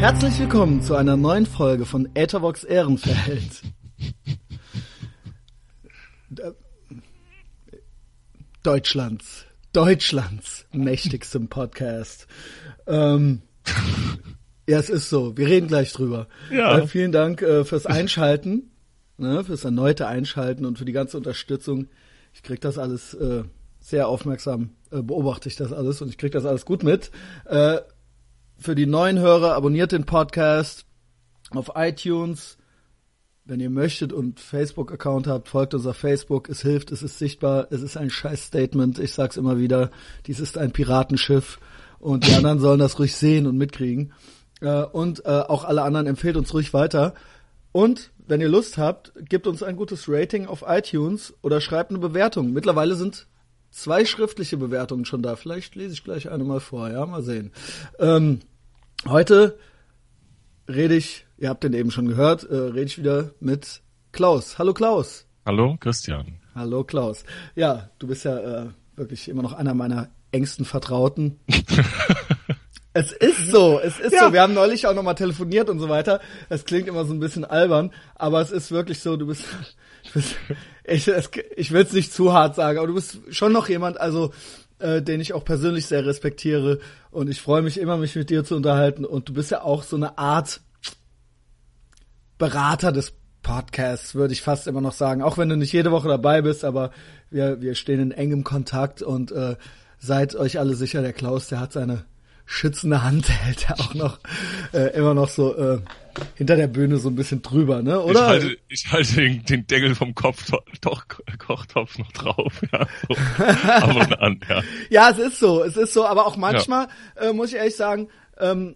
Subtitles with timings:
[0.00, 3.60] Herzlich willkommen zu einer neuen Folge von Ethervox Ehrenfeld.
[8.62, 9.44] Deutschlands,
[9.74, 12.28] Deutschlands mächtigstem Podcast.
[12.86, 13.42] Ähm,
[14.66, 15.36] ja, es ist so.
[15.36, 16.28] Wir reden gleich drüber.
[16.50, 16.78] Ja.
[16.78, 18.70] Äh, vielen Dank äh, fürs Einschalten,
[19.18, 21.88] ne, fürs erneute Einschalten und für die ganze Unterstützung.
[22.32, 23.44] Ich krieg das alles äh,
[23.80, 27.10] sehr aufmerksam, äh, beobachte ich das alles und ich krieg das alles gut mit.
[28.62, 30.84] Für die neuen Hörer, abonniert den Podcast
[31.48, 32.58] auf iTunes.
[33.46, 36.50] Wenn ihr möchtet und Facebook-Account habt, folgt uns auf Facebook.
[36.50, 38.98] Es hilft, es ist sichtbar, es ist ein Scheiß-Statement.
[38.98, 39.90] Ich sag's immer wieder.
[40.26, 41.58] Dies ist ein Piratenschiff
[42.00, 44.12] und die anderen sollen das ruhig sehen und mitkriegen.
[44.60, 47.14] Äh, und äh, auch alle anderen empfehlt uns ruhig weiter.
[47.72, 51.98] Und wenn ihr Lust habt, gebt uns ein gutes Rating auf iTunes oder schreibt eine
[51.98, 52.52] Bewertung.
[52.52, 53.26] Mittlerweile sind
[53.70, 55.36] zwei schriftliche Bewertungen schon da.
[55.36, 57.52] Vielleicht lese ich gleich eine mal vor, ja, mal sehen.
[57.98, 58.40] Ähm,
[59.06, 59.58] heute
[60.68, 64.58] rede ich, ihr habt den eben schon gehört, äh, rede ich wieder mit Klaus.
[64.58, 65.26] Hallo Klaus.
[65.46, 66.38] Hallo, Christian.
[66.54, 67.24] Hallo Klaus.
[67.54, 71.40] Ja, du bist ja äh, wirklich immer noch einer meiner engsten Vertrauten.
[72.92, 74.26] es ist so, es ist Ja.
[74.26, 74.32] so.
[74.32, 76.20] Wir haben neulich auch nochmal telefoniert und so weiter.
[76.48, 79.44] Es klingt immer so ein bisschen albern, aber es ist wirklich so, du bist,
[80.06, 80.36] du bist
[80.84, 83.98] ich, es, ich will es nicht zu hart sagen, aber du bist schon noch jemand,
[84.00, 84.32] also
[84.80, 86.80] äh, den ich auch persönlich sehr respektiere.
[87.10, 89.04] Und ich freue mich immer, mich mit dir zu unterhalten.
[89.04, 90.60] Und du bist ja auch so eine Art
[92.38, 95.22] Berater des Podcasts, würde ich fast immer noch sagen.
[95.22, 96.90] Auch wenn du nicht jede Woche dabei bist, aber
[97.30, 99.02] wir, wir stehen in engem Kontakt.
[99.02, 99.56] Und äh,
[99.98, 102.04] seid euch alle sicher, der Klaus, der hat seine
[102.50, 104.18] schützende Hand, hält er auch noch
[104.72, 105.78] äh, immer noch so äh,
[106.34, 107.92] hinter der Bühne so ein bisschen drüber, ne?
[107.92, 108.26] Ich Oder?
[108.26, 110.44] halte, ich halte den, den Deckel vom Kopf,
[110.80, 111.04] doch,
[111.38, 113.14] Kochtopf noch drauf, ja, so.
[113.70, 114.62] ab und an, ja.
[114.90, 118.08] Ja, es ist so, es ist so, aber auch manchmal, äh, muss ich ehrlich sagen,
[118.38, 118.74] ähm,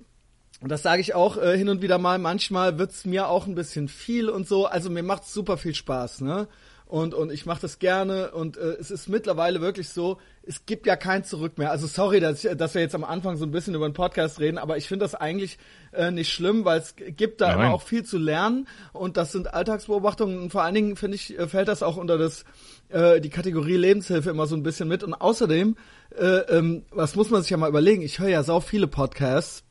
[0.61, 3.55] und das sage ich auch äh, hin und wieder mal, manchmal wird's mir auch ein
[3.55, 4.64] bisschen viel und so.
[4.64, 6.48] Also mir macht's super viel Spaß, ne?
[6.86, 10.86] Und, und ich mache das gerne und äh, es ist mittlerweile wirklich so, es gibt
[10.86, 11.70] ja kein Zurück mehr.
[11.70, 14.39] Also sorry, dass, ich, dass wir jetzt am Anfang so ein bisschen über den Podcast
[14.39, 15.58] reden, aber ich finde das eigentlich
[15.92, 17.61] äh, nicht schlimm, weil es gibt da Nein.
[17.61, 21.39] immer auch viel zu lernen und das sind Alltagsbeobachtungen und vor allen Dingen finde ich,
[21.39, 22.45] äh, fällt das auch unter das
[22.90, 25.02] äh, die Kategorie Lebenshilfe immer so ein bisschen mit.
[25.02, 25.77] Und außerdem,
[26.16, 29.64] äh, ähm, was muss man sich ja mal überlegen, ich höre ja sau viele Podcasts,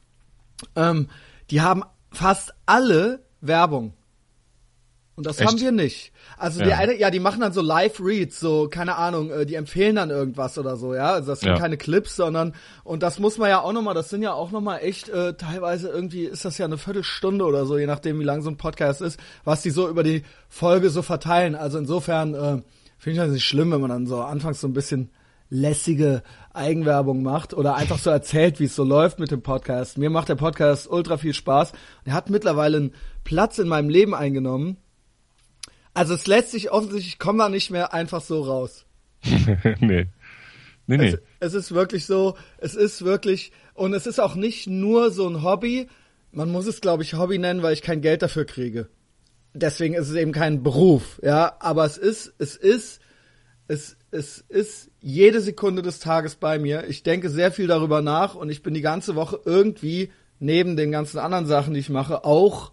[0.76, 1.10] ähm,
[1.52, 3.94] die haben fast alle Werbung.
[5.16, 5.48] Und das Echt?
[5.48, 6.12] haben wir nicht.
[6.40, 6.78] Also die Ja.
[6.78, 10.58] eine, ja, die machen dann so Live-Reads, so, keine Ahnung, äh, die empfehlen dann irgendwas
[10.58, 11.12] oder so, ja.
[11.14, 11.58] Also das sind Ja.
[11.60, 14.80] keine Clips, sondern, und das muss man ja auch nochmal, das sind ja auch nochmal
[14.82, 18.42] echt, äh, teilweise irgendwie ist das ja eine Viertelstunde oder so, je nachdem, wie lang
[18.42, 21.54] so ein Podcast ist, was die so über die Folge so verteilen.
[21.54, 22.62] Also insofern, äh,
[22.98, 25.12] finde ich das nicht schlimm, wenn man dann so anfangs so ein bisschen
[25.50, 30.00] lässige Eigenwerbung macht oder einfach so erzählt, wie es so läuft mit dem Podcast.
[30.00, 31.74] Mir macht der Podcast ultra viel Spaß.
[32.06, 32.94] Er hat mittlerweile einen
[33.24, 34.78] Platz in meinem Leben eingenommen.
[35.94, 38.86] Also es lässt sich offensichtlich, ich komme da nicht mehr einfach so raus.
[39.80, 40.08] nee.
[40.86, 41.08] Nee, nee.
[41.08, 45.28] Es, es ist wirklich so, es ist wirklich, und es ist auch nicht nur so
[45.28, 45.88] ein Hobby,
[46.32, 48.90] man muss es, glaube ich, Hobby nennen, weil ich kein Geld dafür kriege.
[49.54, 53.00] Deswegen ist es eben kein Beruf, ja, aber es ist, es ist,
[53.68, 56.86] es, es ist jede Sekunde des Tages bei mir.
[56.90, 60.92] Ich denke sehr viel darüber nach und ich bin die ganze Woche irgendwie neben den
[60.92, 62.73] ganzen anderen Sachen, die ich mache, auch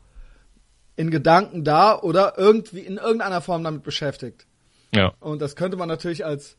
[1.00, 4.46] in Gedanken da oder irgendwie in irgendeiner Form damit beschäftigt.
[4.94, 5.14] Ja.
[5.20, 6.58] Und das könnte man natürlich als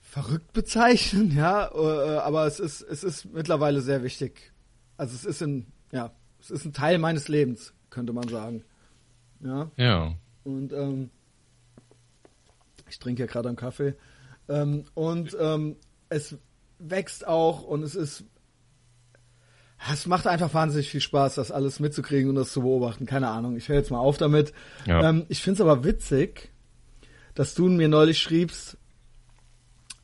[0.00, 4.52] verrückt bezeichnen, ja, äh, aber es ist, es ist mittlerweile sehr wichtig.
[4.96, 8.64] Also es ist ein, ja, es ist ein Teil meines Lebens, könnte man sagen.
[9.40, 10.12] Ja, Ja.
[10.42, 11.10] und ähm,
[12.90, 13.94] ich trinke ja gerade einen Kaffee.
[14.48, 15.76] Ähm, und ähm,
[16.08, 16.36] es
[16.80, 18.24] wächst auch und es ist
[19.92, 23.06] es macht einfach wahnsinnig viel Spaß, das alles mitzukriegen und das zu beobachten.
[23.06, 24.52] Keine Ahnung, ich höre jetzt mal auf damit.
[24.86, 25.08] Ja.
[25.08, 26.50] Ähm, ich finde es aber witzig,
[27.34, 28.78] dass du mir neulich schriebst,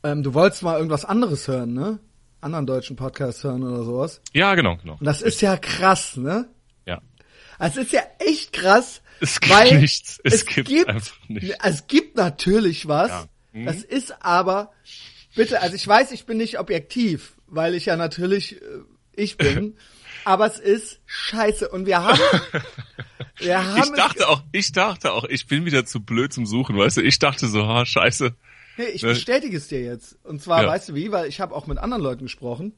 [0.02, 1.98] ähm, du wolltest mal irgendwas anderes hören, ne?
[2.40, 4.22] Anderen deutschen Podcast hören oder sowas.
[4.32, 4.96] Ja, genau, genau.
[4.98, 6.48] Und das ist ja krass, ne?
[6.86, 7.00] Ja.
[7.58, 9.02] Es ist ja echt krass.
[9.20, 10.20] Es gibt weil nichts.
[10.24, 11.56] Es gibt einfach nichts.
[11.62, 13.28] Es gibt natürlich was.
[13.52, 13.64] Ja.
[13.64, 14.72] Das ist aber,
[15.34, 18.64] bitte, also ich weiß, ich bin nicht objektiv, weil ich ja natürlich äh,
[19.20, 19.76] ich bin,
[20.24, 21.68] aber es ist scheiße.
[21.68, 22.18] Und wir haben,
[23.38, 26.76] wir haben Ich dachte auch, ich dachte auch, ich bin wieder zu blöd zum Suchen,
[26.76, 27.02] weißt du?
[27.02, 28.34] Ich dachte so, ha, scheiße.
[28.76, 29.10] Nee, ich Ne?
[29.10, 30.18] bestätige es dir jetzt.
[30.24, 30.68] Und zwar, Ja.
[30.68, 32.72] weißt du wie, weil ich habe auch mit anderen Leuten gesprochen.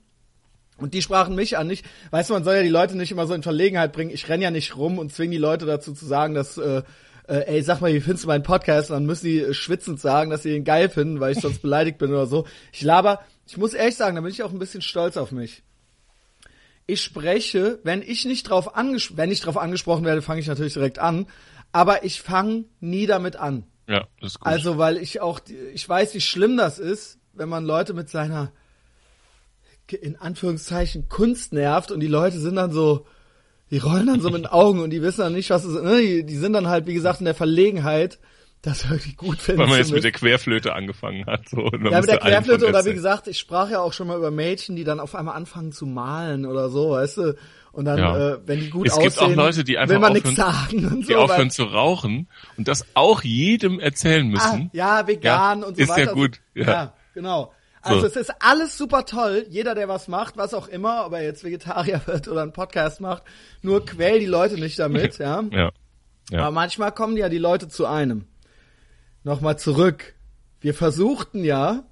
[0.79, 3.27] Und die sprachen mich an, nicht, weißt du, man soll ja die Leute nicht immer
[3.27, 4.11] so in Verlegenheit bringen.
[4.11, 6.83] Ich renn ja nicht rum und zwing die Leute dazu zu sagen, dass, äh,
[7.29, 8.91] äh, ey, sag mal, wie findest du meinen Podcast?
[8.91, 11.61] Und dann müssen die äh, schwitzend sagen, dass sie ihn geil finden, weil ich sonst
[11.62, 12.47] beleidigt bin oder so.
[12.73, 15.62] Ich laber, ich muss ehrlich sagen, da bin ich auch ein bisschen stolz auf mich.
[16.87, 20.75] Ich spreche, wenn ich nicht drauf angesprochen, wenn ich drauf angesprochen werde, fange ich natürlich
[20.75, 21.26] direkt an,
[21.73, 23.64] aber ich fange nie damit an.
[23.88, 24.46] Ja, das ist gut.
[24.46, 25.40] Also, weil ich auch,
[25.75, 28.52] ich weiß, wie schlimm das ist, wenn man Leute mit seiner,
[29.88, 33.06] in Anführungszeichen, Kunst nervt und die Leute sind dann so,
[33.70, 35.82] die rollen dann so mit den Augen und die wissen dann nicht, was es ist.
[35.82, 36.00] Ne?
[36.00, 38.19] Die, die sind dann halt, wie gesagt, in der Verlegenheit,
[38.62, 41.49] das irgendwie gut finden Weil man jetzt mit der Querflöte angefangen hat.
[41.49, 44.31] So, Ja, mit der Querflöte oder wie gesagt, ich sprach ja auch schon mal über
[44.31, 47.37] Mädchen, die dann auf einmal anfangen zu malen oder so, weißt du?
[47.73, 48.35] Und dann, Ja.
[48.35, 50.37] äh, wenn die gut Es aussehen, gibt auch Leute, die einfach will man aufhören- nichts
[50.37, 51.19] sagen und die so.
[51.19, 54.70] aufhören weil, zu rauchen und das auch jedem erzählen ah, müssen.
[54.73, 56.12] ja, vegan Ja, und so ist ja weiter.
[56.14, 56.93] gut, Ja, ja.
[57.14, 57.53] genau.
[57.81, 58.06] Also So.
[58.06, 59.44] es ist alles super toll.
[59.49, 63.00] Jeder, der was macht, was auch immer, ob er jetzt Vegetarier wird oder einen Podcast
[63.00, 63.25] macht,
[63.62, 65.43] nur quäl die Leute nicht damit, ja.
[65.50, 65.70] Ja.
[66.31, 66.38] Ja.
[66.43, 68.26] Aber manchmal kommen ja die Leute zu einem.
[69.25, 70.15] Nochmal zurück.
[70.61, 71.85] Wir versuchten ja,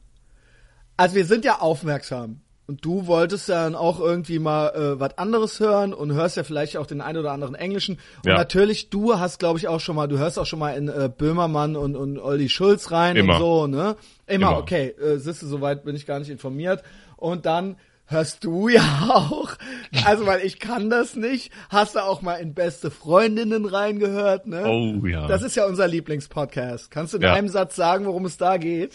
[0.96, 2.40] also wir sind ja aufmerksam.
[2.66, 6.44] Und du wolltest ja dann auch irgendwie mal äh, was anderes hören und hörst ja
[6.44, 7.98] vielleicht auch den einen oder anderen Englischen.
[8.18, 8.36] Und Ja.
[8.36, 11.10] natürlich, du hast, glaube ich, auch schon mal, du hörst auch schon mal in äh,
[11.16, 13.34] Böhmermann und, und Olli Schulz rein Immer.
[13.34, 13.96] und so, ne?
[14.28, 14.58] Immer, Immer.
[14.58, 14.94] okay.
[15.02, 16.84] Äh, du, soweit bin ich gar nicht informiert.
[17.16, 17.76] Und dann
[18.10, 19.56] hörst du ja auch,
[20.04, 24.64] also weil ich kann das nicht, hast du auch mal in Beste Freundinnen reingehört, ne?
[24.66, 25.26] Oh ja.
[25.28, 26.90] Das ist ja unser Lieblingspodcast.
[26.90, 27.32] Kannst du in Ja.
[27.34, 28.94] einem Satz sagen, worum es da geht?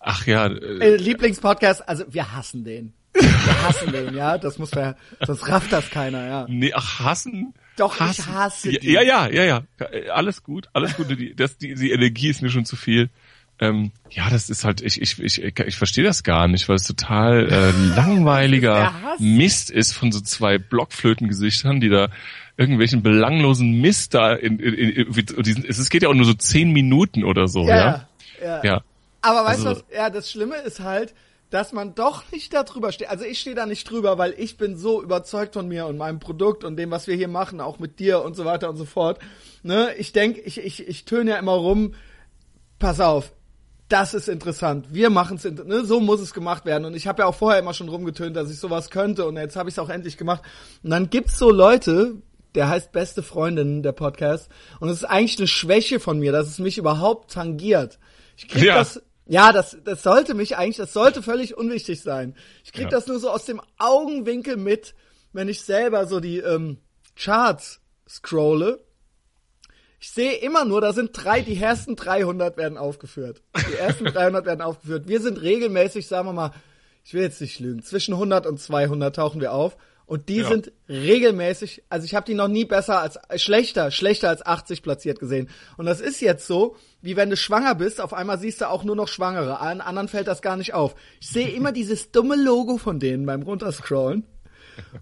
[0.00, 2.94] Ach ja, Äh, äh, Lieblingspodcast, also wir hassen den.
[3.14, 4.38] Wir hassen den, ja.
[4.38, 4.94] Das muss man,
[5.24, 6.46] sonst rafft das keiner, ja.
[6.48, 7.54] nee, ach, hassen.
[7.76, 8.34] Doch, ich hassen.
[8.34, 8.92] hasse ja, die.
[8.92, 9.62] Ja, ja, ja, ja.
[9.78, 11.06] Äh, Alles gut, alles gut.
[11.36, 13.10] Das, die, die Energie ist mir schon zu viel.
[13.60, 16.86] Ähm, ja, das ist halt, ich, ich, ich, ich, verstehe das gar nicht, weil es
[16.86, 18.92] total äh, langweiliger.
[19.18, 22.08] Mist ist von so zwei Blockflötengesichtern, die da
[22.56, 26.72] irgendwelchen belanglosen Mist da in, in, in, diesen, es geht ja auch nur so zehn
[26.72, 27.76] Minuten oder so, ja.
[27.76, 28.06] Ja,
[28.42, 28.64] ja.
[28.64, 28.82] Ja.
[29.20, 29.96] Aber weißt du Also- was?
[29.96, 31.14] Ja, das Schlimme ist halt,
[31.50, 33.10] dass man doch nicht da drüber steht.
[33.10, 36.18] Also ich stehe da nicht drüber, weil ich bin so überzeugt von mir und meinem
[36.18, 38.86] Produkt und dem, was wir hier machen, auch mit dir und so weiter und so
[38.86, 39.18] fort.
[39.62, 39.94] Ne?
[39.98, 41.94] Ich denke, ich, ich, ich töne ja immer rum,
[42.78, 43.32] pass auf,
[43.92, 44.86] das ist interessant.
[44.90, 45.84] Wir machen es, ne?
[45.84, 46.84] so muss es gemacht werden.
[46.84, 49.56] Und ich habe ja auch vorher immer schon rumgetönt, dass ich sowas könnte und jetzt
[49.56, 50.42] habe ich es auch endlich gemacht.
[50.82, 52.16] Und dann gibt's so Leute,
[52.54, 54.48] der heißt Beste Freundinnen, der Podcast.
[54.80, 57.98] Und es ist eigentlich eine Schwäche von mir, dass es mich überhaupt tangiert.
[58.36, 58.76] Ich krieg Ja.
[58.76, 62.34] das, ja, das, das sollte mich eigentlich, das sollte völlig unwichtig sein.
[62.64, 62.90] Ich krieg Ja.
[62.90, 64.94] das nur so aus dem Augenwinkel mit,
[65.32, 66.78] wenn ich selber so die ähm,
[67.16, 68.80] Charts scrolle.
[70.02, 73.40] Ich sehe immer nur, da sind drei, die ersten 300 werden aufgeführt.
[73.70, 75.06] Die ersten 300 werden aufgeführt.
[75.06, 76.50] Wir sind regelmäßig, sagen wir mal,
[77.04, 79.76] ich will jetzt nicht lügen, zwischen 100 und 200 tauchen wir auf.
[80.04, 80.48] Und die Ja.
[80.48, 85.20] sind regelmäßig, also ich habe die noch nie besser als, schlechter, schlechter als 80 platziert
[85.20, 85.48] gesehen.
[85.76, 88.82] Und das ist jetzt so, wie wenn du schwanger bist, auf einmal siehst du auch
[88.82, 89.60] nur noch Schwangere.
[89.60, 90.96] Allen anderen fällt das gar nicht auf.
[91.20, 94.26] Ich sehe immer dieses dumme Logo von denen beim Runterscrollen.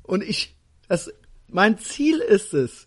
[0.03, 0.59] Und ich,
[0.89, 1.11] das,
[1.49, 2.87] mein Ziel ist es,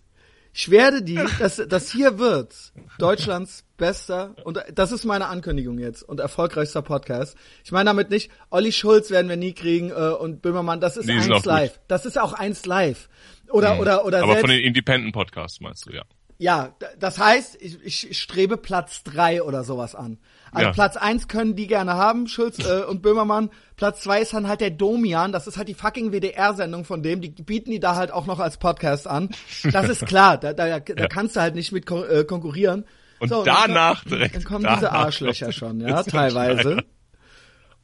[0.53, 2.53] ich werde die, das, das hier wird
[2.99, 7.35] Deutschlands bester, und das ist meine Ankündigung jetzt, und erfolgreichster Podcast.
[7.63, 11.07] Ich meine damit nicht, Olli Schulz werden wir nie kriegen, äh, und Böhmermann, das ist
[11.07, 11.45] sind eins auch gut.
[11.45, 11.79] live.
[11.87, 13.09] Das ist auch eins live.
[13.49, 16.03] Oder, oder, oder Aber selbst, von den Independent Podcasts meinst du, ja.
[16.37, 20.19] ja, das heißt, ich, ich strebe Platz drei oder sowas an.
[20.53, 20.71] Also Ja.
[20.73, 23.49] Platz eins können die gerne haben, Schulz äh, und Böhmermann.
[23.75, 25.31] Platz zwei ist dann halt der Domian.
[25.31, 27.21] Das ist halt die fucking WDR-Sendung von dem.
[27.21, 29.29] Die bieten die da halt auch noch als Podcast an.
[29.71, 30.37] Das ist klar.
[30.37, 31.07] Da, da, da Ja.
[31.07, 32.85] kannst du halt nicht mit kon äh, konkurrieren.
[33.19, 36.83] Und So, danach dann, direkt, Dann kommen diese Arschlöcher schon, ja, teilweise.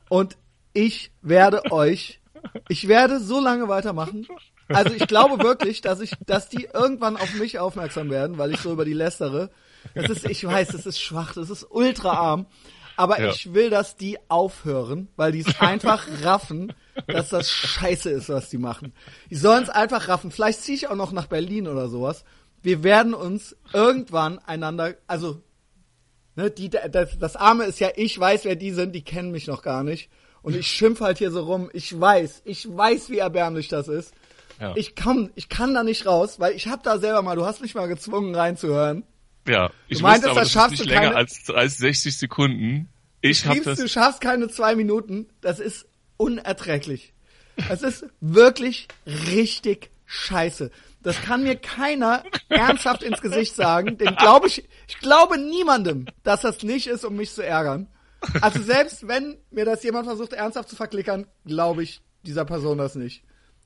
[0.10, 0.38] Und
[0.74, 2.20] ich werde euch,
[2.68, 4.28] ich werde so lange weitermachen.
[4.68, 8.60] Also ich glaube wirklich, dass ich, dass die irgendwann auf mich aufmerksam werden, weil ich
[8.60, 9.50] so über die lästere.
[9.96, 12.46] Das ist, ich weiß, das ist schwach, das ist ultra arm.
[12.96, 13.30] Aber Ja.
[13.30, 16.74] ich will, dass die aufhören, weil die es einfach raffen,
[17.08, 18.94] dass das scheiße ist, was die machen.
[19.30, 20.32] Die sollen es einfach raffen.
[20.32, 22.26] Vielleicht ziehe ich auch noch nach Berlin oder sowas.
[22.62, 25.42] Wir werden uns irgendwann einander, also
[26.36, 29.48] Ne, die, das, das Arme ist ja, ich weiß, wer die sind, die kennen mich
[29.48, 30.10] noch gar nicht.
[30.42, 31.70] Und ich schimpf halt hier so rum.
[31.74, 34.14] Ich weiß, ich weiß, wie erbärmlich das ist.
[34.62, 34.74] Ja.
[34.78, 37.60] Ich kann, ich kann da nicht raus, weil ich hab da selber mal, du hast
[37.62, 39.04] mich mal gezwungen reinzuhören.
[39.48, 41.78] Ja, ich Du meintest, wusste aber, das das schaffst du nicht länger keine- als 30,
[41.80, 42.90] 60 Sekunden.
[43.22, 43.80] Ich Liebst, das.
[43.80, 45.28] du schaffst keine zwei Minuten.
[45.42, 45.86] Das ist
[46.18, 47.14] unerträglich.
[47.70, 50.72] Es ist wirklich richtig scheiße.
[51.02, 53.98] Das kann mir keiner ernsthaft ins Gesicht sagen.
[53.98, 57.88] Den glaube ich, ich glaube niemandem, dass das nicht ist, um mich zu ärgern.
[58.42, 62.96] Also selbst wenn mir das jemand versucht ernsthaft zu verklickern, glaube ich dieser Person das
[62.96, 63.24] nicht.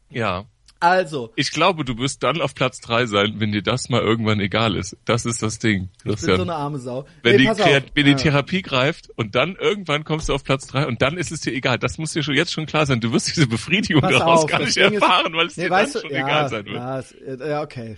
[0.10, 0.46] Ja.
[0.84, 4.40] Also, Ich glaube, du wirst dann auf Platz drei sein, wenn dir das mal irgendwann
[4.42, 4.98] egal ist.
[5.06, 5.90] Das ist das Ding.
[6.00, 6.36] ich bin Christian.
[6.38, 7.06] so eine arme Sau.
[7.22, 7.60] wenn, Nee, die,
[7.96, 8.18] wenn die Ja.
[8.18, 11.54] Therapie greift und dann irgendwann kommst du auf Platz drei und dann ist es dir
[11.54, 11.80] egal.
[11.80, 13.00] Das muss dir schon jetzt schon klar sein.
[13.00, 15.64] Du wirst diese Befriedigung Pass daraus auf, gar nicht Ding ist- erfahren, weil es Nee,
[15.64, 16.76] dir dann du, schon ja, egal sein wird.
[16.76, 17.98] Ja, äh, ja, okay.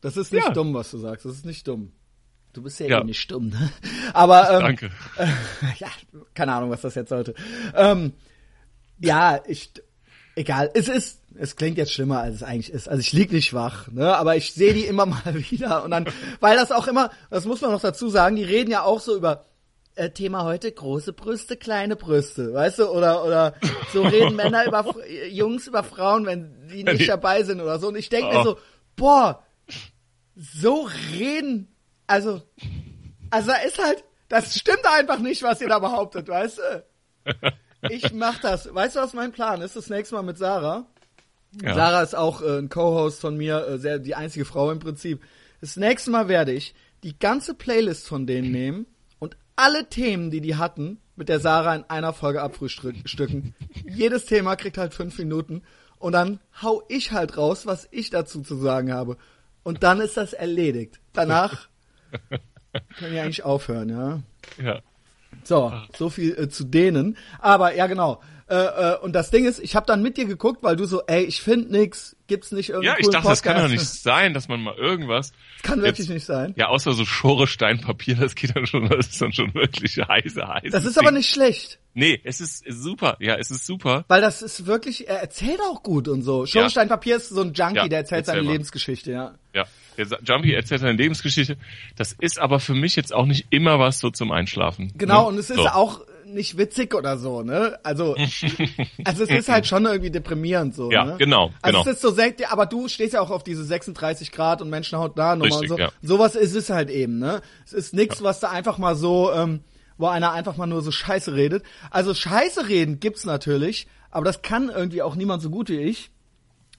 [0.00, 0.52] Das ist nicht Ja.
[0.52, 1.24] dumm, was du sagst.
[1.26, 1.92] Das ist nicht dumm.
[2.52, 3.00] Du bist ja, Ja.
[3.00, 3.72] eh nicht dumm, ne?
[4.12, 4.90] Aber ähm, Danke.
[5.78, 5.88] ja,
[6.34, 7.34] keine Ahnung, was das jetzt sollte.
[7.74, 8.12] Ähm,
[9.00, 9.72] ja, ich,
[10.36, 10.70] egal.
[10.74, 12.88] Es ist, es klingt jetzt schlimmer, als es eigentlich ist.
[12.88, 14.16] Also ich lieg nicht wach, ne?
[14.16, 16.06] Aber ich sehe die immer mal wieder und dann,
[16.40, 19.16] weil das auch immer, das muss man noch dazu sagen, die reden ja auch so
[19.16, 19.46] über
[19.94, 22.88] äh, Thema heute große Brüste, kleine Brüste, weißt du?
[22.88, 23.54] Oder oder
[23.92, 24.94] so reden Männer über
[25.28, 27.88] Jungs über Frauen, wenn die nicht dabei sind oder so.
[27.88, 28.44] Und ich denke mir Oh.
[28.44, 28.58] so,
[28.96, 29.42] boah,
[30.34, 31.68] so reden,
[32.06, 32.42] also
[33.30, 36.84] also da ist halt, das stimmt einfach nicht, was ihr da behauptet, weißt du?
[37.88, 38.72] Ich mach das.
[38.72, 39.76] Weißt du, was mein Plan ist?
[39.76, 40.86] Das nächste Mal mit Sarah.
[41.60, 41.74] Ja.
[41.74, 45.22] Sarah ist auch äh, ein Co-Host von mir, äh, sehr, die einzige Frau im Prinzip.
[45.60, 48.86] Das nächste Mal werde ich die ganze Playlist von denen nehmen
[49.18, 53.54] und alle Themen, die die hatten, mit der Sarah in einer Folge abfrühstücken.
[53.86, 55.62] Jedes Thema kriegt halt fünf Minuten
[55.98, 59.18] und dann hau ich halt raus, was ich dazu zu sagen habe.
[59.62, 61.00] Und dann ist das erledigt.
[61.12, 61.68] Danach
[62.98, 64.22] können wir eigentlich aufhören, ja.
[64.62, 64.80] Ja.
[65.44, 67.16] So, so viel äh, zu denen.
[67.40, 68.20] Aber ja, genau.
[68.48, 71.02] Äh, äh, und das Ding ist, ich habe dann mit dir geguckt, weil du so,
[71.06, 74.34] ey, ich find nix, gibt's nicht irgendwie Ja, ich dachte, das kann doch nicht sein,
[74.34, 75.32] dass man mal irgendwas.
[75.62, 76.52] Kann wirklich jetzt- nicht sein.
[76.56, 80.46] Ja, außer so Schore Steinpapier, das geht dann schon, das ist dann schon wirklich heiße,
[80.46, 80.68] heiße.
[80.70, 83.16] Das ist aber nicht schlecht, Nee, es ist super.
[83.20, 84.04] Ja, es ist super.
[84.08, 86.44] weil das ist wirklich, er erzählt auch gut und so.
[86.46, 88.52] Schornstein Papier ist so ein Junkie, Ja, der erzählt erzähl seine mal.
[88.52, 89.34] Lebensgeschichte, ja.
[89.54, 89.64] Ja.
[90.24, 91.56] Jumpy erzählt seine Lebensgeschichte.
[91.96, 94.92] Das ist aber für mich jetzt auch nicht immer was so zum Einschlafen.
[94.96, 95.28] Genau, ne?
[95.28, 95.66] und es ist so.
[95.68, 97.78] auch nicht witzig oder so, ne?
[97.82, 98.16] Also,
[99.04, 101.16] also es ist halt schon irgendwie deprimierend so, Ja, ne?
[101.18, 101.90] genau, Also genau.
[101.90, 105.18] es ist so selten, aber du stehst ja auch auf diese 36 Grad und Menschenhaut
[105.18, 105.78] da Nummer und so.
[105.78, 105.90] ja.
[106.00, 107.42] Sowas ist es halt eben, ne?
[107.64, 109.60] Es ist nix, was da einfach mal so, ähm,
[109.98, 111.64] wo einer einfach mal nur so Scheiße redet.
[111.90, 116.10] Also Scheiße reden gibt's natürlich, aber das kann irgendwie auch niemand so gut wie ich.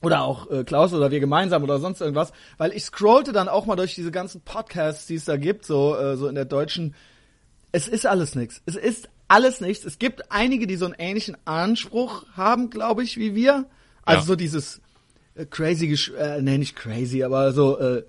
[0.03, 3.65] Oder auch äh, Klaus oder wir gemeinsam oder sonst irgendwas, weil ich scrollte dann auch
[3.65, 6.93] mal durch diese ganzen Podcasts, die es da gibt, so äh, so in der deutschen
[7.73, 8.61] es ist alles nichts.
[8.65, 9.83] Es ist alles nichts.
[9.83, 13.65] Es gibt einige, die so einen ähnlichen Anspruch haben, glaube ich, wie wir.
[14.03, 14.25] Also Ja.
[14.27, 14.81] so dieses
[15.35, 18.03] äh, crazy, Gesch äh, nee, nicht crazy, aber so äh,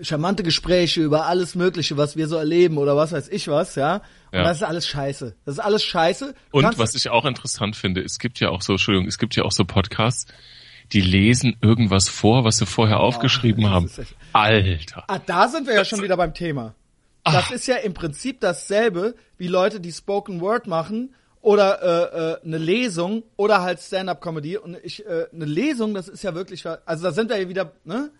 [0.00, 3.96] charmante Gespräche über alles Mögliche, was wir so erleben oder was weiß ich was, ja.
[4.30, 4.44] Und Ja.
[4.44, 5.36] das ist alles scheiße.
[5.44, 6.34] Das ist alles scheiße.
[6.50, 9.36] Du Und was ich auch interessant finde, es gibt ja auch so, Entschuldigung, es gibt
[9.36, 10.26] ja auch so Podcasts,
[10.92, 13.86] die lesen irgendwas vor, was sie vorher aufgeschrieben haben.
[13.86, 15.04] echt- Alter.
[15.08, 16.74] Ah, da sind wir ja schon wieder beim Thema.
[17.24, 17.54] Das Ah.
[17.54, 22.58] ist ja im Prinzip dasselbe wie Leute, die Spoken Word machen oder äh, äh, eine
[22.58, 24.56] Lesung oder halt Stand-up-Comedy.
[24.58, 27.72] Und ich äh, eine Lesung, das ist ja wirklich, also da sind wir ja wieder,
[27.84, 28.10] ne?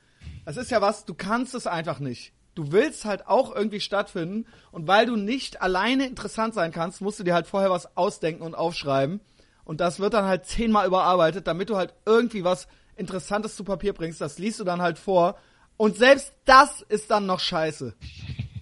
[0.44, 2.32] Das ist ja was, du kannst es einfach nicht.
[2.54, 7.18] Du willst halt auch irgendwie stattfinden und weil du nicht alleine interessant sein kannst, musst
[7.18, 9.20] du dir halt vorher was ausdenken und aufschreiben.
[9.64, 12.66] Und das wird dann halt zehnmal überarbeitet, damit du halt irgendwie was
[12.96, 14.20] Interessantes zu Papier bringst.
[14.20, 15.36] Das liest du dann halt vor.
[15.76, 17.94] Und selbst das ist dann noch scheiße.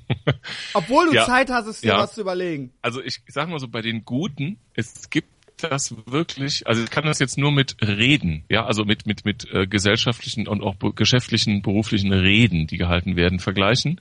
[0.74, 1.26] Obwohl du Ja.
[1.26, 1.98] Zeit hast, es dir Ja.
[1.98, 2.72] was zu überlegen.
[2.82, 5.28] Also ich sag mal so, bei den Guten, es gibt
[5.58, 9.46] das wirklich, also ich kann das jetzt nur mit Reden, ja, also mit, mit, mit
[9.52, 14.00] äh, gesellschaftlichen und auch geschäftlichen, beruflichen Reden, die gehalten werden, vergleichen.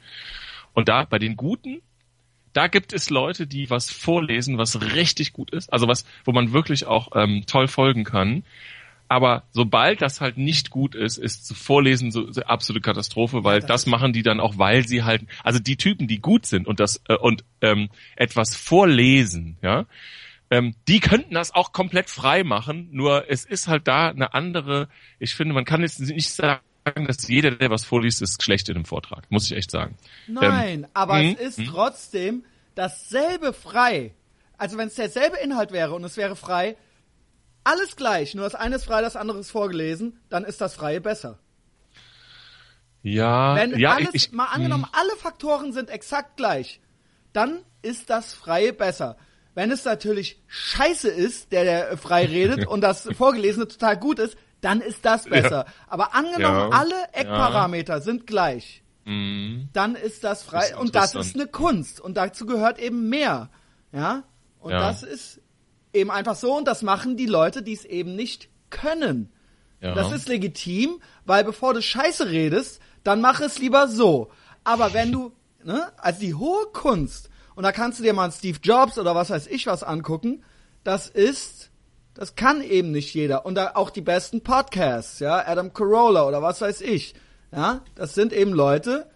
[0.74, 1.82] Und da, bei den Guten,
[2.60, 6.52] da gibt es Leute, die was vorlesen, was richtig gut ist, also was, wo man
[6.52, 8.44] wirklich auch ähm, toll folgen kann.
[9.08, 13.62] Aber sobald das halt nicht gut ist, ist zu Vorlesen so, so absolute Katastrophe, weil
[13.62, 16.82] das, machen die dann auch, weil sie halt, also die Typen, die gut sind und
[16.82, 17.88] das äh, und ähm,
[18.18, 19.86] etwas vorlesen, ja,
[20.52, 22.90] ähm, die könnten das auch komplett frei machen.
[22.92, 24.90] Nur es ist halt da eine andere.
[25.18, 26.60] Ich finde, man kann jetzt nicht sagen,
[26.92, 29.30] dass jeder, der was vorliest, ist schlecht in einem Vortrag.
[29.30, 29.96] Muss ich echt sagen.
[30.28, 32.44] Nein, aber hm, es ist trotzdem
[32.76, 34.14] dasselbe frei.
[34.58, 36.76] Also wenn es derselbe Inhalt wäre und es wäre frei,
[37.64, 41.02] alles gleich, nur das eine ist frei, das andere ist vorgelesen, dann ist das Freie
[41.02, 41.40] besser.
[43.02, 44.38] Ja, Wenn ja, alles, ich, hm.
[44.38, 46.82] mal angenommen, alle Faktoren sind exakt gleich,
[47.34, 49.18] dann ist das Freie besser.
[49.56, 54.38] Wenn es natürlich scheiße ist, der, der frei redet und das Vorgelesene total gut ist,
[54.62, 55.66] dann ist das besser.
[55.88, 56.78] Aber angenommen, Ja.
[56.78, 59.70] alle Eckparameter sind gleich, Mhm.
[59.74, 60.60] dann ist das frei.
[60.60, 62.00] Das ist und das ist eine Kunst.
[62.02, 63.50] Und dazu gehört eben mehr.
[63.92, 64.24] Ja?
[64.60, 64.80] Und Ja.
[64.80, 65.42] das ist
[65.94, 66.56] eben einfach so.
[66.58, 69.32] Und das machen die Leute, die es eben nicht können.
[69.82, 69.96] ja.
[69.96, 74.30] Das ist legitim, weil bevor du Scheiße redest, dann mach es lieber so.
[74.66, 75.32] Aber wenn du,
[75.64, 79.16] ne, also die hohe Kunst, und da kannst du dir mal einen Steve Jobs oder
[79.16, 80.44] was weiß ich was angucken,
[80.84, 81.59] das ist,
[82.20, 83.46] Das kann eben nicht jeder.
[83.46, 87.16] Und auch die besten Podcasts, ja, Adam Carolla oder was weiß ich.
[87.50, 89.10] Ja, das sind eben Leute,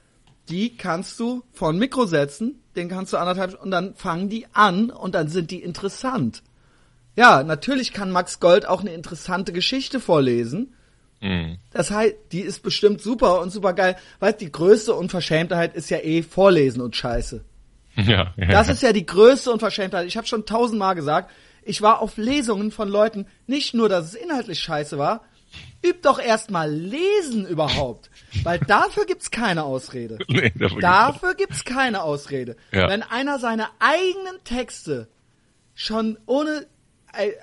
[0.48, 4.46] die kannst du vor ein Mikro setzen, den kannst du anderthalb und dann fangen die
[4.54, 6.44] an und dann sind die interessant.
[7.18, 10.74] Ja, natürlich kann Max Gold auch eine interessante Geschichte vorlesen.
[11.20, 11.58] Mhm.
[11.72, 13.98] Das heißt, die ist bestimmt super und super geil.
[14.22, 17.44] Weißt, die größte Unverschämtheit ist ja eh Vorlesen und Scheiße.
[17.96, 18.48] Ja, ja.
[18.48, 20.08] Das ist ja die größte Unverschämtheit.
[20.08, 21.30] Ich habe schon tausendmal gesagt,
[21.66, 25.24] ich war auf Lesungen von Leuten, nicht nur, dass es inhaltlich scheiße war,
[25.86, 28.10] üb doch erstmal lesen überhaupt.
[28.44, 30.18] Weil dafür gibt's keine Ausrede.
[30.28, 32.56] Nee, dafür Dafür gibt's keine Ausrede.
[32.72, 32.90] Ja.
[32.90, 35.08] Wenn einer seine eigenen Texte
[35.76, 36.68] schon ohne,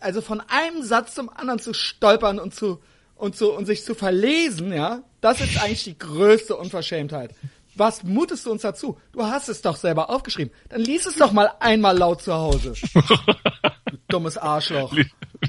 [0.01, 2.81] also von einem Satz zum anderen zu stolpern und zu,
[3.17, 7.35] und zu, und sich zu verlesen, ja, das ist eigentlich die größte Unverschämtheit.
[7.77, 8.99] Was mutest du uns dazu?
[9.13, 10.53] Du hast es doch selber aufgeschrieben.
[10.69, 12.75] Dann lies es doch mal einmal laut zu Hause.
[13.91, 14.95] Du dummes Arschloch.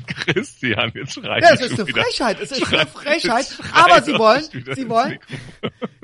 [0.07, 4.43] Christian, jetzt schreit Ja, es ist eine Frechheit, es ist eine Frechheit, aber sie wollen,
[4.75, 5.19] sie wollen,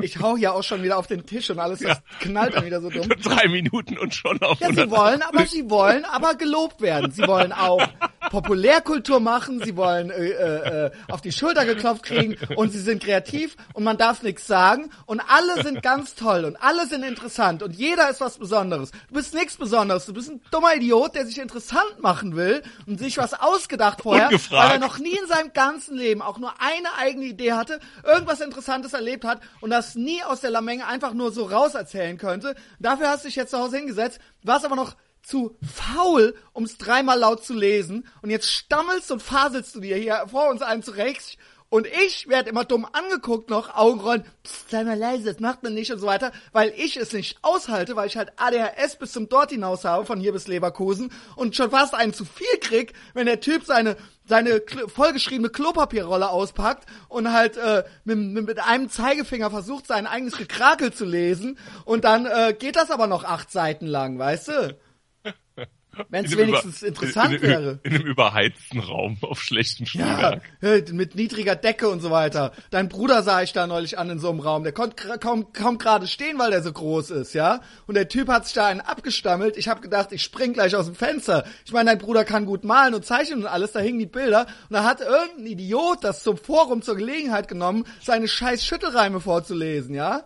[0.01, 2.81] ich hau hier auch schon wieder auf den Tisch und alles, das knallt dann wieder
[2.81, 3.07] so dumm.
[3.23, 7.11] Drei Minuten und schon auf Ja, sie wollen, aber sie wollen aber gelobt werden.
[7.11, 7.81] Sie wollen auch
[8.29, 13.03] Populärkultur machen, sie wollen äh, äh, äh, auf die Schulter geklopft kriegen und sie sind
[13.03, 17.63] kreativ und man darf nichts sagen und alle sind ganz toll und alle sind interessant
[17.63, 18.91] und jeder ist was Besonderes.
[19.07, 22.99] Du bist nichts Besonderes, du bist ein dummer Idiot, der sich interessant machen will und
[22.99, 24.63] sich was ausgedacht vorher, Ungefragt.
[24.63, 28.41] weil er noch nie in seinem ganzen Leben auch nur eine eigene Idee hatte, irgendwas
[28.41, 32.55] Interessantes erlebt hat und das nie aus der Lamenge einfach nur so raus erzählen könnte.
[32.79, 36.77] Dafür hast du dich jetzt zu Hause hingesetzt, warst aber noch zu faul, um es
[36.77, 40.83] dreimal laut zu lesen und jetzt stammelst und faselst du dir hier vor uns allen
[40.83, 41.37] zurecht
[41.69, 45.73] und ich werde immer dumm angeguckt noch, Augenrollen, psst, sei mal leise, das macht man
[45.73, 49.27] nicht und so weiter, weil ich es nicht aushalte, weil ich halt ADHS bis zum
[49.27, 53.25] Dort hinaus habe, von hier bis Leverkusen und schon fast einen zu viel krieg, wenn
[53.25, 53.97] der Typ seine
[54.29, 54.61] seine
[54.93, 60.91] vollgeschriebene Klopapierrolle auspackt und halt äh, mit, mit, mit einem Zeigefinger versucht, sein eigenes Gekrakel
[60.91, 64.77] zu lesen und dann äh, geht das aber noch acht Seiten lang, weißt du?
[66.09, 67.79] Wenn es wenigstens über- interessant in, in, wäre.
[67.83, 70.87] In einem überheizten Raum auf schlechtem Ja, Spielwerk.
[70.89, 72.51] äh, mit niedriger Decke und so weiter.
[72.69, 74.63] Dein Bruder sah ich da neulich an in so einem Raum.
[74.63, 77.61] Der konnte kaum, kaum gerade stehen, weil der so groß ist, ja.
[77.87, 79.57] Und der Typ hat sich da einen abgestammelt.
[79.57, 81.45] Ich habe gedacht, ich spring gleich aus dem Fenster.
[81.65, 83.71] Ich meine, dein Bruder kann gut malen und zeichnen und alles.
[83.71, 84.41] Da hingen die Bilder.
[84.69, 89.95] Und da hat irgendein Idiot das zum Forum zur Gelegenheit genommen, seine scheiß Schüttelreime vorzulesen,
[89.95, 90.23] ja.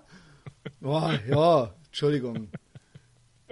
[0.80, 2.50] Boah, ja, Entschuldigung.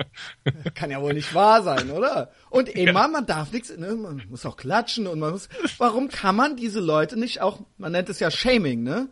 [0.73, 2.31] Kann ja wohl nicht wahr sein, oder?
[2.49, 6.35] Und immer, man darf nichts, ne, man muss auch klatschen und man muss, warum kann
[6.35, 9.09] man diese Leute nicht auch, man nennt es ja Shaming, ne?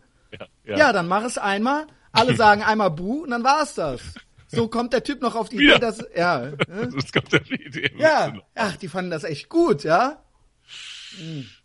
[0.64, 4.00] Ja, Ja, dann mach es einmal, alle sagen einmal Bu und dann war's das.
[4.48, 5.72] So kommt der Typ noch auf die Ja.
[5.76, 6.90] Idee, dass, ja, ne?
[6.94, 7.92] Das kommt ja die Idee.
[7.98, 10.22] ja, ach, die fanden das echt gut, ja?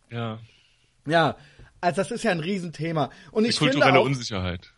[0.09, 0.39] ja.
[1.05, 1.35] Ja,
[1.81, 3.09] also das ist ja ein Riesenthema.
[3.31, 4.72] Und ich finde Kulturelle auch, Unsicherheit.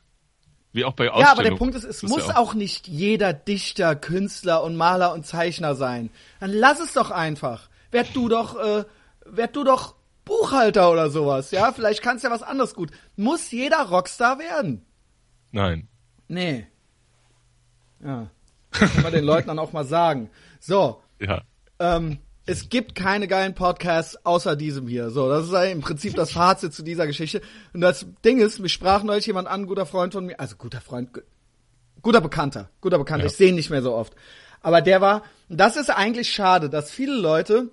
[0.75, 1.39] Wie auch bei Ja, Ausstellungen.
[1.39, 5.13] aber der Punkt ist, es Das muss ja auch nicht jeder Dichter, Künstler und Maler
[5.13, 6.09] und Zeichner sein.
[6.41, 7.69] Dann lass es doch einfach.
[7.91, 8.83] Werd du doch, äh,
[9.25, 11.71] werd du doch Buchhalter oder sowas, ja?
[11.71, 12.91] Vielleicht kannst du ja was anderes gut.
[13.15, 14.85] Muss jeder Rockstar werden?
[15.51, 15.87] Nein.
[16.27, 16.67] Nee.
[18.03, 18.29] Ja.
[18.77, 20.29] Das kann man den Leuten dann auch mal sagen.
[20.59, 21.41] So, Ja.
[21.79, 25.09] ähm, es gibt keine geilen Podcasts außer diesem hier.
[25.09, 27.41] So, das ist ja im Prinzip das Fazit zu dieser Geschichte.
[27.73, 30.81] Und das Ding ist, mich sprach neulich jemand an, guter Freund von mir, also guter
[30.81, 31.21] Freund, gu-
[32.01, 33.31] guter Bekannter, guter Bekannter, Ja.
[33.31, 34.13] ich sehe ihn nicht mehr so oft.
[34.61, 37.69] Aber der war, das ist eigentlich schade, dass viele Leute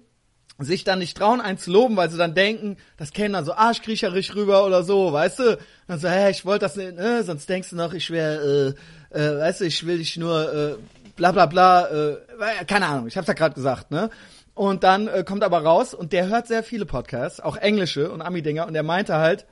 [0.59, 3.53] sich dann nicht trauen, einen zu loben, weil sie dann denken, das kennen dann so
[3.55, 5.59] arschkriecherisch rüber oder so, weißt du?
[5.89, 7.25] Dann so, hä, ich wollte das nicht, ne?
[7.25, 8.75] sonst denkst du noch, ich wäre,
[9.13, 10.75] äh, äh, weißt du, ich will dich nur, äh,
[11.17, 12.17] bla bla bla, äh,
[12.67, 14.09] keine Ahnung, ich hab's ja gerade gesagt, ne?
[14.55, 18.21] Und dann äh, kommt aber raus und der hört sehr viele Podcasts, auch englische und
[18.21, 19.47] Ami-Dinger und der meinte halt,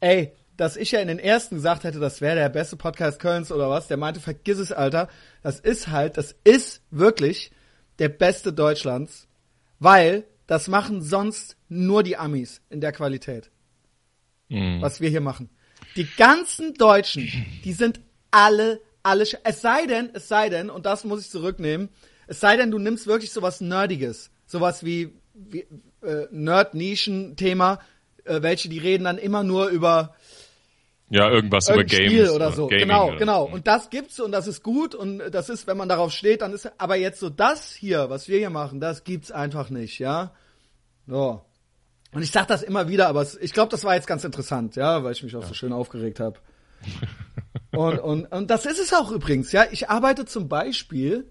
[0.00, 3.50] ey, dass ich ja in den ersten gesagt hätte, das wäre der beste Podcast Kölns
[3.50, 5.08] oder was, der meinte, vergiss es, Alter,
[5.42, 7.50] das ist halt, das ist wirklich
[7.98, 9.26] der beste Deutschlands,
[9.78, 13.50] weil das machen sonst nur die Amis in der Qualität,
[14.50, 14.82] Mhm.
[14.82, 15.48] was wir hier machen.
[15.96, 17.30] Die ganzen Deutschen,
[17.64, 21.88] die sind alle, alle, es sei denn, es sei denn, und das muss ich zurücknehmen,
[22.26, 25.66] es sei denn, du nimmst wirklich sowas Nerdiges, sowas wie, wie
[26.02, 27.80] äh, Nerd-Nischen-Thema,
[28.24, 30.14] äh, welche die reden dann immer nur über
[31.10, 32.06] Ja, irgendwas über Games.
[32.12, 32.66] Spiel oder so.
[32.66, 33.44] Gaming genau, oder- genau.
[33.44, 36.52] Und das gibt's und das ist gut und das ist, wenn man darauf steht, dann
[36.52, 40.32] ist, aber jetzt so das hier, was wir hier machen, das gibt's einfach nicht, ja.
[41.06, 41.42] So.
[42.12, 45.02] Und ich sag das immer wieder, aber ich glaube, das war jetzt ganz interessant, ja,
[45.02, 46.38] weil ich mich auch so schön aufgeregt habe.
[47.72, 49.64] und, und, und das ist es auch übrigens, ja.
[49.70, 51.30] Ich arbeite zum Beispiel,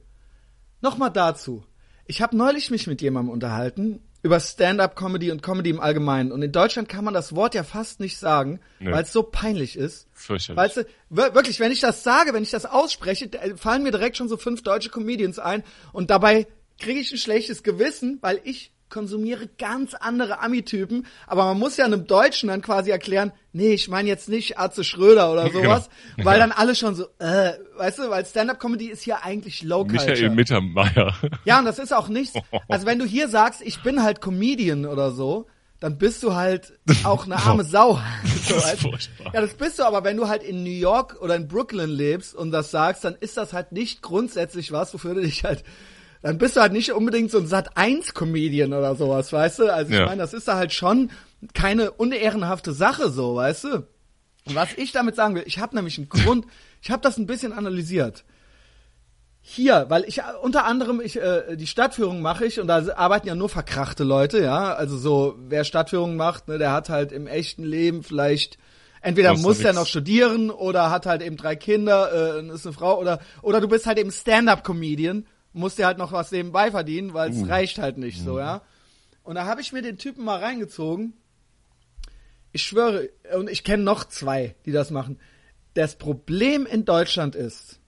[0.82, 1.63] nochmal dazu.
[2.06, 6.32] Ich habe neulich mich mit jemandem unterhalten über Stand-up-Comedy und Comedy im Allgemeinen.
[6.32, 8.92] Und in Deutschland kann man das Wort ja fast nicht sagen, Nö.
[8.92, 10.08] weil es so peinlich ist.
[10.13, 10.58] Fürchterlich.
[10.58, 14.16] Weißt du, wir- wirklich, wenn ich das sage, wenn ich das ausspreche, fallen mir direkt
[14.18, 16.48] schon so fünf deutsche Comedians ein und dabei
[16.80, 21.86] kriege ich ein schlechtes Gewissen, weil ich konsumiere ganz andere Ami-Typen, aber man muss ja
[21.86, 26.29] einem Deutschen dann quasi erklären, nee, ich meine jetzt nicht Atze Schröder oder sowas, Genau.
[26.29, 26.47] weil Ja.
[26.47, 30.12] dann alle schon so, äh, weißt du, weil Stand-up-Comedy ist hier eigentlich Low Culture.
[30.12, 31.15] Michael Mittermeier.
[31.45, 32.38] Ja, und das ist auch nichts.
[32.69, 35.47] Also wenn du hier sagst, ich bin halt Comedian oder so,
[35.79, 37.99] dann bist du halt auch eine arme Sau.
[38.47, 39.32] So, ist furchtbar.
[39.34, 42.34] ja, das bist du, aber wenn du halt in New York oder in Brooklyn lebst
[42.34, 45.63] und das sagst, dann ist das halt nicht grundsätzlich was, wofür du dich halt,
[46.23, 49.73] dann bist du halt nicht unbedingt so ein Sat-1-Comedian oder sowas, weißt du?
[49.73, 50.05] Also ich Ja.
[50.07, 51.12] meine, das ist da halt schon
[51.53, 53.75] keine unehrenhafte Sache so, weißt du?
[54.45, 56.47] Und was ich damit sagen will, ich habe nämlich einen Grund,
[56.81, 58.23] ich habe das ein bisschen analysiert
[59.45, 63.36] hier, weil ich unter anderem ich äh, die Stadtführung mache ich und da arbeiten ja
[63.36, 67.63] nur verkrachte Leute, ja, also so wer Stadtführung macht, ne, der hat halt im echten
[67.65, 68.57] Leben vielleicht
[69.01, 69.75] entweder muss nix.
[69.75, 73.67] noch studieren oder hat halt eben drei Kinder, äh, ist eine Frau oder oder du
[73.67, 77.78] bist halt eben Stand-up Comedian, musst dir halt noch was nebenbei verdienen, weil es reicht
[77.78, 78.62] halt nicht so, ja.
[79.24, 81.13] Und da habe ich mir den Typen mal reingezogen.
[82.52, 85.20] Ich schwöre, und ich kenne noch zwei, die das machen.
[85.74, 87.80] Das Problem in Deutschland ist,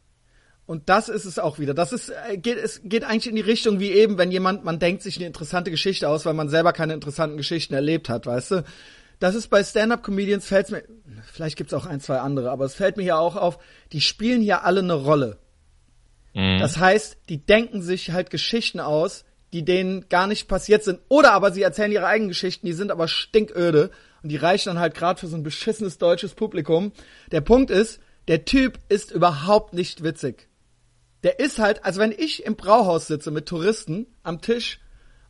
[0.66, 1.76] und das ist es auch wieder.
[1.76, 4.80] Das ist, äh, geht, es geht eigentlich in die Richtung wie eben, wenn jemand, man
[4.80, 8.52] denkt sich eine interessante Geschichte aus, weil man selber keine interessanten Geschichten erlebt hat, weißt
[8.52, 8.64] du?
[9.20, 10.84] Das ist bei Stand-Up-Comedians fällt's mir,
[11.32, 13.60] vielleicht gibt's auch ein, zwei andere, aber es fällt mir ja auch auf,
[13.92, 15.38] die spielen hier alle eine Rolle.
[16.36, 16.60] Mhm.
[16.60, 21.00] Das heißt, die denken sich halt Geschichten aus, die denen gar nicht passiert sind.
[21.08, 23.90] Oder aber sie erzählen ihre eigenen Geschichten, die sind aber stinköde
[24.22, 26.92] und die reichen dann halt gerade für so ein beschissenes deutsches Publikum.
[27.32, 30.50] Der Punkt ist, der Typ ist überhaupt nicht witzig.
[31.24, 34.80] Der ist halt, also wenn ich im Brauhaus sitze mit Touristen am Tisch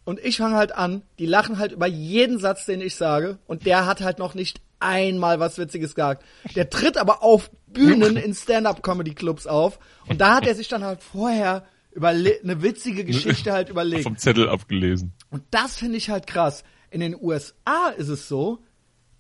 [0.05, 3.65] und ich fange halt an, die lachen halt über jeden Satz, den ich sage und
[3.65, 6.23] der hat halt noch nicht einmal was Witziges gesagt.
[6.55, 11.01] Der tritt aber auf Bühnen in Stand-Up-Comedy-Clubs auf und da hat er sich dann halt
[11.01, 11.65] vorher
[11.99, 14.03] eine witzige Geschichte halt überlegt.
[14.03, 15.13] Vom Zettel abgelesen.
[15.29, 16.63] Und das finde ich halt krass.
[16.91, 18.59] In den USA ist es so,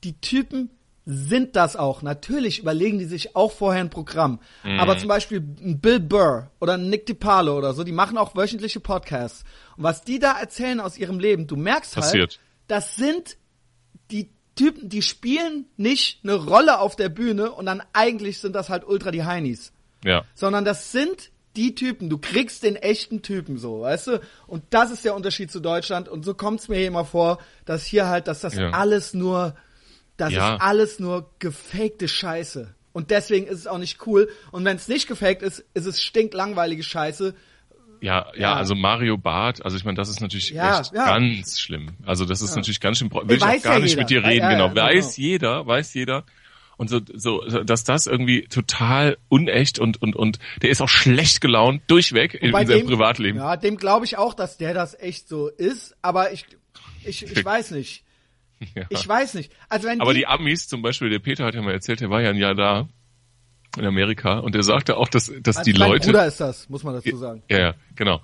[0.03, 0.69] die Typen
[1.05, 2.01] sind das auch.
[2.01, 4.39] Natürlich überlegen die sich auch vorher ein Programm.
[4.79, 8.35] Aber zum Beispiel ein Bill Burr oder ein Nick DiPaolo oder so, die machen auch
[8.35, 9.43] wöchentliche Podcasts.
[9.77, 12.39] Und was die da erzählen aus ihrem Leben, du merkst halt, Passiert.
[12.67, 13.37] das sind
[14.11, 18.69] die Typen, die spielen nicht eine Rolle auf der Bühne und dann eigentlich sind das
[18.69, 20.23] halt ultra die Heinis Ja.
[20.33, 22.09] sondern das sind die Typen.
[22.09, 24.21] Du kriegst den echten Typen so, weißt du?
[24.47, 26.09] Und das ist der Unterschied zu Deutschland.
[26.09, 28.71] Und so kommt's mir hier immer vor, dass hier halt, dass das Ja.
[28.71, 29.55] alles nur,
[30.17, 30.55] das Ja.
[30.55, 32.73] ist alles nur gefakte Scheiße.
[32.93, 34.29] Und deswegen ist es auch nicht cool.
[34.51, 37.35] Und wenn es nicht gefaked ist, ist es stinklangweilige Scheiße.
[38.01, 38.53] Ja, ja, Ja.
[38.55, 41.05] also Mario Barth, also ich meine, das ist natürlich Ja, echt ja.
[41.05, 41.87] ganz schlimm.
[42.05, 43.11] Also das ist natürlich ganz schlimm.
[43.11, 44.01] Will ich auch gar nicht jeder.
[44.01, 44.67] mit dir reden, genau.
[44.67, 45.27] ja, Weiß genau.
[45.27, 46.23] jeder, weiß jeder.
[46.77, 51.39] Und so, so, dass das irgendwie total unecht und, und, und der ist auch schlecht
[51.41, 53.39] gelaunt durchweg in, Bei in seinem Privatleben.
[53.39, 55.95] Ja, dem glaube ich auch, dass der das echt so ist.
[56.01, 56.45] Aber ich,
[57.05, 58.03] ich, ich weiß nicht.
[58.75, 58.83] Ja.
[58.89, 59.51] Ich weiß nicht.
[59.69, 62.09] Also wenn Aber die, die Amis, zum Beispiel, der Peter hat ja mal erzählt, der
[62.09, 62.87] war ja ein Jahr da
[63.77, 66.07] in Amerika und der sagte auch, dass, dass also die mein Leute.
[66.07, 67.43] Bruder ist das, muss man dazu sagen.
[67.49, 68.21] Ja, ja, genau.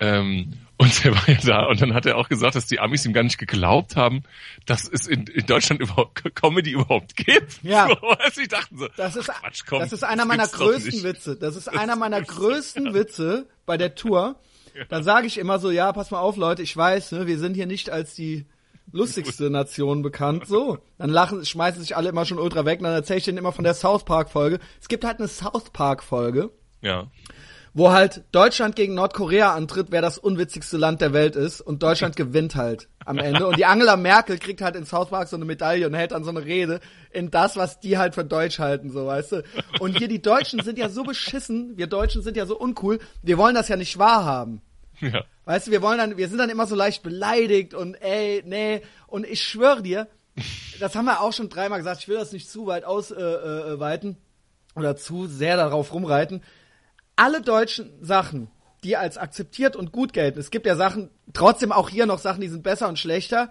[0.00, 3.04] Ähm, und der war ja da und dann hat er auch gesagt, dass die Amis
[3.04, 4.22] ihm gar nicht geglaubt haben,
[4.64, 7.62] dass es in, in Deutschland überhaupt Comedy überhaupt gibt.
[7.62, 7.88] Ja.
[8.34, 11.02] So, ich dachte so, Das ist, ach Quatsch, komm, das ist einer meiner größten.
[11.02, 11.36] Witze.
[11.36, 14.36] Das ist einer meiner größten Witze bei der Tour.
[14.88, 17.54] Dann sage ich immer so, ja, pass mal auf, Leute, ich weiß, ne, wir sind
[17.54, 18.46] hier nicht als die
[18.92, 20.46] lustigste Nation bekannt.
[20.46, 22.80] So, dann lachen, schmeißen sich alle immer schon ultra weg.
[22.80, 24.58] Und dann erzähle ich denen immer von der South Park Folge.
[24.80, 27.06] Es gibt halt eine South Park Folge, Ja.
[27.74, 31.60] wo halt Deutschland gegen Nordkorea antritt, wer das unwitzigste Land der Welt ist.
[31.60, 33.46] Und Deutschland gewinnt halt am Ende.
[33.46, 36.24] Und die Angela Merkel kriegt halt in South Park so eine Medaille und hält dann
[36.24, 39.42] so eine Rede in das, was die halt für Deutsch halten, so, weißt du.
[39.80, 43.38] Und hier die Deutschen sind ja so beschissen, wir Deutschen sind ja so uncool, wir
[43.38, 44.60] wollen das ja nicht wahrhaben.
[45.12, 45.24] Ja.
[45.44, 48.82] Weißt du, wir wollen dann, wir sind dann immer so leicht beleidigt und ey, nee.
[49.06, 50.08] Und ich schwöre dir,
[50.80, 53.72] das haben wir auch schon dreimal gesagt, ich will das nicht zu weit ausweiten äh,
[53.72, 54.16] äh, weiten
[54.74, 56.42] oder zu sehr darauf rumreiten.
[57.16, 58.50] Alle deutschen Sachen,
[58.84, 62.40] die als akzeptiert und gut gelten, es gibt ja Sachen, trotzdem auch hier noch Sachen,
[62.40, 63.50] die sind besser und schlechter,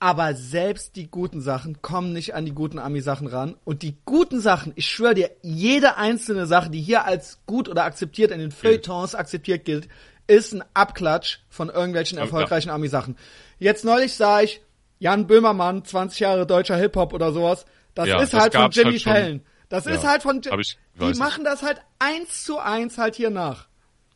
[0.00, 3.56] aber selbst die guten Sachen kommen nicht an die guten Ami-Sachen ran.
[3.64, 7.84] Und die guten Sachen, ich schwöre dir, jede einzelne Sache, die hier als gut oder
[7.84, 9.88] akzeptiert in den Feuilletons akzeptiert gilt,
[10.28, 13.16] ist ein Abklatsch von irgendwelchen Ja, erfolgreichen Ami-Sachen.
[13.58, 14.60] Jetzt neulich sah ich
[15.00, 17.66] Jan Böhmermann, 20 Jahre deutscher Hip-Hop oder sowas.
[17.94, 19.02] Das Ja, ist das halt von gab's Jimmy halt.
[19.02, 19.40] Fallon.
[19.68, 23.30] Das Ja, ist halt von, ich- die machen das halt eins zu eins halt hier
[23.30, 23.66] nach.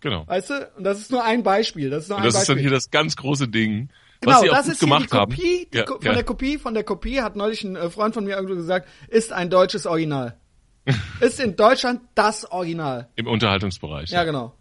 [0.01, 0.27] Genau.
[0.27, 0.70] Weißt du?
[0.77, 1.88] Und das ist nur ein Beispiel.
[1.90, 2.55] Das ist nur ein das ist Beispiel.
[2.57, 3.88] dann hier das ganz große Ding,
[4.20, 5.87] Genau, was sie das ist gemacht die Kopie, die haben.
[5.87, 8.55] Ko von der Kopie, von der Kopie hat neulich ein äh, Freund von mir irgendwo
[8.55, 10.37] gesagt, ist ein deutsches Original.
[11.20, 13.09] ist in Deutschland das Original.
[13.16, 14.11] Im Unterhaltungsbereich.
[14.11, 14.53] Ja, genau.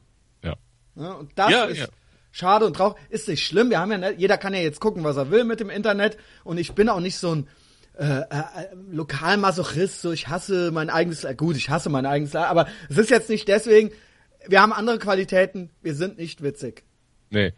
[0.95, 1.87] Ja, und das Ja, ist ja.
[2.31, 2.97] schade und traurig.
[3.09, 3.69] Ist nicht schlimm.
[3.69, 6.17] Wir haben ja, ne- jeder kann ja jetzt gucken, was er will mit dem Internet.
[6.43, 7.47] Und ich bin auch nicht so ein
[7.97, 8.23] äh, äh,
[8.91, 10.01] Lokalmasochist.
[10.01, 13.29] So, ich hasse mein eigenes, äh, gut, ich hasse mein eigenes, aber es ist jetzt
[13.29, 13.91] nicht deswegen.
[14.47, 15.69] Wir haben andere Qualitäten.
[15.81, 16.83] Wir sind nicht witzig.
[17.29, 17.53] Nee.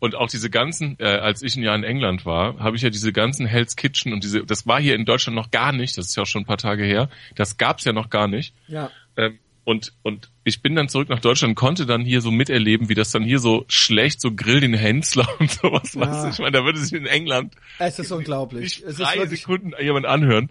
[0.00, 2.90] Und auch diese ganzen, äh, als ich ein Jahr in England war, habe ich ja
[2.90, 6.06] diese ganzen Hell's Kitchen und diese, das war hier in Deutschland noch gar nicht, das
[6.06, 8.54] ist ja auch schon ein paar Tage her, das gab's ja noch gar nicht.
[8.68, 8.92] Ja.
[9.16, 12.94] Ähm, und, und ich bin dann zurück nach Deutschland, konnte dann hier so miterleben, wie
[12.94, 16.00] das dann hier so schlecht, so Grill den Hensler und sowas, Ja.
[16.00, 16.28] weißt du?
[16.30, 18.82] Ich meine, da würde sich in England Es ist unglaublich.
[18.86, 20.48] Es ist drei wirklich, Sekunden jemand anhören.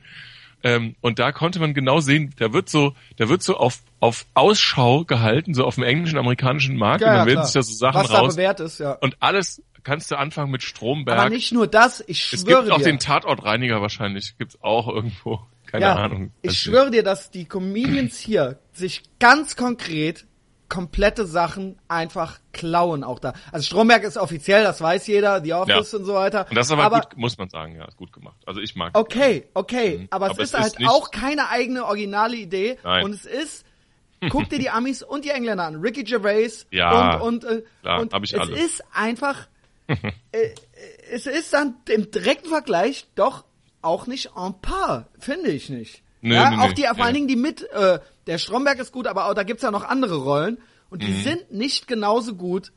[0.62, 4.28] Ähm, und da konnte man genau sehen, da wird so, da wird so auf, auf
[4.36, 7.46] Ausschau gehalten, so auf dem englischen, amerikanischen Markt, ja, und ja, dann werden klar.
[7.48, 8.36] sich da so Sachen was da raus.
[8.36, 8.92] bewährt ist, ja.
[8.92, 11.18] Und alles kannst du anfangen mit Stromberg.
[11.18, 12.84] Aber nicht nur das, ich es schwöre gibt auch dir.
[12.84, 15.42] den Tatortreiniger wahrscheinlich, gibt's auch irgendwo.
[15.68, 16.32] Keine ja, Ahnung.
[16.42, 20.26] Ich Also, schwöre dir, dass die Comedians hier sich ganz konkret
[20.70, 23.34] komplette Sachen einfach klauen auch da.
[23.54, 26.00] Also Stromberg ist offiziell, das weiß jeder, The Office Ja.
[26.00, 26.46] und so weiter.
[26.50, 28.36] Und das ist aber, gut, muss man sagen, ja, ist gut gemacht.
[28.46, 28.92] Also ich mag.
[28.98, 30.08] Okay, okay, Mhm.
[30.10, 33.06] aber, Aber es es ist ist halt auch keine eigene originale Idee Nein.
[33.06, 33.66] und es ist
[34.30, 38.02] guck dir die Amis und die Engländer an, Ricky Gervais Ja, und und äh, klar,
[38.02, 38.58] und hab ich es alle.
[38.60, 39.48] ist einfach
[39.88, 40.50] äh,
[41.12, 43.46] es ist dann im direkten Vergleich doch
[43.82, 46.04] auch nicht en par, finde ich nicht.
[46.22, 47.02] Nee, ja, nee, auch nee, die, vor nee.
[47.04, 49.84] allen Dingen die mit, äh, der Stromberg ist gut, aber auch, da gibt's ja noch
[49.84, 50.58] andere Rollen
[50.90, 51.06] und Mhm.
[51.06, 52.72] die sind nicht genauso gut,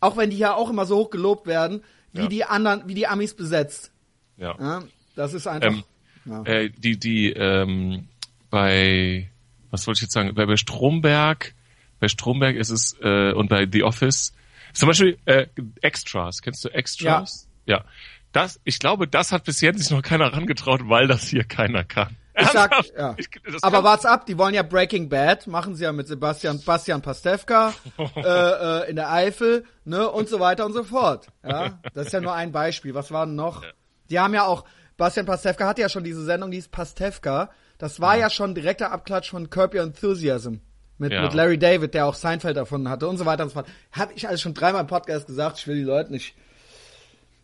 [0.00, 1.82] auch wenn die ja auch immer so hoch gelobt werden,
[2.12, 2.28] wie Ja.
[2.28, 3.90] die anderen, wie die Amis besetzt.
[4.36, 4.54] Ja.
[4.58, 4.82] Ja,
[5.14, 5.68] das ist einfach.
[5.68, 5.84] Ähm,
[6.24, 6.42] ja.
[6.44, 8.08] Äh, die, die, ähm,
[8.50, 9.28] bei,
[9.70, 11.54] was wollte ich jetzt sagen, bei, bei Stromberg,
[11.98, 14.32] bei Stromberg ist es, äh, und bei The Office,
[14.72, 15.46] zum Beispiel, äh,
[15.82, 17.48] Extras, kennst du Extras?
[17.66, 17.84] Ja.
[18.32, 21.84] Das, ich glaube, das hat bis jetzt sich noch keiner rangetraut, weil das hier keiner
[21.84, 22.16] kann.
[22.38, 23.14] Ich sag, ja.
[23.16, 23.28] Ich-
[23.62, 27.72] Aber wart's ab, die wollen ja Breaking Bad, machen sie ja mit Sebastian, Bastian Pastewka,
[28.16, 31.28] äh, äh, in der Eifel, ne, und so weiter und so fort.
[31.42, 32.94] Ja, das ist ja nur ein Beispiel.
[32.94, 33.62] Was war denn noch?
[34.10, 34.64] Die haben ja auch,
[34.98, 37.50] Bastian Pastewka hatte ja schon diese Sendung, die ist Pastewka.
[37.78, 40.56] Das war ja schon direkter Abklatsch von Curb Your Enthusiasm.
[40.98, 41.22] Mit, Ja.
[41.22, 43.66] mit Larry David, der auch Seinfeld erfunden hatte und so weiter und so fort.
[43.92, 46.34] Hab ich alles schon dreimal im Podcast gesagt, ich will die Leute nicht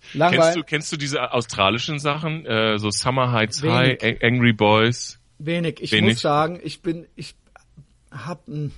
[0.03, 0.55] Kennst langweilen.
[0.57, 3.75] du, kennst du diese australischen Sachen, äh, so Summer Heights Wenig.
[4.03, 5.19] High, Ang- Angry Boys?
[5.39, 5.81] Wenig.
[5.81, 6.15] Ich Wenig.
[6.15, 7.35] muss sagen, ich bin, ich
[8.11, 8.73] hab ein,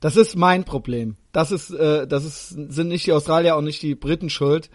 [0.00, 1.16] das ist mein Problem.
[1.32, 4.68] Das ist, äh, das ist, sind nicht die Australier und nicht die Briten schuld.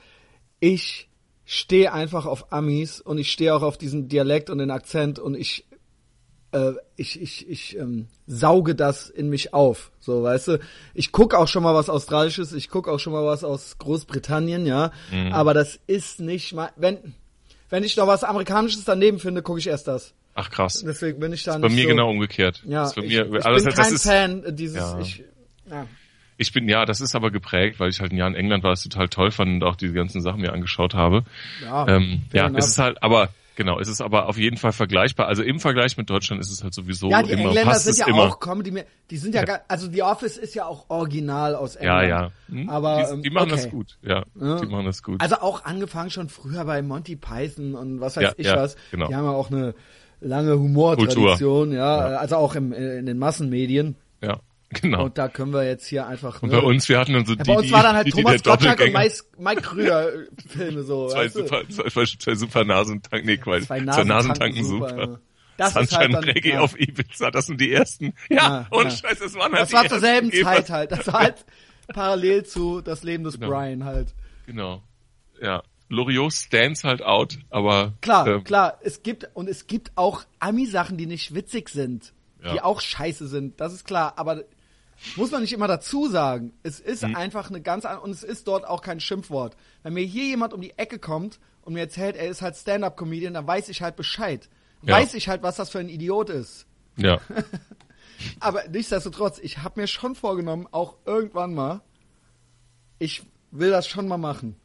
[0.60, 1.10] Ich
[1.46, 5.36] stehe einfach auf Amis und ich stehe auch auf diesen Dialekt und den Akzent und
[5.36, 5.67] ich,
[6.52, 9.92] äh, ich, ich, ich ähm, sauge das in mich auf.
[10.00, 10.60] So, weißt du,
[10.94, 14.66] ich guck auch schon mal was Australisches, ich guck auch schon mal was aus Großbritannien,
[14.66, 14.92] ja.
[15.12, 15.34] Mhm.
[15.34, 17.16] Aber das ist nicht mal, wenn,
[17.70, 20.14] wenn ich noch was Amerikanisches daneben finde, gucke ich erst das.
[20.36, 20.84] Ach krass.
[20.86, 22.62] Deswegen bin ich da Bei nicht mir so, genau umgekehrt.
[22.66, 24.78] Ja, Das ist bei ich, mir, ich alles, bin das kein ist, Fan dieses.
[24.78, 25.00] Ja.
[25.00, 25.24] Ich,
[25.70, 25.88] ja.
[26.38, 28.70] Ich bin, ja, das ist aber geprägt, weil ich halt ein Jahr in England war,
[28.70, 31.24] das total toll fand und auch diese ganzen Sachen mir angeschaut habe.
[31.64, 35.28] Ja, ähm, ja es ist halt, aber genau, es ist aber auf jeden Fall vergleichbar.
[35.28, 37.98] Also im Vergleich mit Deutschland ist es halt sowieso ja, die immer, Engländer passt sind
[37.98, 38.24] ja immer.
[38.24, 38.84] auch Comedy.
[39.10, 42.32] Die sind ja, gar, also The Office ist ja auch original aus ja, England.
[42.48, 42.56] ja.
[42.56, 42.70] Hm?
[42.70, 43.62] Aber die, ähm, die machen okay.
[43.62, 43.98] das gut.
[44.02, 44.56] Ja, Ja.
[44.62, 45.20] die machen das gut.
[45.20, 48.78] Also auch angefangen schon früher bei Monty Python und was weiß Ja, ich ja, was.
[48.92, 49.08] genau.
[49.10, 49.76] Die haben ja auch eine
[50.22, 52.18] lange Humortradition, ja, Ja.
[52.18, 53.96] also auch im, äh, in den Massenmedien.
[54.22, 54.40] ja,
[54.70, 55.00] genau.
[55.00, 56.42] Und, Und da können wir jetzt hier einfach.
[56.42, 58.08] ne, bei uns, wir hatten dann so ja, die, bei uns die, war dann halt
[58.08, 61.08] die, die Thomas Gottschalk und Mike, Mike Krüger äh, Filme so.
[61.08, 61.40] Zwei weißt du?
[61.44, 63.64] super, zwei, zwei, super Nasentanken, nee, Quatsch.
[63.64, 65.20] Zwei Zwei Nasentanken super, super.
[65.58, 66.60] Das ist Sunshine halt dann, Reggae ja.
[66.60, 68.14] auf Ibiza, das sind die ersten.
[68.30, 68.92] Ja, Ja, und ja.
[68.92, 70.92] scheiße, das waren halt Das die war zur selben Zeit halt.
[70.92, 71.46] Das war halt
[71.88, 73.50] parallel zu das Leben des Genau.
[73.50, 74.14] Brian halt.
[74.46, 74.84] Genau.
[75.42, 75.64] Ja.
[75.90, 78.78] Loriot stands halt out, aber Klar, ähm, klar.
[78.84, 83.60] Es gibt und es gibt auch Ami-Sachen, die nicht witzig sind, die auch scheiße sind.
[83.62, 84.14] Das ist klar.
[84.18, 84.44] Aber
[85.16, 86.54] muss man nicht immer dazu sagen.
[86.64, 87.16] Es ist Mhm.
[87.16, 89.56] einfach eine ganz an und es ist dort auch kein Schimpfwort.
[89.84, 93.34] Wenn mir hier jemand um die Ecke kommt und mir erzählt, er ist halt Stand-up-Comedian,
[93.34, 94.50] dann weiß ich halt Bescheid.
[94.84, 94.96] Ja.
[94.96, 96.66] Weiß ich halt, was das für ein Idiot ist.
[96.98, 97.20] ja.
[98.40, 101.82] Aber nichtsdestotrotz, ich habe mir schon vorgenommen, auch irgendwann mal,
[102.98, 104.56] ich will das schon mal machen.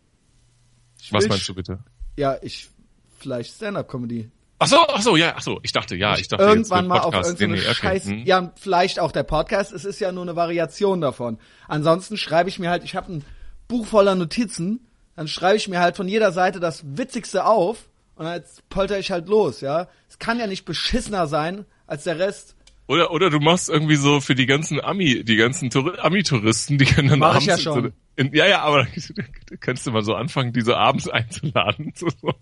[0.99, 1.79] Ich Was meinst du bitte?
[2.17, 2.71] Ja, ich
[3.19, 4.31] vielleicht Stand-up-Comedy.
[4.63, 5.61] Ach so, ach so, ja, ach so.
[5.63, 7.41] Ich dachte, ja, ich dachte Irgendwann mal mit auf Podcast.
[7.41, 7.75] irgendeine Nee, nee.
[7.75, 8.05] Scheiß.
[8.07, 8.25] Hm.
[8.25, 9.73] Ja, vielleicht auch der Podcast.
[9.73, 11.39] Es ist ja nur eine Variation davon.
[11.69, 13.25] Ansonsten schreibe ich mir halt, ich habe ein
[13.69, 18.27] Buch voller Notizen, dann schreibe ich mir halt von jeder Seite das Witzigste auf und
[18.27, 19.89] jetzt polter ich halt los, ja.
[20.09, 22.55] Es kann ja nicht beschissener sein als der Rest.
[22.89, 25.71] Oder, oder du machst irgendwie so für die ganzen Ami, die ganzen
[26.01, 27.79] Ami-Touristen, die können dann Mach abends ich ja so schon.
[27.79, 28.87] eine- in, ja, ja, aber
[29.61, 32.35] könntest du mal so anfangen, diese abends einzuladen zu, so,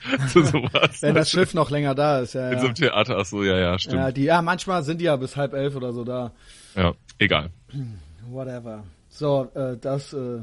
[0.32, 1.02] zu sowas.
[1.02, 2.50] Wenn das Schiff noch länger da ist, ja.
[2.50, 4.16] in so Ja, einem Theater, ach so, ja, ja, ja, stimmt.
[4.16, 6.32] die, ja manchmal sind die ja bis halb elf oder so da.
[6.74, 7.50] Ja, egal.
[8.30, 8.84] Whatever.
[9.08, 10.40] So, äh, das äh,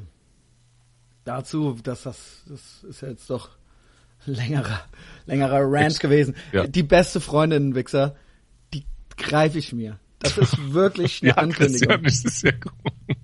[1.24, 3.50] dazu, dass das, das ist ja jetzt doch
[4.26, 4.82] längerer,
[5.26, 6.36] längerer Rant gewesen.
[6.52, 6.66] Ja.
[6.68, 8.16] Die beste Freundin, Wichser,
[8.74, 8.86] die
[9.18, 10.00] greife ich mir.
[10.20, 12.04] Das ist wirklich eine Ja, Ankündigung.
[12.04, 13.18] Das ist ja gut.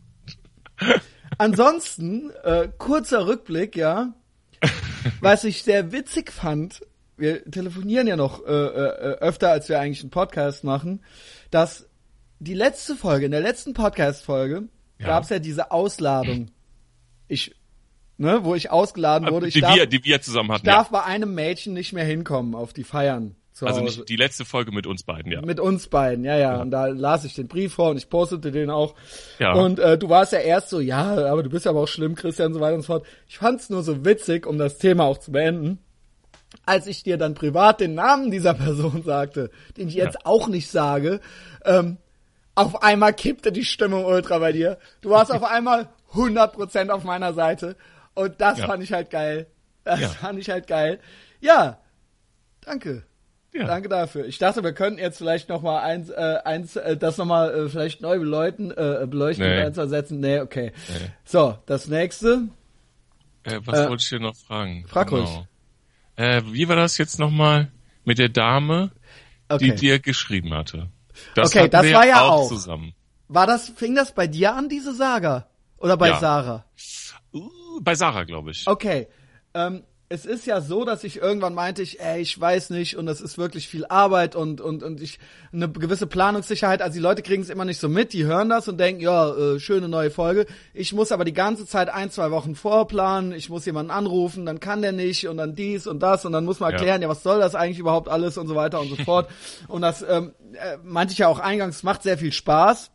[1.37, 4.13] Ansonsten, äh, kurzer Rückblick, ja.
[5.21, 6.81] Was ich sehr witzig fand,
[7.17, 11.03] wir telefonieren ja noch äh, äh, öfter, als wir eigentlich einen Podcast machen,
[11.51, 11.87] dass
[12.39, 14.63] die letzte Folge, in der letzten Podcast-Folge,
[14.99, 15.05] Ja.
[15.07, 16.49] gab's ja diese Ausladung.
[17.27, 17.55] Ich,
[18.17, 19.47] ne, wo ich ausgeladen wurde.
[19.47, 20.65] Ich die, darf, wir, die wir zusammen hatten.
[20.65, 23.71] ich darf bei einem Mädchen nicht mehr hinkommen auf die Feiern zu ja.
[23.71, 25.41] Also nicht die letzte Folge mit uns beiden, ja.
[25.41, 28.51] Mit uns beiden, ja, ja, Und da las ich den Brief vor und ich postete
[28.51, 28.95] den auch.
[29.39, 29.53] Ja.
[29.53, 32.47] Und äh, du warst ja erst so, ja, aber du bist aber auch schlimm, Christian,
[32.47, 33.05] und so weiter und so fort.
[33.27, 35.77] Ich fand's nur so witzig, um das Thema auch zu beenden,
[36.65, 40.69] als ich dir dann privat den Namen dieser Person sagte, den ich jetzt auch nicht
[40.69, 41.19] sage,
[41.63, 41.97] ähm,
[42.55, 44.77] auf einmal kippte die Stimmung ultra bei dir.
[45.01, 47.75] Du warst auf einmal 100% auf meiner Seite.
[48.13, 48.65] Und das Ja.
[48.67, 49.47] fand ich halt geil.
[49.83, 50.07] Das Ja.
[50.09, 50.99] fand ich halt geil.
[51.39, 51.79] Ja,
[52.61, 53.03] danke.
[53.53, 53.65] Ja.
[53.67, 54.25] Danke dafür.
[54.25, 57.53] Ich dachte, wir könnten jetzt vielleicht noch mal eins, äh, eins, äh, das noch mal
[57.53, 59.57] äh, vielleicht neu beleuchten, äh, beleuchten Nee.
[59.59, 60.19] und eins ersetzen.
[60.21, 60.71] Nee, okay.
[60.87, 61.09] Nee.
[61.25, 62.47] So, das nächste.
[63.43, 64.85] Äh, was Äh, wollte ich dir noch fragen?
[64.87, 65.29] frag ruhig.
[66.15, 67.71] Äh, wie war das jetzt nochmal
[68.05, 68.91] mit der Dame,
[69.49, 69.65] Okay.
[69.71, 70.87] die dir geschrieben hatte?
[71.35, 72.47] Das Okay, das war ja auch.
[72.47, 72.93] zusammen.
[73.27, 75.47] War das, fing das bei dir an, diese Saga?
[75.77, 76.19] Oder bei Ja.
[76.19, 76.65] Sarah?
[77.33, 77.49] Uh,
[77.81, 78.65] bei Sarah, glaube ich.
[78.67, 79.07] Okay.
[79.53, 83.05] Ähm, es ist ja so, dass ich irgendwann meinte, ich, ey, ich weiß nicht und
[83.05, 85.19] das ist wirklich viel Arbeit und und und ich
[85.53, 86.81] eine gewisse Planungssicherheit.
[86.81, 89.33] Also die Leute kriegen es immer nicht so mit, die hören das und denken, ja,
[89.33, 90.45] äh, schöne neue Folge.
[90.73, 93.31] Ich muss aber die ganze Zeit ein, zwei Wochen vorplanen.
[93.31, 96.43] Ich muss jemanden anrufen, dann kann der nicht und dann dies und das und dann
[96.43, 96.77] muss man Ja.
[96.77, 99.29] erklären, ja, was soll das eigentlich überhaupt alles und so weiter und so fort.
[99.69, 102.91] Und das ähm, äh, meinte ich ja auch eingangs, macht sehr viel Spaß.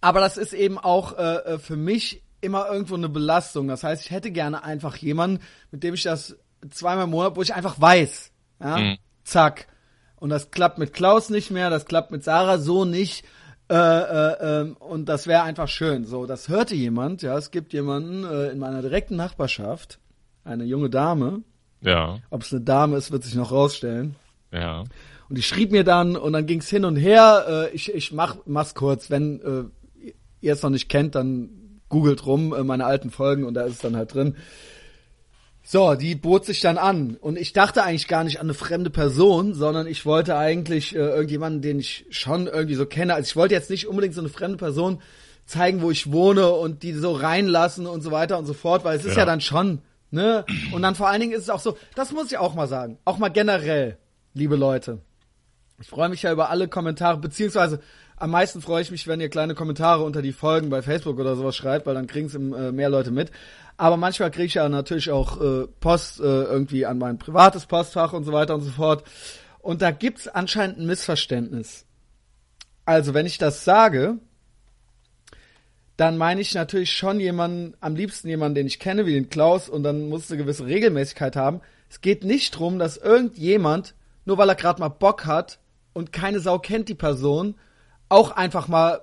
[0.00, 3.68] Aber das ist eben auch äh, äh, für mich immer irgendwo eine Belastung.
[3.68, 6.36] Das heißt, ich hätte gerne einfach jemanden, mit dem ich das
[6.70, 8.96] zweimal im Monat, wo ich einfach weiß, ja, Mhm.
[9.24, 9.66] zack.
[10.16, 13.24] Und das klappt mit Klaus nicht mehr, das klappt mit Sarah so nicht.
[13.70, 16.04] Äh, äh, ähm, und das wäre einfach schön.
[16.04, 19.98] So, das hörte jemand, ja, es gibt jemanden äh, in meiner direkten Nachbarschaft,
[20.44, 21.42] eine junge Dame.
[21.80, 24.16] Ja, Ob es eine Dame ist, wird sich noch rausstellen.
[24.52, 24.84] ja.
[25.28, 27.44] Und die schrieb mir dann und dann ging's hin und her.
[27.48, 29.10] Äh, ich ich mach, mach's kurz.
[29.10, 31.50] Wenn äh, ihr es noch nicht kennt, dann
[31.90, 34.36] googelt rum äh, meine alten Folgen und da ist es dann halt drin.
[35.62, 38.88] So, die bot sich dann an und ich dachte eigentlich gar nicht an eine fremde
[38.90, 43.14] Person, sondern ich wollte eigentlich äh, irgendjemanden, den ich schon irgendwie so kenne.
[43.14, 45.00] Also ich wollte jetzt nicht unbedingt so eine fremde Person
[45.44, 48.96] zeigen, wo ich wohne und die so reinlassen und so weiter und so fort, weil
[48.98, 49.26] es ist ja Ja.
[49.26, 50.44] dann schon, ne?
[50.72, 52.98] Und dann vor allen Dingen ist es auch so, das muss ich auch mal sagen,
[53.04, 53.98] auch mal generell,
[54.32, 54.98] liebe Leute.
[55.80, 57.80] Ich freue mich ja über alle Kommentare, beziehungsweise
[58.20, 61.36] am meisten freue ich mich, wenn ihr kleine Kommentare unter die Folgen bei Facebook oder
[61.36, 63.30] sowas schreibt, weil dann kriegen es äh, mehr Leute mit.
[63.78, 68.12] Aber manchmal kriege ich ja natürlich auch äh, Post äh, irgendwie an mein privates Postfach
[68.12, 69.04] und so weiter und so fort.
[69.60, 71.86] Und da gibt's anscheinend ein Missverständnis.
[72.84, 74.18] Also, wenn ich das sage,
[75.96, 79.70] dann meine ich natürlich schon jemanden, am liebsten jemanden, den ich kenne, wie den Klaus,
[79.70, 81.62] und dann muss es eine gewisse Regelmäßigkeit haben.
[81.88, 83.94] Es geht nicht drum, dass irgendjemand,
[84.26, 85.58] nur weil er gerade mal Bock hat
[85.94, 87.54] und keine Sau kennt die Person,
[88.10, 89.00] auch einfach mal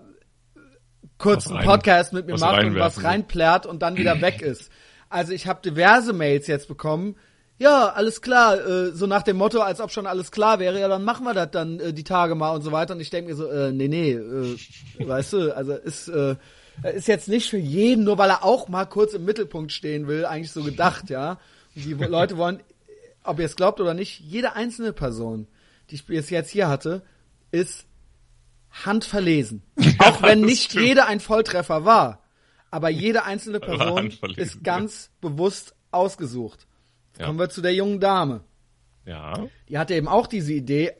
[1.17, 4.69] kurz einen Podcast mit mir macht und was reinplärt und dann wieder weg ist.
[5.09, 7.15] Also ich habe diverse Mails jetzt bekommen.
[7.59, 10.87] Ja, alles klar, äh, so nach dem Motto, als ob schon alles klar wäre, ja,
[10.87, 12.93] dann machen wir das dann äh, die Tage mal und so weiter.
[12.93, 14.57] Und ich denke mir so, äh, nee, nee, äh,
[14.99, 16.35] weißt du, also ist, äh,
[16.93, 20.25] ist jetzt nicht für jeden, nur weil er auch mal kurz im Mittelpunkt stehen will,
[20.25, 21.39] eigentlich so gedacht, ja.
[21.75, 22.59] Und die Leute wollen,
[23.23, 25.47] ob ihr es glaubt oder nicht, jede einzelne Person,
[25.89, 27.01] die ich bis jetzt hier hatte,
[27.49, 27.87] ist
[28.85, 29.63] handverlesen.
[29.99, 32.23] Auch wenn nicht jeder ein Volltreffer war.
[32.71, 36.67] Aber jede einzelne Person ist ganz bewusst ausgesucht.
[37.11, 37.25] Jetzt Ja.
[37.27, 38.41] kommen wir zu der jungen Dame.
[39.05, 39.45] Ja.
[39.69, 40.91] Die hatte eben auch diese Idee.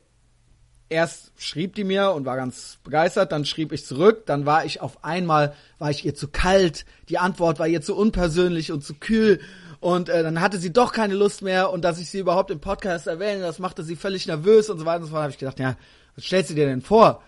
[0.89, 4.79] Erst schrieb die mir und war ganz begeistert, dann schrieb ich zurück, dann war ich
[4.79, 8.93] auf einmal, war ich ihr zu kalt, die Antwort war ihr zu unpersönlich und zu
[8.93, 9.41] kühl
[9.81, 12.61] und äh, dann hatte sie doch keine Lust mehr und dass ich sie überhaupt im
[12.61, 15.37] Podcast erwähne, das machte sie völlig nervös und so weiter und so fort, habe ich
[15.37, 15.75] gedacht, ja,
[16.15, 17.21] was stellst du dir denn vor?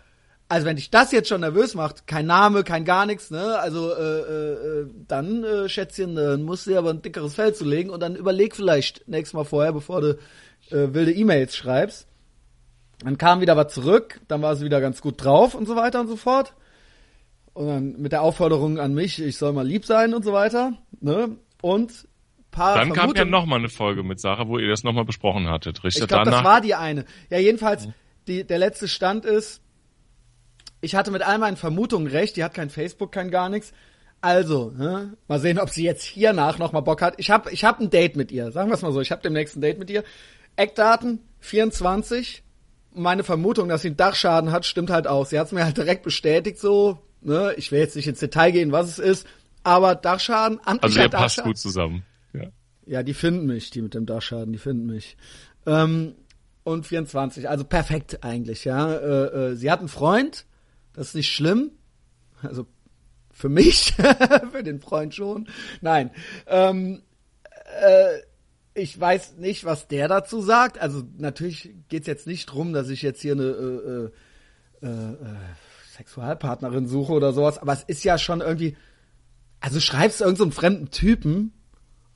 [0.51, 3.59] Also wenn dich das jetzt schon nervös macht, kein Name, kein gar nichts, ne?
[3.59, 7.53] Also äh, äh, äh, dann äh, Schätzchen, äh, musst du dir aber ein dickeres Fell
[7.53, 10.09] zulegen und dann überleg vielleicht nächstes Mal vorher, bevor du
[10.71, 12.07] äh, wilde E-Mails schreibst.
[13.03, 16.01] Dann kam wieder was zurück, dann war sie wieder ganz gut drauf und so weiter
[16.01, 16.53] und so fort.
[17.53, 20.73] Und dann mit der Aufforderung an mich, ich soll mal lieb sein und so weiter.
[20.99, 21.37] Ne?
[21.61, 22.07] Und
[22.51, 25.47] paar Dann kam ja Vermutungen- nochmal eine Folge mit Sarah, wo ihr das nochmal besprochen
[25.47, 26.01] hattet, richtig?
[26.03, 27.05] Ich glaube, das war die eine.
[27.29, 27.87] Ja, jedenfalls,
[28.27, 29.61] die, der letzte Stand ist,
[30.82, 33.73] ich hatte mit all meinen Vermutungen recht, die hat kein Facebook, kein gar nichts.
[34.21, 37.15] Also, ne, mal sehen, ob sie jetzt hiernach nochmal Bock hat.
[37.17, 39.21] Ich habe ich hab ein Date mit ihr, sagen wir es mal so, ich habe
[39.21, 40.03] demnächst ein Date mit ihr.
[40.57, 42.43] Eckdaten, 24.
[42.93, 45.25] Meine Vermutung, dass sie einen Dachschaden hat, stimmt halt auch.
[45.25, 46.99] Sie hat es mir halt direkt bestätigt so.
[47.21, 47.53] Ne?
[47.55, 49.27] Ich will jetzt nicht ins Detail gehen, was es ist.
[49.63, 51.51] Aber Dachschaden, also amtlicher ihr passt Dachschaden.
[51.51, 52.03] gut zusammen.
[52.34, 52.47] Ja.
[52.86, 55.15] Ja, die finden mich, die mit dem Dachschaden, die finden mich.
[55.65, 56.15] Ähm,
[56.63, 58.93] und 24, also perfekt eigentlich, ja.
[58.93, 60.45] Äh, äh, sie hat einen Freund,
[60.99, 61.71] das ist nicht schlimm.
[62.41, 62.67] Also
[63.31, 63.93] für mich,
[64.51, 65.47] für den Freund schon.
[65.79, 66.11] Nein.
[66.45, 67.03] Ähm,
[67.81, 68.17] äh,
[68.73, 70.77] ich weiß nicht, was der dazu sagt.
[70.77, 74.11] Also natürlich geht's jetzt nicht drum, dass ich jetzt hier eine
[74.81, 75.15] äh, äh, äh,
[75.95, 78.75] Sexualpartnerin suche oder sowas, aber es ist ja schon irgendwie.
[79.61, 81.53] Also schreibst du irgendeinen so fremden Typen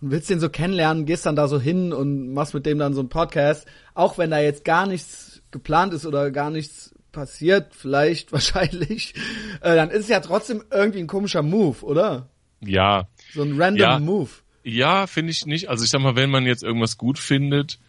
[0.01, 2.93] und willst den so kennenlernen, gehst dann da so hin und machst mit dem dann
[2.93, 7.73] so einen Podcast, auch wenn da jetzt gar nichts geplant ist oder gar nichts passiert,
[7.73, 9.13] vielleicht, wahrscheinlich,
[9.61, 12.27] äh, dann ist es ja trotzdem irgendwie ein komischer Move, oder?
[12.59, 13.99] Ja, So ein random Ja.
[13.99, 14.29] Move.
[14.65, 15.69] Ja, finde ich nicht.
[15.69, 17.79] Also ich sag mal, wenn man jetzt irgendwas gut findet,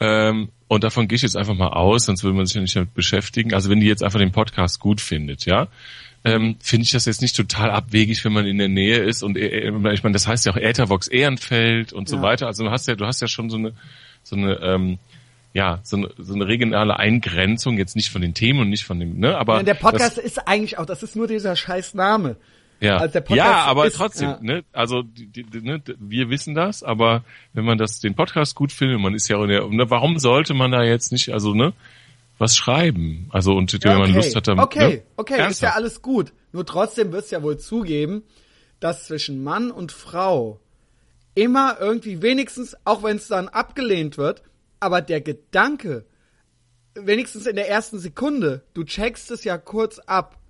[0.00, 2.74] ähm, und davon gehe ich jetzt einfach mal aus, sonst würde man sich ja nicht
[2.74, 3.52] damit beschäftigen.
[3.52, 5.68] Also wenn die jetzt einfach den Podcast gut findet, ja,
[6.24, 9.36] ähm, finde ich das jetzt nicht total abwegig, wenn man in der Nähe ist und
[9.36, 12.22] äh, äh, ich meine, das heißt ja auch Äthervox Ehrenfeld und so Ja.
[12.22, 12.46] weiter.
[12.46, 13.74] Also du hast ja, du hast ja schon so eine,
[14.22, 14.98] so eine, ähm,
[15.54, 18.98] ja, so eine, so eine regionale Eingrenzung, jetzt nicht von den Themen und nicht von
[18.98, 21.94] dem, ne, aber Ja, der Podcast das, ist eigentlich auch, das ist nur dieser scheiß
[21.94, 22.36] Name.
[22.80, 24.38] ja, Also ja, aber ist- trotzdem, ja.
[24.40, 27.22] ne, also die, die, ne, wir wissen das, aber
[27.52, 30.18] wenn man das den Podcast gut findet, man ist ja auch in der, ne, warum
[30.18, 31.72] sollte man da jetzt nicht, also ne,
[32.38, 33.28] was schreiben?
[33.30, 34.14] Also und Ja, wenn man.
[34.14, 35.02] Lust hat, dann Okay, ne?
[35.16, 35.76] okay, ist ja Ernsthaft.
[35.76, 36.32] alles gut.
[36.52, 38.22] Nur trotzdem wirst ja wohl zugeben,
[38.80, 40.58] dass zwischen Mann und Frau
[41.34, 44.42] immer irgendwie wenigstens, auch wenn es dann abgelehnt wird,
[44.82, 46.04] aber der Gedanke,
[46.94, 50.40] wenigstens in der ersten Sekunde, du checkst es ja kurz ab.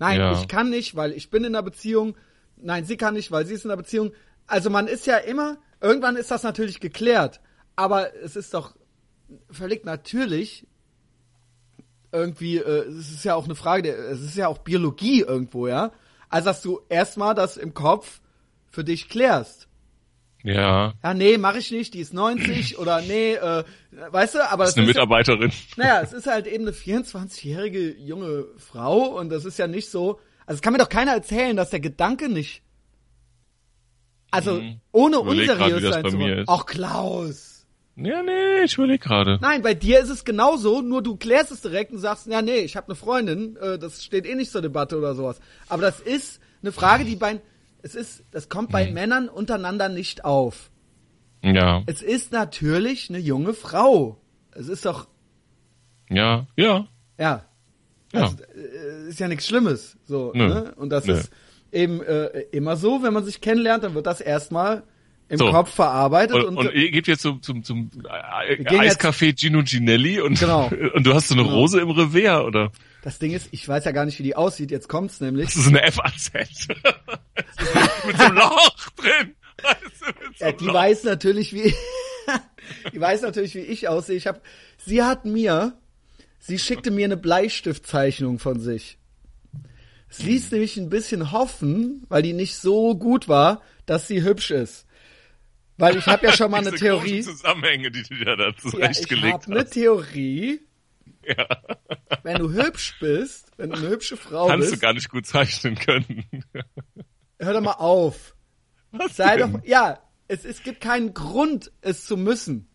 [0.00, 0.32] Nein, Ja.
[0.32, 2.16] ich kann nicht, weil ich bin in einer Beziehung.
[2.56, 4.10] Nein, sie kann nicht, weil sie ist in einer Beziehung.
[4.48, 7.40] Also man ist ja immer, irgendwann ist das natürlich geklärt.
[7.76, 8.74] Aber es ist doch
[9.50, 10.66] völlig natürlich,
[12.10, 15.68] irgendwie, äh, es ist ja auch eine Frage, der, es ist ja auch Biologie irgendwo,
[15.68, 15.92] ja.
[16.28, 18.20] Also dass du erstmal das im Kopf
[18.68, 19.68] für dich klärst.
[20.44, 23.64] Ja, Ja, nee, mache ich nicht, die ist 90 oder nee, äh,
[24.10, 25.50] weißt du, aber das ist eine ist ja, Mitarbeiterin.
[25.76, 30.20] naja, es ist halt eben eine 24-jährige junge Frau und das ist ja nicht so,
[30.46, 32.62] also es kann mir doch keiner erzählen, dass der Gedanke nicht,
[34.30, 34.80] also Mhm.
[34.92, 36.44] ohne grad, unseriös sein zu wollen.
[36.48, 37.66] Ach Klaus.
[37.96, 39.38] Ja, nee, ich überlege gerade.
[39.40, 42.58] Nein, bei dir ist es genauso, nur du klärst es direkt und sagst, ja, nee,
[42.58, 45.38] ich habe eine Freundin, äh, das steht eh nicht zur Debatte oder sowas.
[45.68, 47.40] Aber das ist eine Frage, die bei,
[47.84, 48.94] es ist, das kommt bei Mhm.
[48.94, 50.70] Männern untereinander nicht auf.
[51.42, 54.18] Ja, Es ist natürlich eine junge Frau.
[54.52, 55.06] Es ist doch,
[56.08, 57.44] ja, ja, ja,
[58.12, 58.22] ja.
[58.22, 60.48] also, äh, ist ja nichts Schlimmes, so, Nö.
[60.48, 60.74] ne?
[60.76, 61.12] Und das Nö.
[61.14, 61.30] ist
[61.72, 64.84] eben äh, immer so, wenn man sich kennenlernt, dann wird das erstmal
[65.34, 65.50] im So.
[65.50, 67.90] Kopf verarbeitet Und, und, und ihr geht jetzt zum, zum, zum
[68.48, 70.70] jetzt- Eiscafé Gino Ginelli und, Genau.
[70.94, 71.54] und du hast so eine Genau.
[71.56, 72.72] Rose im Revers, oder?
[73.02, 75.46] das Ding ist, ich weiß ja gar nicht, wie die aussieht, jetzt kommt's nämlich.
[75.46, 76.32] Das ist eine FAZ.
[78.06, 79.34] mit so einem Loch drin.
[80.38, 80.74] So Ja, die Loch.
[80.74, 81.74] weiß natürlich, wie
[82.92, 84.16] die weiß natürlich, wie ich aussehe.
[84.16, 84.40] Ich hab,
[84.78, 85.74] sie hat mir,
[86.38, 88.96] sie schickte mir eine Bleistiftzeichnung von sich.
[90.08, 94.50] Es ließ nämlich ein bisschen hoffen, weil die nicht so gut war, dass sie hübsch
[94.52, 94.83] ist.
[95.76, 97.22] Weil ich habe ja schon mal eine Theorie.
[97.22, 99.68] Zusammenhänge, die du dir da Ja, ich zurechtgelegt habe eine.
[99.68, 100.60] Theorie.
[101.26, 101.48] Ja.
[102.22, 105.24] Wenn du hübsch bist, wenn du eine hübsche Frau Kannst du bist, gar nicht gut
[105.24, 106.26] zeichnen können.
[107.38, 108.36] hör doch mal auf.
[108.92, 109.54] Was Sei denn?
[109.54, 112.68] doch, ja, es, es gibt keinen Grund, es zu müssen.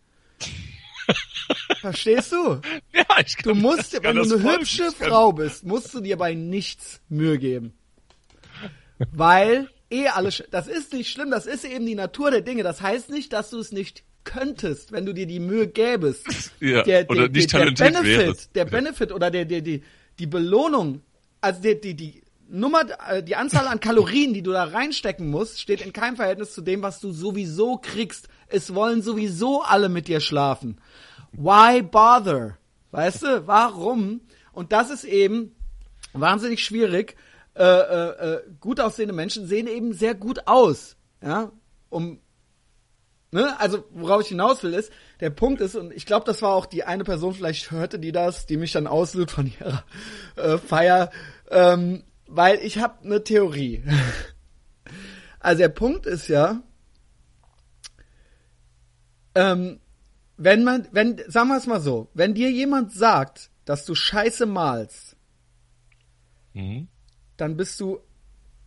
[1.80, 2.60] Verstehst du?
[2.92, 5.94] Ja, ich Du kann, musst, ich wenn kann du eine hübsche kann- Frau bist, musst
[5.94, 7.72] du dir bei nichts Mühe geben.
[9.12, 12.62] Weil eh alles, das ist nicht schlimm, das ist eben die Natur der Dinge.
[12.62, 16.26] Das heißt nicht, dass du es nicht könntest, wenn du dir die Mühe gäbest.
[16.60, 18.56] Ja, oder nicht der, talentiert Benefit, wärst.
[18.56, 18.64] der.
[18.66, 19.82] Benefit oder der, der, die,
[20.18, 21.00] die Belohnung,
[21.40, 25.60] also die, die, die Nummer, äh, die Anzahl an Kalorien, die du da reinstecken musst,
[25.60, 28.28] steht in keinem Verhältnis zu dem, was du sowieso kriegst.
[28.48, 30.78] Es wollen sowieso alle mit dir schlafen.
[31.32, 32.58] Why bother?
[32.90, 34.20] Weißt du, warum?
[34.52, 35.54] Und das ist eben
[36.12, 37.16] wahnsinnig schwierig.
[37.54, 41.50] Äh, äh, äh, gut aussehende Menschen sehen eben sehr gut aus, ja,
[41.88, 42.20] um
[43.32, 46.54] ne, also worauf ich hinaus will ist, der Punkt ist, und ich glaube, das war
[46.54, 49.84] auch die eine Person, vielleicht hörte die das, die mich dann auslöst von ihrer
[50.36, 51.10] äh, Feier,
[51.50, 53.82] ähm, weil ich habe eine Theorie.
[55.40, 56.62] also der Punkt ist ja,
[59.34, 59.80] ähm,
[60.36, 64.46] wenn man, wenn, sagen wir es mal so, wenn dir jemand sagt, dass du Scheiße
[64.46, 65.16] malst,
[66.52, 66.88] Mhm.
[67.40, 68.00] Dann bist du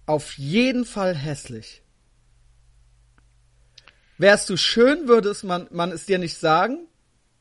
[0.05, 1.81] auf jeden Fall hässlich.
[4.17, 6.87] Wärst du schön, würde es man, man es dir nicht sagen.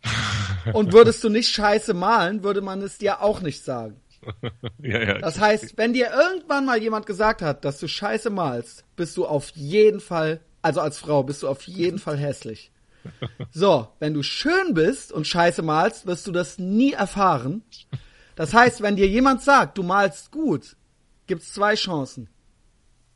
[0.73, 4.01] Und würdest du nicht scheiße malen, würde man es dir auch nicht sagen.
[4.83, 5.19] ja, ja.
[5.19, 9.27] Das heißt, wenn dir irgendwann mal jemand gesagt hat, dass du scheiße malst, bist du
[9.27, 12.71] auf jeden Fall, also als Frau, bist du auf jeden Fall hässlich.
[13.51, 17.65] So, wenn du schön bist und scheiße malst, wirst du das nie erfahren.
[18.37, 20.77] Das heißt, wenn dir jemand sagt, du malst gut,
[21.33, 22.29] gibt's zwei Chancen.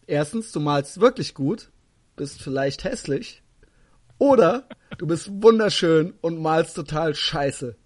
[0.07, 1.71] Erstens, du malst wirklich gut,
[2.17, 3.43] bist vielleicht hässlich,
[4.17, 7.77] oder du bist wunderschön und malst total scheiße.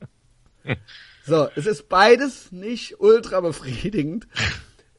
[1.27, 4.29] So, es ist beides nicht ultra befriedigend.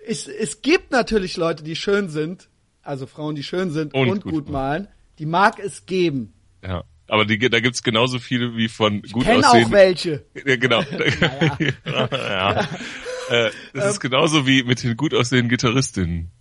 [0.06, 2.50] Ich, es gibt natürlich Leute, die schön sind,
[2.82, 4.90] also Frauen, die schön sind und, Und gut, gut malen.
[5.18, 6.34] Die mag es geben.
[6.62, 6.84] ja.
[7.08, 10.26] Aber die, da gibt's genauso viele wie von gut Kenn auch welche.
[10.46, 10.82] Ja, genau.
[11.86, 12.70] ja.
[13.32, 16.32] Äh, das ist genauso wie mit den gut aussehenden Gitarristinnen.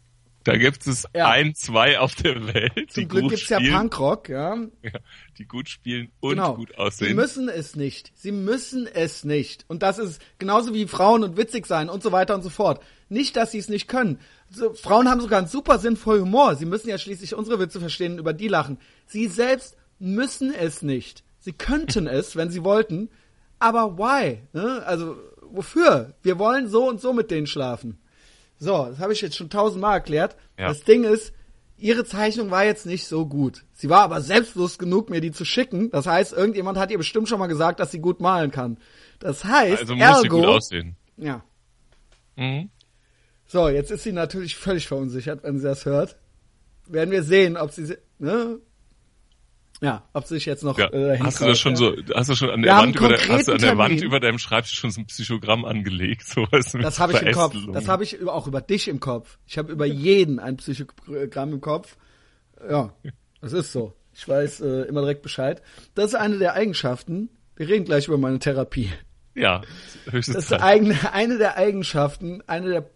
[0.45, 1.29] Da gibt es Ja.
[1.29, 4.57] ein, zwei auf der Welt, die Zum Glück gut gibt's ja Punkrock, ja.
[4.83, 4.91] ja,
[5.37, 6.55] die gut spielen und Genau.
[6.55, 7.15] gut Sie aussehen.
[7.17, 8.11] müssen es nicht.
[8.15, 9.67] Sie müssen es nicht.
[9.69, 12.83] Und das ist genauso wie Frauen und witzig sein und so weiter und so fort.
[13.11, 14.19] Nicht, dass sie es nicht können.
[14.49, 16.57] So, Frauen haben sogar einen super sinnvollen Humor.
[16.57, 18.79] Sie müssen ja schließlich unsere Witze verstehen und über die lachen.
[19.07, 21.23] Sie selbst müssen es nicht.
[21.39, 23.11] Sie könnten es, wenn sie wollten.
[23.59, 24.39] Aber why?
[24.55, 24.83] Ne?
[24.87, 25.19] Also,
[25.53, 26.15] wofür?
[26.23, 27.99] Wir wollen so und so mit denen schlafen.
[28.59, 30.37] So, das habe ich jetzt schon tausendmal erklärt.
[30.59, 30.69] Ja.
[30.69, 31.33] Das Ding ist,
[31.79, 33.65] ihre Zeichnung war jetzt nicht so gut.
[33.73, 35.91] Sie war aber selbstbewusst genug, mir die zu schicken.
[35.91, 38.79] Das heißt, irgendjemand hat ihr bestimmt schon mal gesagt, dass sie gut malen kann.
[39.19, 40.97] Das heißt, also muss sie ergo, gut aussehen.
[41.17, 41.43] ja.
[42.37, 42.71] Mhm.
[43.47, 46.17] So, jetzt ist sie natürlich völlig verunsichert, wenn sie das hört.
[46.87, 48.61] Werden wir sehen, ob sie, ne?
[49.81, 50.93] Ja, ob sich jetzt noch Ja.
[50.93, 51.79] äh, Hast du das schon ja.
[51.79, 54.21] so, hast du schon an der Wand über der, hast du an der Wand über
[54.21, 57.57] deinem Schreibtisch schon so ein Psychogramm angelegt, sowas mit Das habe ich im Kopf.
[57.73, 59.39] Das habe ich auch über dich im Kopf.
[59.47, 61.97] Ich habe über jeden ein Psychogramm im Kopf.
[62.69, 62.93] Ja,
[63.41, 63.95] das ist so.
[64.13, 65.63] Ich weiß äh, immer direkt Bescheid.
[65.95, 67.31] Das ist eine der Eigenschaften.
[67.57, 68.93] Wir reden gleich über meine Therapie.
[69.35, 69.63] Ja,
[70.11, 72.91] höchste Das ist eine, eine der Eigenschaften, eine der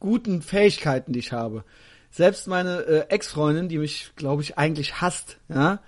[0.00, 1.64] guten Fähigkeiten, die ich habe.
[2.10, 5.80] Selbst meine äh, Ex-Freundin, die mich, glaube ich, eigentlich hasst, ja,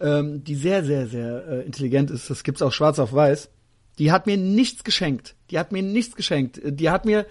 [0.00, 3.50] ähm, die sehr, sehr, sehr äh, intelligent ist, das gibt's auch schwarz auf weiß,
[3.98, 5.34] die hat mir nichts geschenkt.
[5.50, 6.58] Die hat mir nichts geschenkt.
[6.58, 7.26] Äh, Die hat mir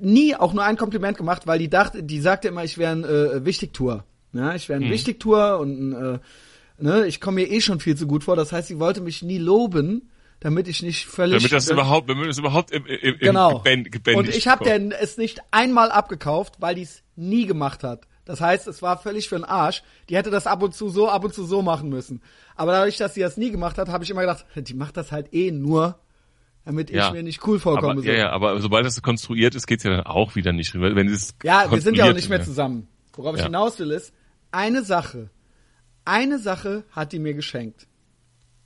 [0.00, 3.04] nie auch nur ein Kompliment gemacht, weil die dachte, die sagte immer, ich wäre ein
[3.04, 4.04] äh, Wichtigtour.
[4.32, 6.18] Ja, ich wäre ein Wichtigtour und äh,
[6.78, 8.34] ne, ich komme mir eh schon viel zu gut vor.
[8.34, 12.28] Das heißt, sie wollte mich nie loben, damit ich nicht völlig damit das überhaupt, damit
[12.28, 13.58] das überhaupt im, im, im Genau.
[13.58, 17.84] Gebänd, gebändigt und ich habe denn es nicht einmal abgekauft, weil die es nie gemacht
[17.84, 18.08] hat.
[18.24, 19.82] Das heißt, es war völlig für den Arsch.
[20.08, 22.22] Die hätte das ab und zu so, ab und zu so machen müssen.
[22.56, 25.12] Aber dadurch, dass sie das nie gemacht hat, habe ich immer gedacht, die macht das
[25.12, 25.98] halt eh nur,
[26.64, 27.10] damit ich Ja.
[27.10, 27.92] mir nicht cool vorkomme.
[28.00, 30.74] aber, ja, ja, aber sobald das konstruiert ist, geht's ja dann auch wieder nicht.
[30.74, 32.88] Wenn es Ja, wir sind ja auch nicht mehr zusammen.
[33.12, 33.46] Worauf ich Ja.
[33.46, 34.12] hinaus will ist,
[34.50, 35.30] eine Sache,
[36.06, 37.86] eine Sache hat die mir geschenkt.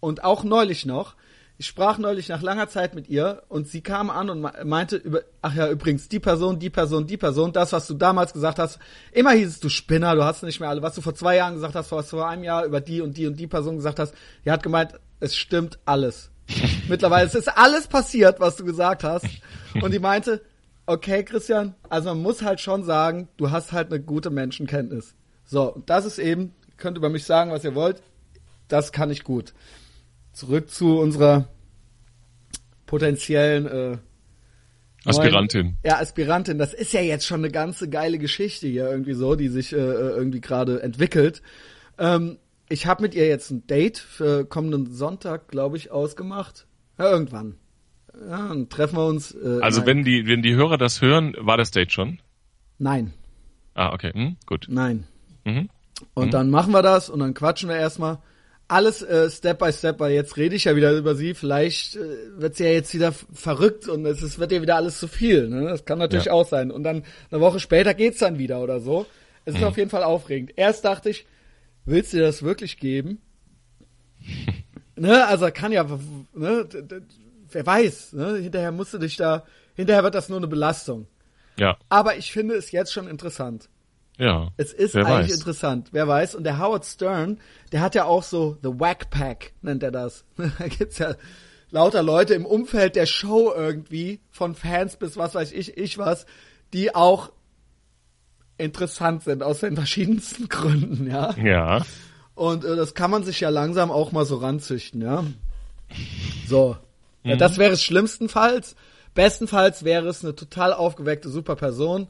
[0.01, 1.17] Und auch neulich noch.
[1.61, 4.95] Ich sprach neulich nach langer Zeit mit ihr und sie kam an und me- meinte
[4.97, 8.61] über, ach ja, übrigens, die Person, die Person, die Person, das, was du damals gesagt
[8.61, 8.79] hast.
[9.11, 11.55] Immer hieß es, du Spinner, du hast nicht mehr alle, was du vor zwei Jahren
[11.55, 13.99] gesagt hast, was du vor einem Jahr über die und die und die Person gesagt
[13.99, 14.15] hast.
[14.45, 16.31] Die hat gemeint, es stimmt alles.
[16.89, 19.27] Mittlerweile, es ist alles passiert, was du gesagt hast.
[19.83, 20.41] Und die meinte,
[20.87, 25.17] okay, Christian, also man muss halt schon sagen, du hast halt eine gute Menschenkenntnis.
[25.45, 28.01] So, und das ist eben, ihr könnt über mich sagen, was ihr wollt,
[28.69, 29.55] das kann ich gut.
[30.39, 31.49] Zurück zu unserer
[32.87, 33.99] potenziellen äh,
[35.05, 35.77] Aspirantin.
[35.85, 36.59] Ja, Aspirantin.
[36.59, 39.77] Das ist ja jetzt schon eine ganze geile Geschichte hier irgendwie so, die sich äh,
[39.77, 41.43] irgendwie gerade entwickelt.
[41.99, 46.69] Ähm, ich habe mit ihr jetzt ein Date für kommenden Sonntag, glaube ich, ausgemacht.
[46.99, 47.57] Ja, irgendwann.
[48.15, 49.33] Ja, dann treffen wir uns.
[49.33, 52.21] Äh, Also wenn die, wenn die Hörer das hören, war das Date schon?
[52.79, 53.13] Nein,
[53.75, 54.67] Ah, okay, hm, gut.
[54.69, 55.05] nein.
[55.45, 55.69] Mhm.
[56.15, 58.19] Und dann machen wir das und dann quatschen wir erstmal.
[58.71, 61.33] Alles äh, Step by Step, weil jetzt rede ich ja wieder über sie.
[61.35, 62.01] Vielleicht äh,
[62.37, 65.49] wird sie ja jetzt wieder verrückt und es ist, wird ihr wieder alles zu viel.
[65.49, 65.65] Ne?
[65.71, 66.33] Das kann natürlich Ja.
[66.33, 66.71] auch sein.
[66.71, 69.07] Und dann eine Woche später geht's dann wieder oder so.
[69.47, 69.61] Es Mhm.
[69.61, 70.53] ist auf jeden Fall aufregend.
[70.57, 71.27] Erst dachte ich,
[71.87, 73.23] willst du dir das wirklich geben?
[74.97, 75.85] ne, also kann ja,
[76.35, 76.69] ne,
[77.51, 78.37] wer weiß, ne?
[78.37, 79.45] hinterher musst du dich da,
[79.77, 81.07] hinterher wird das nur eine Belastung.
[81.59, 81.79] Ja.
[81.89, 83.69] Aber ich finde es jetzt schon interessant.
[84.19, 84.49] Ja.
[84.57, 85.37] Es ist eigentlich weiß.
[85.37, 86.35] interessant, wer weiß.
[86.35, 87.39] Und der Howard Stern,
[87.73, 90.25] der hat ja auch so The Whack Pack, nennt er das.
[90.37, 91.15] da gibt's ja
[91.71, 96.27] lauter Leute im Umfeld der Show irgendwie, von Fans bis was weiß ich, ich was,
[96.73, 97.31] die auch
[98.57, 101.35] interessant sind, aus den verschiedensten Gründen, ja.
[101.37, 101.83] Ja.
[102.35, 105.25] Und äh, das kann man sich ja langsam auch mal so ranzüchten, ja.
[106.47, 106.77] So.
[107.25, 108.75] Ja, das wäre es schlimmstenfalls.
[109.15, 112.09] Bestenfalls wäre es eine total aufgeweckte super Person,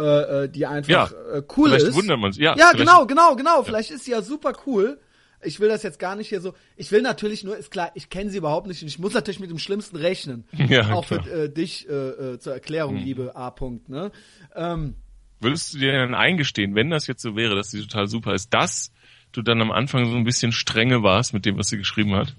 [0.00, 1.04] äh, äh, die einfach Ja.
[1.34, 1.94] äh, cool Vielleicht ist.
[1.94, 2.42] wundert man sich.
[2.42, 3.62] Ja, Ja, vielleicht- genau, genau, genau.
[3.62, 4.98] Vielleicht ist sie ja super cool.
[5.42, 6.52] Ich will das jetzt gar nicht hier so.
[6.76, 9.40] Ich will natürlich nur, ist klar, ich kenne sie überhaupt nicht und ich muss natürlich
[9.40, 10.44] mit dem Schlimmsten rechnen.
[10.68, 11.22] Ja, Auch klar.
[11.22, 13.48] für äh, dich äh, äh, zur Erklärung, liebe A.
[13.48, 14.10] -Punkt, ne?
[14.54, 14.96] Ähm,
[15.40, 18.52] Würdest du dir dann eingestehen, wenn das jetzt so wäre, dass sie total super ist,
[18.52, 18.92] dass
[19.32, 22.36] du dann am Anfang so ein bisschen strenge warst mit dem, was sie geschrieben hat?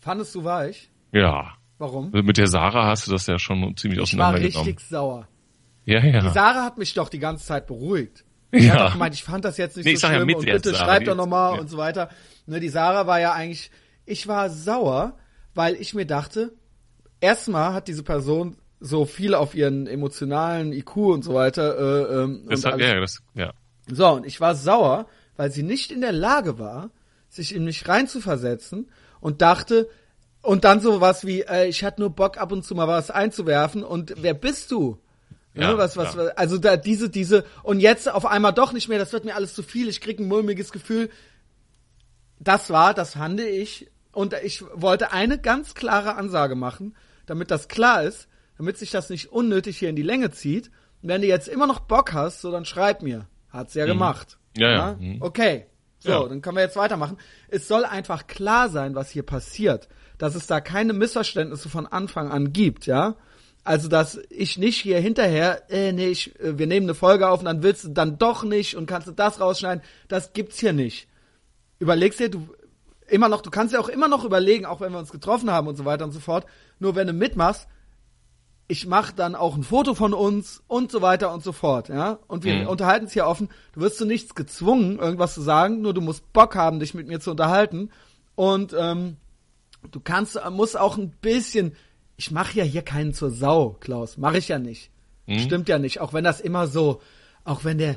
[0.00, 0.90] fandest du weich?
[1.12, 1.54] Ja.
[1.78, 2.10] Warum?
[2.10, 4.66] Mit der Sarah hast du das ja schon ziemlich Ich war auseinandergenommen.
[4.68, 5.28] richtig sauer.
[5.88, 6.20] Ja, ja.
[6.20, 8.24] Die Sarah hat mich doch die ganze Zeit beruhigt.
[8.52, 8.84] Die Ja.
[8.84, 10.44] doch gemeint, ich fand das jetzt nicht Nee, ich so sag ja schlimm mit und
[10.44, 11.60] bitte Sarah, schreib die doch nochmal ja.
[11.60, 12.10] und so weiter.
[12.46, 13.70] Ne, die Sarah war ja eigentlich,
[14.04, 15.16] ich war sauer,
[15.54, 16.52] weil ich mir dachte,
[17.20, 21.78] erstmal hat diese Person so viel auf ihren emotionalen IQ und so weiter.
[21.78, 23.52] Äh, ähm, das und hat, ja, das, ja.
[23.90, 26.90] So, und ich war sauer, weil sie nicht in der Lage war,
[27.30, 29.88] sich in mich reinzuversetzen und dachte,
[30.42, 33.10] und dann so was wie, äh, ich hatte nur Bock ab und zu mal was
[33.10, 34.98] einzuwerfen und wer bist du?
[35.54, 36.26] Ja, ne, was, was, ja.
[36.36, 39.54] also da diese, diese, und jetzt auf einmal doch nicht mehr, das wird mir alles
[39.54, 41.10] zu viel, ich krieg ein mulmiges Gefühl.
[42.38, 46.96] Das war, das fand ich, und ich wollte eine ganz klare Ansage machen,
[47.26, 50.70] damit das klar ist, damit sich das nicht unnötig hier in die Länge zieht.
[51.02, 53.28] Und wenn du jetzt immer noch Bock hast, so dann schreib mir.
[53.50, 54.38] Hat's ja gemacht.
[54.56, 54.62] Mhm.
[54.62, 54.96] Ja, ja.
[54.98, 55.22] Mhm.
[55.22, 55.66] Okay.
[56.00, 56.28] So, Ja.
[56.28, 57.16] dann können wir jetzt weitermachen.
[57.48, 59.88] Es soll einfach klar sein, was hier passiert.
[60.16, 63.16] Dass es da keine Missverständnisse von Anfang an gibt, ja?
[63.68, 67.40] Also, dass ich nicht hier hinterher, äh, nee, ich, äh, wir nehmen eine Folge auf
[67.40, 69.84] und dann willst du dann doch nicht und kannst du das rausschneiden.
[70.08, 71.06] Das gibt's hier nicht.
[71.78, 72.48] Überlegst dir, du,
[73.08, 75.68] immer noch, du kannst ja auch immer noch überlegen, auch wenn wir uns getroffen haben
[75.68, 76.46] und so weiter und so fort.
[76.78, 77.68] Nur wenn du mitmachst,
[78.68, 82.20] ich mache dann auch ein Foto von uns und so weiter und so fort, ja.
[82.26, 82.68] Und wir Mhm.
[82.68, 83.50] unterhalten uns hier offen.
[83.74, 87.06] Du wirst zu nichts gezwungen, irgendwas zu sagen, nur du musst Bock haben, dich mit
[87.06, 87.90] mir zu unterhalten.
[88.34, 89.18] Und ähm,
[89.90, 91.76] du kannst, musst auch ein bisschen.
[92.18, 94.18] Ich mache ja hier keinen zur Sau, Klaus.
[94.18, 94.90] Mache ich ja nicht.
[95.40, 96.00] Stimmt ja nicht.
[96.00, 97.00] Auch wenn das immer so,
[97.44, 97.96] auch wenn der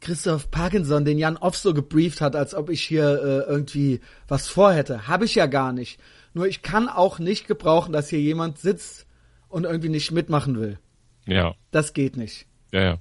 [0.00, 4.46] Christoph Parkinson den Jan Off so gebrieft hat, als ob ich hier äh, irgendwie was
[4.48, 5.08] vorhätte.
[5.08, 5.98] Habe ich ja gar nicht.
[6.34, 9.06] Nur ich kann auch nicht gebrauchen, dass hier jemand sitzt
[9.48, 10.78] und irgendwie nicht mitmachen will.
[11.26, 12.46] Ja, Das geht nicht.
[12.72, 12.98] ja, ja.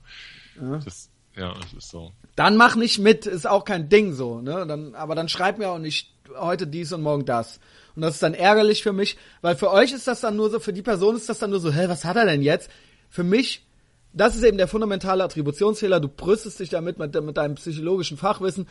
[0.86, 2.12] Das, ja, das ist so.
[2.36, 4.66] Dann mach nicht mit, ist auch kein Ding so, ne?
[4.68, 7.60] Dann, aber dann schreib mir auch nicht heute dies und morgen das.
[7.96, 10.60] Und das ist dann ärgerlich für mich, weil für euch ist das dann nur so,
[10.60, 12.70] für die Person ist das dann nur so, hä, was hat er denn jetzt?
[13.10, 13.66] Für mich,
[14.14, 18.68] das ist eben der fundamentale Attributionsfehler, du brüstest dich damit mit, mit deinem psychologischen Fachwissen,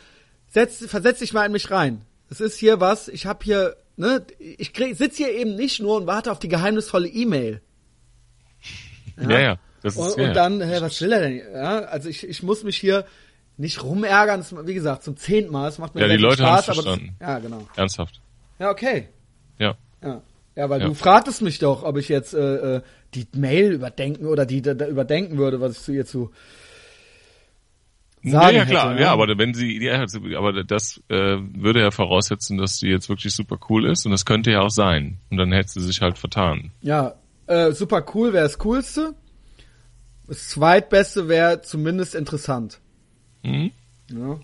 [0.47, 2.01] setz, versetz dich mal in mich rein.
[2.29, 5.97] Es ist hier was, ich habe hier, ne, ich krieg, sitz hier eben nicht nur
[5.97, 7.61] und warte auf die geheimnisvolle E-Mail.
[9.17, 9.59] Ja, ja.
[9.83, 11.37] Das ist, Und, ja, und dann, hä, was will er denn?
[11.37, 13.05] Ja, also ich, ich muss mich hier
[13.61, 16.69] nicht rumärgern, das, wie gesagt, zum zehnten Mal, es macht mir Ja, die Leute Spaß,
[16.69, 17.15] aber das, verstanden.
[17.21, 17.67] ja, genau.
[17.75, 18.19] ernsthaft.
[18.59, 19.07] Ja, okay.
[19.59, 19.75] Ja.
[20.03, 20.21] Ja.
[20.55, 20.87] Ja, weil Ja.
[20.87, 22.81] du fragtest mich doch, ob ich jetzt äh, äh,
[23.13, 26.31] die Mail überdenken oder die da, da überdenken würde, was ich zu ihr zu
[28.23, 31.79] sagen ja, ja, klar, hätte, ja, aber wenn sie, ja, also, aber das äh, würde
[31.81, 35.17] ja voraussetzen, dass sie jetzt wirklich super cool ist und das könnte ja auch sein.
[35.29, 36.71] Und dann hätte sie sich halt vertan.
[36.81, 37.15] Ja,
[37.47, 39.13] äh, super cool wäre das Coolste.
[40.27, 42.79] Das Zweitbeste wäre zumindest interessant.
[43.43, 43.71] Mhm.
[44.09, 44.39] Ja.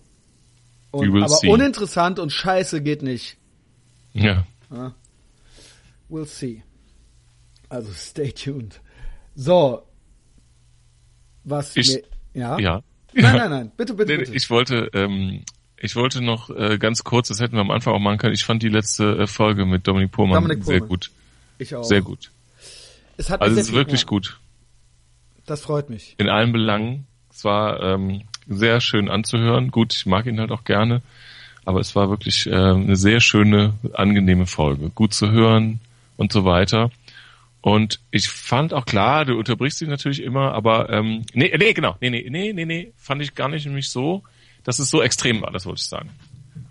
[0.91, 1.49] Und, aber see.
[1.49, 3.37] uninteressant und scheiße geht nicht.
[4.13, 4.45] Ja.
[6.09, 6.63] We'll see.
[7.69, 8.79] Also stay tuned.
[9.35, 9.83] So.
[11.43, 11.95] Was Ich-
[12.33, 12.59] mir, ja?
[12.59, 12.83] Ja.
[13.13, 13.71] Nein, nein, nein.
[13.77, 14.35] Bitte, bitte, Nee, bitte.
[14.35, 15.43] Ich wollte, ähm,
[15.77, 18.33] ich wollte noch äh, ganz kurz, das hätten wir am Anfang auch machen können.
[18.33, 20.89] Ich fand die letzte äh, Folge mit Dominik Pohlmann Dominik sehr Pohlmann.
[20.89, 21.11] gut,
[21.57, 21.83] Ich auch.
[21.83, 22.31] sehr gut.
[23.17, 24.39] Es hat Also es ist wirklich ja, gut
[25.45, 26.15] Das freut mich.
[26.19, 27.07] in allen Belangen.
[27.31, 29.71] Es war ähm, sehr schön anzuhören.
[29.71, 31.01] Gut, ich mag ihn halt auch gerne,
[31.65, 34.89] aber es war wirklich äh, eine sehr schöne, angenehme Folge.
[34.89, 35.79] Gut zu hören
[36.15, 36.91] und so weiter.
[37.61, 41.95] Und ich fand auch klar, du unterbrichst ihn natürlich immer, aber ähm, nee, nee, genau,
[41.99, 44.23] nee, nee, nee, nee, nee, fand ich gar nicht nämlich so,
[44.63, 46.09] dass es so extrem war, das wollte ich sagen.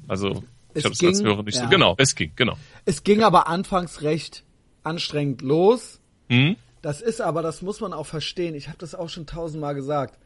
[0.08, 1.64] Also ich habe es als Hörer nicht ja.
[1.64, 1.68] so.
[1.68, 2.56] Genau, es ging, genau.
[2.84, 4.44] Es ging aber anfangs recht
[4.84, 6.00] anstrengend los.
[6.28, 6.56] Hm?
[6.82, 8.54] Das ist aber, das muss man auch verstehen.
[8.54, 10.18] Ich habe das auch schon tausendmal gesagt.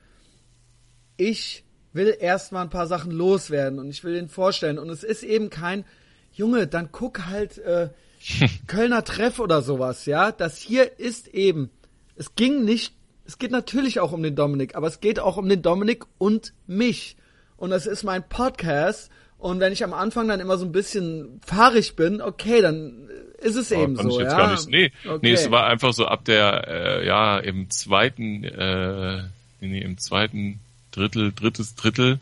[1.20, 4.78] Ich will erstmal ein paar Sachen loswerden und ich will den vorstellen.
[4.78, 5.84] Und es ist eben kein,
[6.32, 7.90] Junge, dann guck halt äh,
[8.66, 10.32] Kölner Treff oder sowas, ja.
[10.32, 11.68] Das hier ist eben,
[12.16, 12.94] es ging nicht,
[13.26, 16.52] Es geht natürlich auch um den Dominik, aber es geht auch um den Dominik und
[16.66, 17.16] mich.
[17.58, 19.10] Und das ist mein Podcast.
[19.36, 23.08] Und wenn ich am Anfang dann immer so ein bisschen fahrig bin, okay, dann
[23.40, 24.38] ist es eben Fand so, ich jetzt ja.
[24.38, 24.68] gar nicht.
[24.68, 25.18] Nee, Okay.
[25.22, 29.22] nee, es war einfach so ab der, äh, ja, im zweiten, äh,
[29.60, 30.60] nee, im zweiten
[30.92, 32.18] Drittel, drittes Drittel,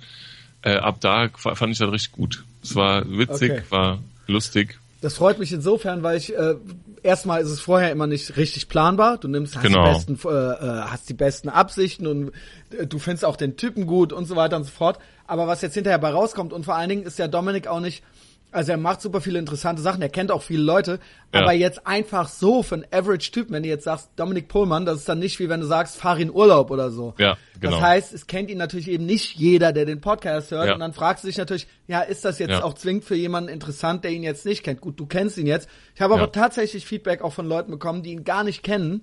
[0.62, 2.45] äh, ab da fa- fand ich das richtig gut.
[2.62, 3.62] Es war witzig, Okay.
[3.71, 4.79] war lustig.
[5.01, 6.57] Das freut mich insofern, weil ich äh,
[7.05, 9.16] erstmal ist es vorher immer nicht richtig planbar.
[9.19, 9.85] Du nimmst hast Genau.
[9.85, 12.33] die besten äh, äh, hast die besten Absichten und
[12.77, 14.99] äh, du findest auch den Typen gut und so weiter und so fort.
[15.29, 18.03] Aber was jetzt hinterher bei rauskommt und vor allen Dingen ist ja Dominik auch nicht
[18.51, 21.01] also er macht super viele interessante Sachen, er kennt auch viele Leute,
[21.34, 21.40] Ja.
[21.42, 25.09] aber jetzt einfach so für einen Average-Typen, wenn du jetzt sagst, Dominik Pohlmann, das ist
[25.09, 27.14] dann nicht wie wenn du sagst, fahr in Urlaub oder so.
[27.18, 27.72] Ja, genau.
[27.76, 30.74] Das heißt, es kennt ihn natürlich eben nicht jeder, der den Podcast hört Ja.
[30.74, 32.64] und dann fragst du dich natürlich, ja, ist das jetzt Ja.
[32.64, 34.80] auch zwingend für jemanden interessant, der ihn jetzt nicht kennt?
[34.80, 35.68] Gut, du kennst ihn jetzt.
[35.94, 39.03] Ich habe aber tatsächlich Feedback auch von Leuten bekommen, die ihn gar nicht kennen,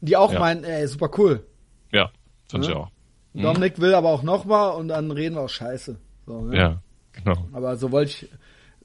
[0.00, 1.44] die auch meinen, ey, super cool.
[1.92, 2.10] Ja,
[2.50, 2.88] fand ich auch.
[3.34, 5.96] Dominik will aber auch noch mal und dann reden wir auch Scheiße.
[6.26, 6.56] So, ne?
[6.56, 7.46] Ja, genau.
[7.52, 8.28] Aber so wollte ich.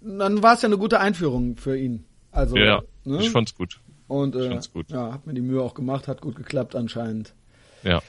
[0.08, 2.06] Dann war es ja eine gute Einführung für ihn.
[2.32, 3.20] Also, Ja, ne?
[3.22, 3.80] ich fand's gut.
[4.08, 4.92] und äh, fand's gut.
[4.92, 7.34] ja, hab mir die Mühe auch gemacht, hat gut geklappt anscheinend.
[7.84, 8.02] Ja.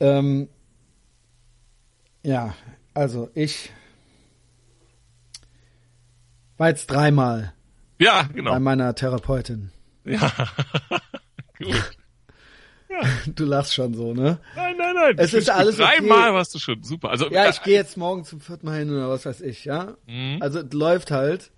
[0.00, 0.48] Ähm,
[2.22, 2.54] ja,
[2.94, 3.70] also ich
[6.56, 7.52] war jetzt dreimal
[7.98, 8.52] Ja, genau.
[8.52, 9.72] bei meiner Therapeutin.
[10.04, 10.32] Ja.
[11.58, 11.96] gut.
[13.26, 14.38] Du lachst schon so, ne?
[14.56, 15.14] Nein, nein, nein.
[15.18, 15.98] Es ist alles okay.
[15.98, 17.10] Dreimal warst du schon super.
[17.10, 19.94] Also Ja, ich gehe jetzt morgen zum vierten Mal hin oder was weiß ich, ja?
[20.06, 20.38] Mhm.
[20.40, 21.50] Also es läuft halt.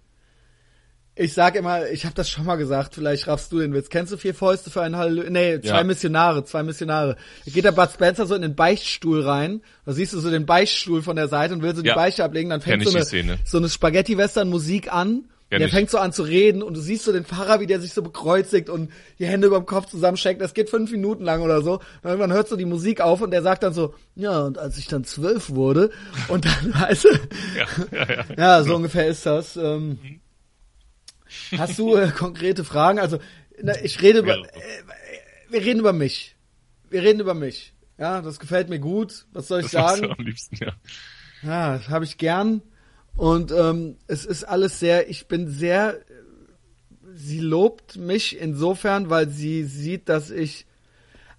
[1.14, 3.90] Ich sag immer, ich habe das schon mal gesagt, vielleicht raffst du den Witz.
[3.90, 5.28] Kennst du vier Fäuste für einen Halleluja?
[5.28, 5.84] Nee, zwei Ja.
[5.84, 7.16] Missionare, zwei Missionare.
[7.44, 10.46] Da geht der Bud Spencer so in den Beichtstuhl rein, da siehst du so den
[10.46, 11.96] Beichtstuhl von der Seite und will so die Ja.
[11.96, 13.38] Beichte ablegen, dann fängt so eine, die Szene.
[13.44, 15.24] so eine Spaghetti-Western-Musik an.
[15.52, 15.74] Kenn der ich.
[15.74, 18.02] fängt so an zu reden und du siehst so den Pfarrer, wie der sich so
[18.02, 20.40] bekreuzigt und die Hände über dem Kopf zusammensteckt.
[20.40, 21.74] Das geht fünf Minuten lang oder so.
[21.74, 24.78] Und irgendwann hört so die Musik auf und der sagt dann so, ja, und als
[24.78, 25.90] ich dann zwölf wurde
[26.28, 28.24] und dann, weißt du, Ja, ja, ja.
[28.36, 29.56] ja, so ungefähr ist das.
[29.56, 29.98] Ähm,
[31.56, 32.98] hast du äh, konkrete Fragen?
[32.98, 33.18] Also,
[33.62, 34.42] na, ich rede über, Ja.
[34.44, 34.82] äh,
[35.50, 36.36] wir reden über mich.
[36.90, 37.74] Wir reden über mich.
[37.98, 39.26] Ja, das gefällt mir gut.
[39.32, 40.10] Was soll ich Das sagen?
[40.18, 40.72] am liebsten, ja.
[41.42, 42.62] Ja, das habe ich gern.
[43.16, 46.00] Und ähm, es ist alles sehr, ich bin sehr,
[47.14, 50.66] sie lobt mich insofern, weil sie sieht, dass ich,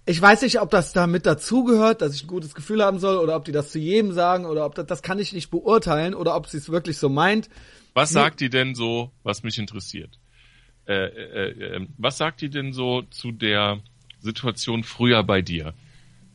[0.06, 3.16] ich weiß nicht, ob das da mit dazugehört, dass ich ein gutes Gefühl haben soll
[3.16, 6.14] oder ob die das zu jedem sagen oder ob das, das kann ich nicht beurteilen
[6.14, 7.48] oder ob sie es wirklich so meint.
[7.94, 10.18] Was sagt die denn so, was mich interessiert?
[10.86, 13.80] Äh, äh, äh, was sagt die denn so zu der
[14.20, 15.74] Situation früher bei dir?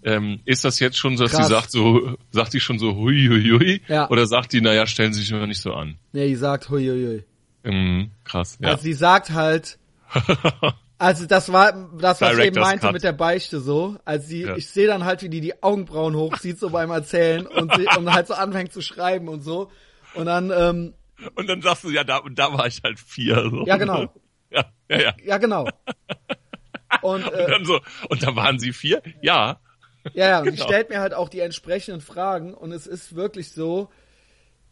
[0.04, 1.48] Ähm, ist das jetzt schon so, dass Krass.
[1.48, 3.82] sie sagt so, sagt die schon so hui hui hui?
[3.88, 4.10] Ja.
[4.10, 5.98] Oder sagt die, naja, stellen Sie sich immer nicht so an?
[6.14, 7.24] Nee, die sagt, huiuiui.
[7.64, 8.70] Mhm, krass, ja.
[8.70, 9.78] Also sie sagt halt,
[10.98, 12.94] also das war das, was ich eben meinte Cut.
[12.94, 13.98] mit der Beichte so.
[14.06, 14.56] Also sie, Ja.
[14.56, 18.14] ich sehe dann halt, wie die die Augenbrauen hochzieht so beim Erzählen und, sie, und
[18.14, 19.70] halt so anfängt zu schreiben und so.
[20.14, 20.94] Und dann, ähm,
[21.36, 23.50] Und dann sagst du, ja, da, und da war ich halt vier.
[23.50, 23.66] So.
[23.66, 24.14] Ja, genau.
[24.52, 25.14] Ja, ja, ja.
[25.24, 25.68] ja genau.
[27.04, 27.80] Und Und äh, dann so,
[28.10, 29.04] und da waren sie vier?
[29.22, 29.60] Ja.
[30.14, 30.66] Ja, ja, und die Genau.
[30.66, 33.90] stellt mir halt auch die entsprechenden Fragen und es ist wirklich so,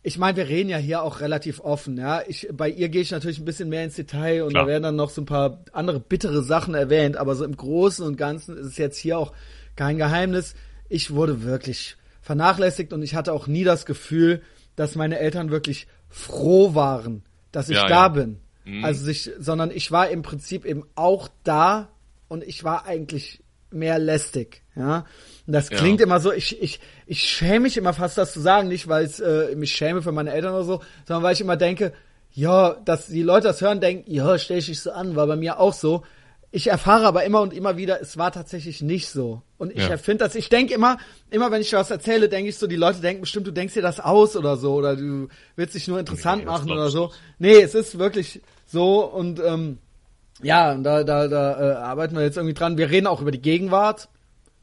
[0.03, 2.21] ich meine, wir reden ja hier auch relativ offen, ja.
[2.27, 4.63] Ich, bei ihr gehe ich natürlich ein bisschen mehr ins Detail und Klar.
[4.63, 8.05] da werden dann noch so ein paar andere bittere Sachen erwähnt, aber so im Großen
[8.05, 9.33] und Ganzen ist es jetzt hier auch
[9.75, 10.55] kein Geheimnis.
[10.89, 14.41] Ich wurde wirklich vernachlässigt und ich hatte auch nie das Gefühl,
[14.75, 18.07] dass meine Eltern wirklich froh waren, dass ich Ja, da ja.
[18.09, 18.39] bin.
[18.63, 18.85] Mhm.
[18.85, 21.89] Also sich, sondern ich war im Prinzip eben auch da
[22.29, 23.41] und ich war eigentlich
[23.71, 25.05] mehr lästig, ja.
[25.45, 25.77] Und das Ja.
[25.77, 29.05] klingt immer so, ich, ich, ich schäme mich immer fast, das zu sagen, nicht weil
[29.05, 31.93] ich äh, mich schäme für meine Eltern oder so, sondern weil ich immer denke,
[32.31, 35.35] ja, dass die Leute das hören, denken, ja, stell dich nicht so an, war bei
[35.35, 36.03] mir auch so.
[36.51, 39.41] Ich erfahre aber immer und immer wieder, es war tatsächlich nicht so.
[39.57, 39.89] Und ich Ja.
[39.89, 40.97] erfinde das, ich denke immer,
[41.29, 43.81] immer wenn ich was erzähle, denke ich so, die Leute denken bestimmt, du denkst dir
[43.81, 47.11] das aus oder so, oder du willst dich nur interessant Nee, machen oder ich so.
[47.39, 49.79] Nee, es ist wirklich so und ähm,
[50.41, 52.77] ja, und da, da, da äh, arbeiten wir jetzt irgendwie dran.
[52.77, 54.09] Wir reden auch über die Gegenwart.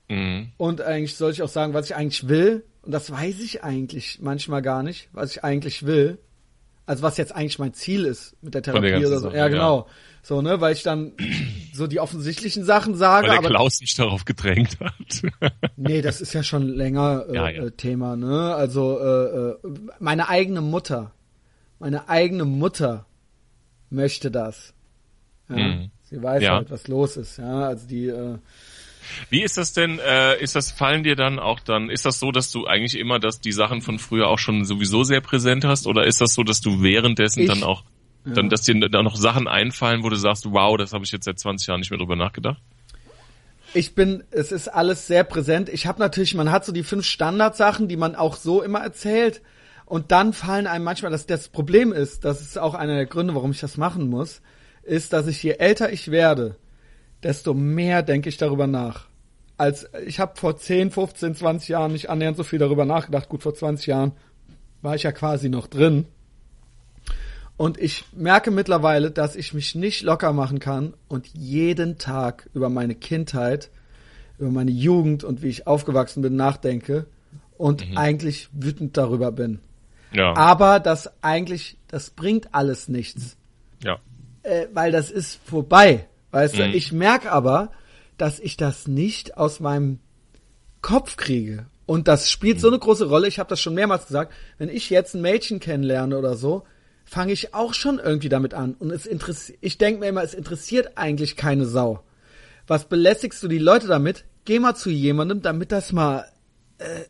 [0.08, 0.52] Mhm.
[0.56, 2.64] Und eigentlich soll ich auch sagen, was ich eigentlich will.
[2.82, 6.18] Und das weiß ich eigentlich manchmal gar nicht, was ich eigentlich will.
[6.86, 9.24] Also was jetzt eigentlich mein Ziel ist mit der Therapie oder so.
[9.24, 9.48] Sache, ja, ja.
[9.48, 9.88] genau.
[10.22, 11.12] So, ne, weil ich dann
[11.72, 15.52] so die offensichtlichen Sachen sage, Weil der aber Klaus mich darauf gedrängt hat.
[15.76, 17.64] nee, das ist ja schon länger äh, Ja, ja.
[17.64, 18.54] Äh, Thema, ne?
[18.54, 19.56] Also äh, äh,
[19.98, 21.12] meine eigene Mutter,
[21.78, 23.06] meine eigene Mutter
[23.88, 24.74] möchte das.
[25.49, 25.57] Ja?
[25.57, 25.90] Mhm.
[26.11, 26.55] Sie weiß Ja.
[26.57, 27.62] halt, was los ist, ja.
[27.68, 28.38] Also die äh,
[29.30, 32.30] Wie ist das denn, äh, ist das, fallen dir dann auch dann, ist das so,
[32.32, 35.86] dass du eigentlich immer dass die Sachen von früher auch schon sowieso sehr präsent hast?
[35.86, 37.84] Oder ist das so, dass du währenddessen Ich- dann auch,
[38.24, 41.24] dann, dass dir da noch Sachen einfallen, wo du sagst, wow, das habe ich jetzt
[41.26, 42.59] seit 20 Jahren nicht mehr drüber nachgedacht?
[43.76, 45.68] ich bin, es ist alles sehr präsent.
[45.68, 49.42] Ich habe natürlich, man hat so die fünf Standardsachen, die man auch so immer erzählt.
[49.84, 53.34] Und dann fallen einem manchmal, dass das Problem ist, das ist auch einer der Gründe,
[53.34, 54.40] warum ich das machen muss,
[54.85, 56.57] ist, dass ich je älter ich werde,
[57.22, 59.07] desto mehr denke ich darüber nach.
[59.57, 63.28] Als ich habe vor 10, 15, 20 Jahren nicht annähernd so viel darüber nachgedacht.
[63.28, 64.12] Gut, vor 20 Jahren
[64.82, 66.07] war ich ja quasi noch drin.
[67.57, 72.68] Und ich merke mittlerweile, dass ich mich nicht locker machen kann und jeden Tag über
[72.68, 73.70] meine Kindheit,
[74.39, 77.07] über meine Jugend und wie ich aufgewachsen bin nachdenke
[77.57, 77.97] und mhm.
[77.97, 79.61] eigentlich wütend darüber bin.
[80.12, 80.37] Ja.
[80.37, 83.37] Aber das eigentlich, das bringt alles nichts.
[83.85, 83.99] Ja.
[84.45, 86.07] Äh, weil das ist vorbei.
[86.30, 86.59] Weißt mhm.
[86.59, 87.72] du, ich merke aber,
[88.16, 89.99] dass ich das nicht aus meinem
[90.82, 91.66] Kopf kriege.
[91.86, 92.61] Und das spielt mhm.
[92.61, 93.26] so eine große Rolle.
[93.26, 94.32] Ich habe das schon mehrmals gesagt.
[94.59, 96.64] Wenn ich jetzt ein Mädchen kennenlerne oder so,
[97.05, 98.74] fange ich auch schon irgendwie damit an.
[98.78, 102.03] Und es interessiert, ich denke mir immer, es interessiert eigentlich keine Sau.
[102.66, 104.24] Was belästigst du die Leute damit?
[104.45, 106.26] Geh mal zu jemandem, damit das mal,
[106.78, 107.05] äh,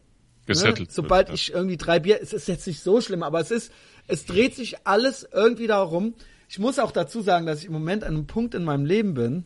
[0.47, 0.87] ne?
[0.89, 3.73] sobald wird, ich irgendwie drei Bier, es ist jetzt nicht so schlimm, aber es ist,
[4.07, 6.15] es dreht sich alles irgendwie darum.
[6.55, 9.15] Ich muss auch dazu sagen, dass ich im Moment an einem Punkt in meinem Leben
[9.15, 9.45] bin,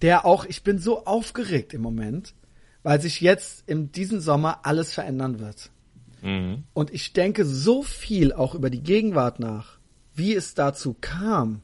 [0.00, 2.32] der auch, ich bin so aufgeregt im Moment,
[2.82, 5.70] weil sich jetzt in diesem Sommer alles verändern wird.
[6.22, 6.64] Mhm.
[6.72, 9.78] Und ich denke so viel auch über die Gegenwart nach,
[10.14, 11.60] wie es dazu kam,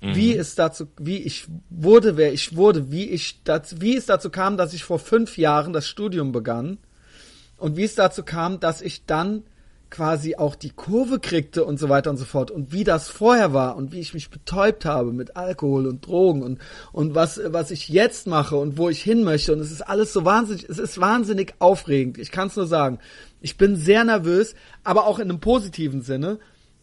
[0.00, 0.14] mhm.
[0.14, 4.30] wie es dazu, wie ich wurde, wer ich wurde, wie ich, das, wie es dazu
[4.30, 6.78] kam, dass ich vor fünf Jahren das Studium begann
[7.58, 9.42] und wie es dazu kam, dass ich dann
[9.90, 13.52] quasi auch die Kurve kriegte und so weiter und so fort und wie das vorher
[13.52, 16.60] war und wie ich mich betäubt habe mit Alkohol und Drogen und
[16.92, 20.12] und was was ich jetzt mache und wo ich hin möchte und es ist alles
[20.12, 23.00] so wahnsinnig es ist wahnsinnig aufregend ich kann es nur sagen
[23.40, 26.38] ich bin sehr nervös, aber auch in einem positiven Sinne.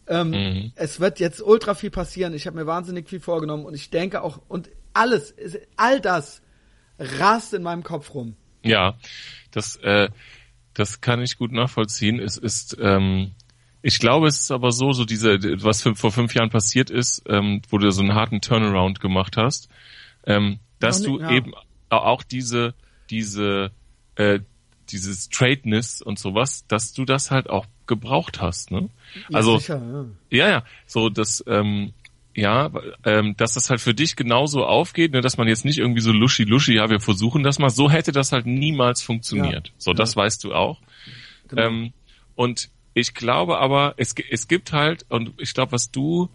[0.07, 0.71] Ähm, mhm.
[0.75, 2.33] Es wird jetzt ultra viel passieren.
[2.33, 5.35] Ich habe mir wahnsinnig viel vorgenommen und ich denke auch, und alles,
[5.75, 6.41] all das
[6.97, 8.35] rast in meinem Kopf rum.
[8.63, 8.97] Ja,
[9.51, 10.09] das, äh,
[10.78, 12.19] das kann ich gut nachvollziehen.
[12.19, 13.32] Es ist, ähm,
[13.82, 17.63] ich glaube, es ist aber so, so diese, was vor fünf Jahren passiert ist, ähm,
[17.69, 19.69] wo du so einen harten Turnaround gemacht hast,
[20.28, 21.32] ähm, dass ja, du ja.
[21.32, 21.53] eben
[21.89, 22.75] auch diese,
[23.09, 23.71] diese,
[24.15, 24.39] äh,
[24.91, 28.89] dieses Tradeness und sowas, dass du das halt auch gebraucht hast, ne?
[29.30, 29.82] Ja, also sicher,
[30.30, 30.38] ja.
[30.38, 31.93] ja, ja, so das ähm,
[32.38, 32.69] ja,
[33.03, 36.11] ähm, dass das halt für dich genauso aufgeht, ne, dass man jetzt nicht irgendwie so
[36.11, 39.69] luschi luschi, ja, wir versuchen das mal, so hätte das halt niemals funktioniert.
[39.69, 40.79] Ja, so, das weißt du auch.
[41.47, 41.63] Genau.
[41.63, 41.93] Ähm,
[42.35, 46.29] und ich glaube aber, es, es gibt halt, und ich glaube, was du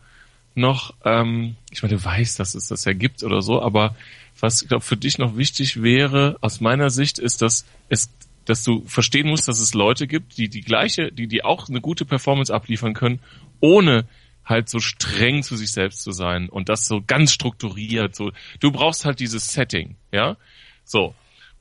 [0.56, 3.94] noch, ähm, ich meine, du weißt, dass es das ja gibt oder so, aber
[4.40, 8.10] was ich glaube für dich noch wichtig wäre, aus meiner Sicht, ist, dass es
[8.44, 11.80] dass du verstehen musst, dass es Leute gibt, die die gleiche, die die auch eine
[11.80, 13.20] gute Performance abliefern können,
[13.60, 14.04] ohne
[14.44, 18.14] halt so streng zu sich selbst zu sein und das so ganz strukturiert.
[18.14, 20.36] So, du brauchst halt dieses Setting, ja.
[20.84, 21.14] So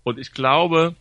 [0.04, 0.96] und ich glaube,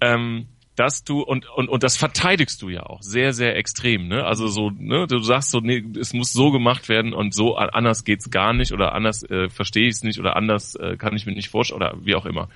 [0.00, 4.24] ähm, dass du und und und das verteidigst du ja auch sehr sehr extrem, ne?
[4.24, 8.04] Also so, ne, du sagst so, nee, es muss so gemacht werden und so anders
[8.04, 11.26] geht's gar nicht oder anders äh, verstehe ich es nicht oder anders äh, kann ich
[11.26, 12.48] mir nicht vorstellen oder wie auch immer.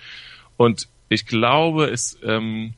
[0.57, 2.74] Und ich glaube, es, ähm,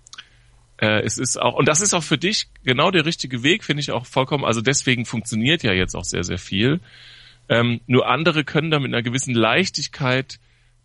[0.80, 3.82] äh, es ist auch, und das ist auch für dich genau der richtige Weg, finde
[3.82, 6.80] ich auch vollkommen, also deswegen funktioniert ja jetzt auch sehr, sehr viel.
[7.48, 10.38] Ähm, nur andere können da mit einer gewissen Leichtigkeit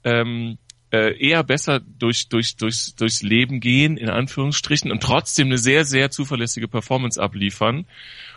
[0.04, 0.58] ähm,
[0.92, 5.86] äh, eher besser durch, durch, durch, durchs Leben gehen, in Anführungsstrichen, und trotzdem eine sehr,
[5.86, 7.86] sehr zuverlässige Performance abliefern.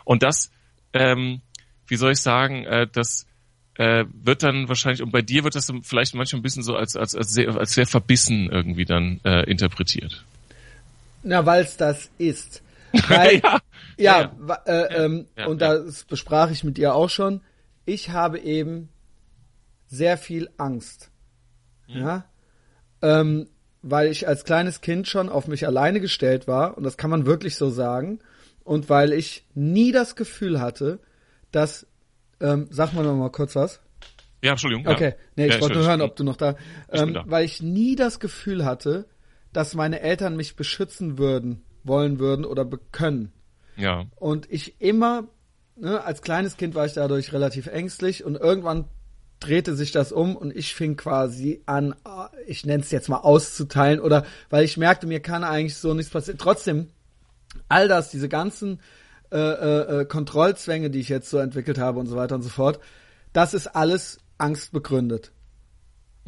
[0.04, 0.52] Und das,
[0.92, 1.40] ähm,
[1.88, 3.26] wie soll ich sagen, äh, das
[3.74, 6.96] äh, wird dann wahrscheinlich, und bei dir wird das vielleicht manchmal ein bisschen so als,
[6.96, 10.24] als, als, sehr, als sehr verbissen irgendwie dann äh, interpretiert.
[11.28, 12.62] Na, weil es das ist.
[13.08, 13.60] Weil, ja,
[13.98, 17.42] ja, ja, äh, ähm, ja, und das besprach ich mit dir auch schon.
[17.84, 18.88] Ich habe eben
[19.88, 21.10] sehr viel Angst.
[21.86, 22.00] Mhm.
[22.00, 22.24] Ja.
[23.02, 23.48] Ähm,
[23.82, 27.26] weil ich als kleines Kind schon auf mich alleine gestellt war, und das kann man
[27.26, 28.20] wirklich so sagen,
[28.64, 30.98] und weil ich nie das Gefühl hatte,
[31.52, 31.86] dass
[32.40, 33.80] ähm, sag mal noch mal kurz was.
[34.42, 34.86] Ja, Entschuldigung.
[34.86, 36.56] Okay, nee, ich wollte nur hören, ob du noch da,
[36.90, 37.24] ähm, da.
[37.26, 39.06] Weil ich nie das Gefühl hatte,
[39.53, 43.32] dass meine Eltern mich beschützen würden, wollen würden oder können.
[43.76, 44.07] Ja.
[44.16, 45.28] Und ich immer,
[45.76, 48.86] ne, als kleines Kind war ich dadurch relativ ängstlich und irgendwann
[49.40, 51.94] drehte sich das um und ich fing quasi an,
[52.46, 56.11] ich nenne es jetzt mal auszuteilen oder weil ich merkte, mir kann eigentlich so nichts
[56.11, 56.38] passieren.
[56.38, 56.88] Trotzdem,
[57.68, 58.80] all das, diese ganzen
[59.30, 62.49] äh, äh, äh, Kontrollzwänge, die ich jetzt so entwickelt habe und so weiter und so
[62.49, 62.80] fort,
[63.32, 65.32] das ist alles angstbegründet.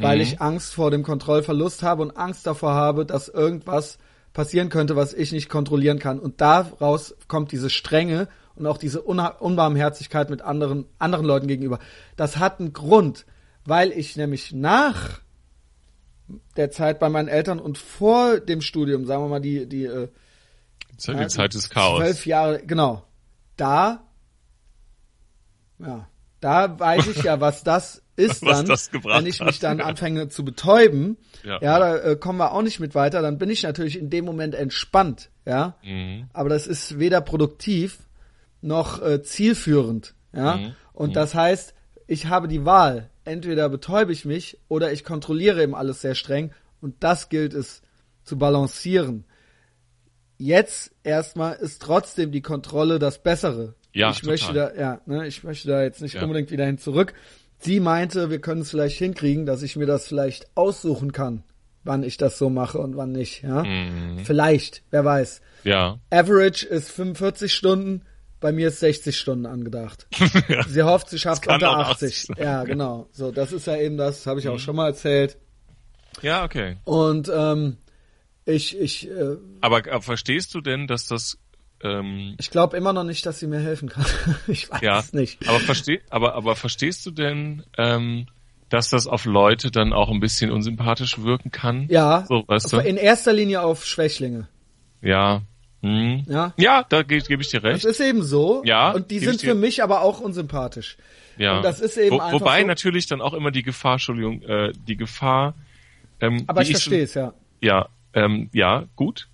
[0.00, 0.04] Mhm.
[0.04, 3.98] Weil ich Angst vor dem Kontrollverlust habe und Angst davor habe, dass irgendwas
[4.32, 6.18] passieren könnte, was ich nicht kontrollieren kann.
[6.18, 11.78] Und daraus kommt diese Strenge und auch diese Unbarmherzigkeit mit anderen, anderen Leuten gegenüber.
[12.16, 13.26] Das hat einen Grund,
[13.64, 15.20] weil ich nämlich nach
[16.56, 20.08] der Zeit bei meinen Eltern und vor dem Studium, sagen wir mal die die äh,
[20.92, 21.98] die ja, Zeit des Chaos.
[21.98, 23.04] Zwölf Jahre, genau.
[23.56, 24.04] Da,
[25.78, 26.06] ja,
[26.40, 29.62] da weiß ich ja, was das ist dann, wenn ich mich hat.
[29.62, 31.16] dann anfange zu betäuben.
[31.44, 31.58] Ja.
[31.62, 33.22] Ja, da äh, kommen wir auch nicht mit weiter.
[33.22, 35.76] Dann bin ich natürlich in dem Moment entspannt, ja.
[35.82, 36.28] Mhm.
[36.32, 37.98] Aber das ist weder produktiv
[38.60, 40.56] noch äh, zielführend, ja.
[40.56, 40.74] Mhm.
[40.92, 41.74] Und das heißt,
[42.06, 43.08] ich habe die Wahl.
[43.24, 46.52] Entweder betäube ich mich oder ich kontrolliere eben alles sehr streng.
[46.80, 47.82] Und das gilt es
[48.24, 49.24] zu balancieren.
[50.38, 53.74] Jetzt erstmal ist trotzdem die Kontrolle das Bessere.
[53.92, 54.30] Ja, ich total.
[54.32, 56.22] möchte da, ja, ne, ich möchte da jetzt nicht Ja.
[56.22, 57.12] unbedingt wieder hin zurück.
[57.62, 61.42] Sie meinte, wir können es vielleicht hinkriegen, dass ich mir das vielleicht aussuchen kann,
[61.84, 63.62] wann ich das so mache und wann nicht, ja.
[63.64, 64.20] Mhm.
[64.24, 65.40] Vielleicht, wer weiß.
[65.64, 66.00] Ja.
[66.10, 68.02] Average ist 45 Stunden,
[68.40, 70.06] bei mir ist 60 Stunden angedacht.
[70.68, 72.22] Sie hofft, sie schafft unter auch 80.
[72.22, 72.36] sein.
[72.40, 73.06] Ja, genau.
[73.12, 74.52] So, das ist ja eben das, habe ich Mhm.
[74.52, 75.36] auch schon mal erzählt.
[76.22, 76.78] Ja, okay.
[76.84, 77.76] Und ähm,
[78.46, 81.36] ich, ich, äh, Aber, aber verstehst du denn, dass das
[81.82, 84.04] ähm, ich glaube immer noch nicht, dass sie mir helfen kann.
[84.46, 85.48] ich weiß ja, es nicht.
[85.48, 88.26] aber versteh, aber aber verstehst du denn, ähm,
[88.68, 91.86] dass das auf Leute dann auch ein bisschen unsympathisch wirken kann?
[91.88, 92.78] Ja, So, weißt du?
[92.78, 94.48] in erster Linie auf Schwächlinge.
[95.02, 95.42] Ja.
[95.82, 96.24] Hm.
[96.28, 96.52] Ja.
[96.58, 97.84] Ja, da gebe geb ich dir Das recht.
[97.86, 98.62] ist eben so.
[98.66, 100.98] Ja, Und die sind für mich aber auch unsympathisch.
[101.38, 101.56] Ja.
[101.56, 102.66] Und das ist eben Wo, Wobei so.
[102.66, 105.54] natürlich dann auch immer die Gefahr, Entschuldigung, äh, die Gefahr.
[106.20, 107.32] Ähm, Aber ich verstehe es, ja.
[107.62, 109.28] Ja, ähm, ja, gut.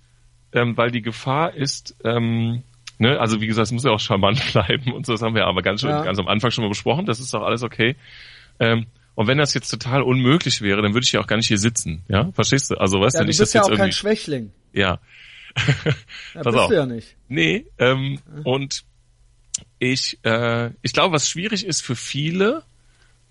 [0.53, 2.63] Ähm, weil die Gefahr ist, ähm,
[2.99, 5.45] ne, also wie gesagt, es muss ja auch charmant bleiben und so, das haben wir
[5.45, 6.03] aber ganz, schon, Ja.
[6.03, 7.95] ganz am Anfang schon mal besprochen, das ist auch alles okay.
[8.59, 8.85] Ähm,
[9.15, 11.57] und wenn das jetzt total unmöglich wäre, dann würde ich ja auch gar nicht hier
[11.57, 12.31] sitzen, ja?
[12.33, 12.75] Verstehst du?
[12.75, 13.91] Also weißt Ja, du du nicht, bist dass ja jetzt auch kein.
[13.91, 14.51] Schwächling.
[14.73, 14.99] Ja.
[16.35, 16.67] Ja, Pass bist auf.
[16.69, 17.15] du ja nicht.
[17.27, 18.83] Nee, ähm, und
[19.79, 22.63] ich, äh, ich glaube, was schwierig ist für viele,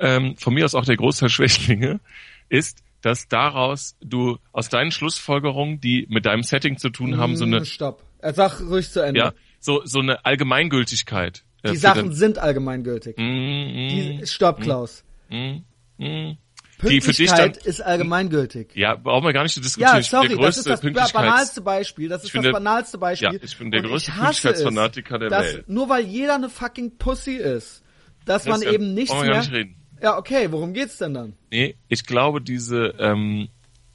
[0.01, 2.01] ähm, von mir aus auch der Großteil Schwächlinge,
[2.49, 7.45] ist, dass daraus du aus deinen Schlussfolgerungen, die mit deinem Setting zu tun haben, so
[7.45, 8.03] eine, Mm, Stopp.
[8.19, 9.21] Er sagt ruhig zu Ende.
[9.21, 11.45] ja, so, so eine Allgemeingültigkeit.
[11.63, 13.17] äh, Die Sachen sind allgemeingültig.
[13.17, 13.89] Mm, mm,
[14.21, 15.05] Die, Stopp, Klaus.
[15.31, 15.59] mm,
[15.99, 16.37] mm.
[16.83, 18.69] Die für dich Pünktlichkeit dann, ist allgemeingültig.
[18.75, 19.97] ja, brauchen wir gar nicht zu diskutieren.
[19.97, 22.09] Ja, sorry, der das größte ist das banalste Beispiel.
[22.11, 23.33] Das ist das der- banalste Beispiel.
[23.33, 25.69] Ja, ich bin der Und größte Pünktlichkeitsfanatiker der dass, Welt.
[25.69, 27.83] Nur weil jeder eine fucking Pussy ist,
[28.27, 29.39] dass man Christian, eben nichts mehr.
[29.39, 29.77] nicht reden.
[30.03, 31.33] Ja, okay, worum geht's denn dann?
[31.51, 33.49] Nee, ich glaube, diese ähm,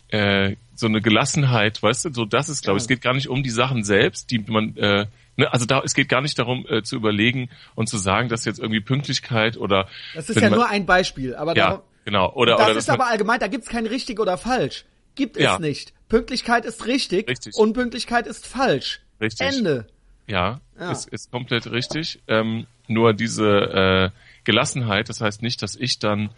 [0.09, 2.85] äh, so eine Gelassenheit, weißt du, so das ist, glaube ich, Ja.
[2.85, 5.05] es geht gar nicht um die Sachen selbst, die man, äh,
[5.37, 8.45] ne, also da, es geht gar nicht darum äh, zu überlegen und zu sagen, dass
[8.45, 12.33] jetzt irgendwie Pünktlichkeit oder Das ist ja man, nur ein Beispiel, aber ja, darum, genau,
[12.33, 14.85] oder das oder ist aber allgemein, da gibt's kein richtig oder falsch.
[15.15, 15.55] Gibt Ja.
[15.55, 15.93] es nicht.
[16.09, 17.55] Pünktlichkeit ist richtig, Richtig.
[17.55, 19.01] Unpünktlichkeit ist falsch.
[19.21, 19.47] Richtig.
[19.47, 19.85] Ende.
[20.27, 20.91] ja, Ja.
[20.91, 22.19] Ist, ist komplett richtig.
[22.27, 24.09] Ähm, nur diese äh,
[24.43, 26.29] Gelassenheit, das heißt nicht, dass ich dann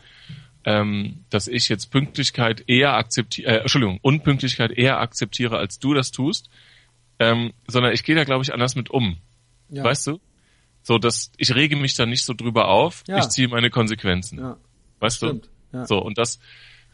[0.66, 6.12] ähm, dass ich jetzt Pünktlichkeit eher akzeptiere, äh, Entschuldigung, Unpünktlichkeit eher akzeptiere, als du das
[6.12, 6.50] tust,
[7.20, 9.18] ähm, sondern ich gehe da, glaube ich, anders mit um.
[9.70, 9.84] Ja.
[9.84, 10.20] Weißt du?
[10.82, 13.20] So, dass ich rege mich da nicht so drüber auf, Ja.
[13.20, 14.40] ich ziehe meine Konsequenzen.
[14.40, 14.58] Ja.
[15.00, 15.78] weißt stimmt, du?
[15.78, 15.86] ja.
[15.86, 16.40] So, und das,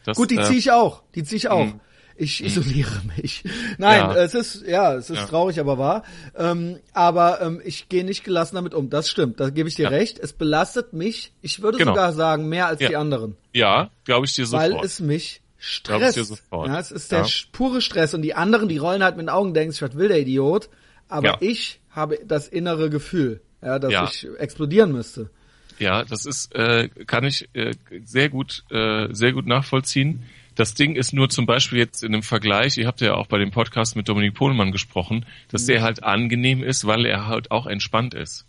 [0.04, 1.02] das Gut, die äh, ziehe ich auch.
[1.14, 1.66] Die ziehe ich auch.
[1.66, 1.80] Mhm.
[2.20, 3.44] Ich isoliere mich.
[3.78, 4.14] Nein, Ja.
[4.16, 5.26] es ist ja, es ist Ja.
[5.26, 6.02] traurig, aber wahr.
[6.36, 8.90] Ähm, aber ähm, ich gehe nicht gelassen damit um.
[8.90, 9.40] Das stimmt.
[9.40, 9.88] Da gebe ich dir Ja.
[9.88, 10.18] recht.
[10.18, 11.32] Es belastet mich.
[11.40, 11.92] Ich würde Genau.
[11.92, 14.84] sogar sagen mehr als die anderen, Ja, glaube ich dir weil sofort.
[14.84, 15.40] es mich
[15.82, 16.28] Glaub ich dir stresst.
[16.28, 16.68] sofort.
[16.68, 19.54] Ja, es ist der pure Stress und die anderen, die rollen halt mit den Augen,
[19.54, 20.68] denken sich, was will der Idiot?
[21.08, 25.30] Aber ich habe das innere Gefühl, ja, dass ich explodieren müsste.
[25.78, 30.22] Ja, das ist, äh, kann ich äh, sehr gut, äh, sehr gut nachvollziehen.
[30.56, 33.38] Das Ding ist nur zum Beispiel jetzt in dem Vergleich, ihr habt ja auch bei
[33.38, 37.66] dem Podcast mit Dominik Pohlmann gesprochen, dass der halt angenehm ist, weil er halt auch
[37.66, 38.46] entspannt ist.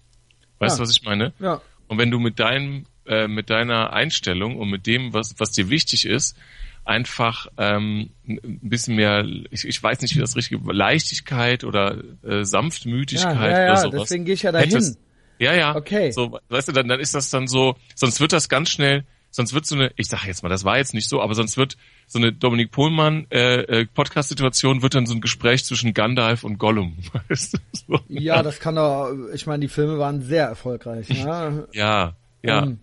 [0.60, 0.88] Weißt du, Ja.
[0.88, 1.34] was ich meine?
[1.39, 1.62] Ja.
[1.88, 5.70] Und wenn du mit deinem, äh, mit deiner Einstellung und mit dem, was, was dir
[5.70, 6.38] wichtig ist,
[6.84, 12.43] einfach ähm, ein bisschen mehr, ich, ich weiß nicht, wie das richtige, Leichtigkeit oder äh,
[12.43, 14.02] Sanftmütigkeit Ja, ja, ja, oder sowas.
[14.10, 14.70] deswegen gehe ich ja dahin.
[14.72, 14.99] hättest-
[15.39, 15.76] Ja, ja.
[15.76, 16.12] Okay.
[16.12, 19.54] So, weißt du, dann, dann ist das dann so, sonst wird das ganz schnell, sonst
[19.54, 21.78] wird so eine, ich sag jetzt mal, das war jetzt nicht so, aber sonst wird
[22.06, 26.58] so eine Dominik Pohlmann äh, äh, Podcast-Situation wird dann so ein Gespräch zwischen Gandalf und
[26.58, 26.98] Gollum.
[27.30, 27.58] Weißt du?
[27.74, 28.00] so.
[28.10, 31.10] Ja, das kann doch, ich meine, die Filme waren sehr erfolgreich.
[31.10, 32.64] Ja, ja, ja.
[32.64, 32.80] Ähm,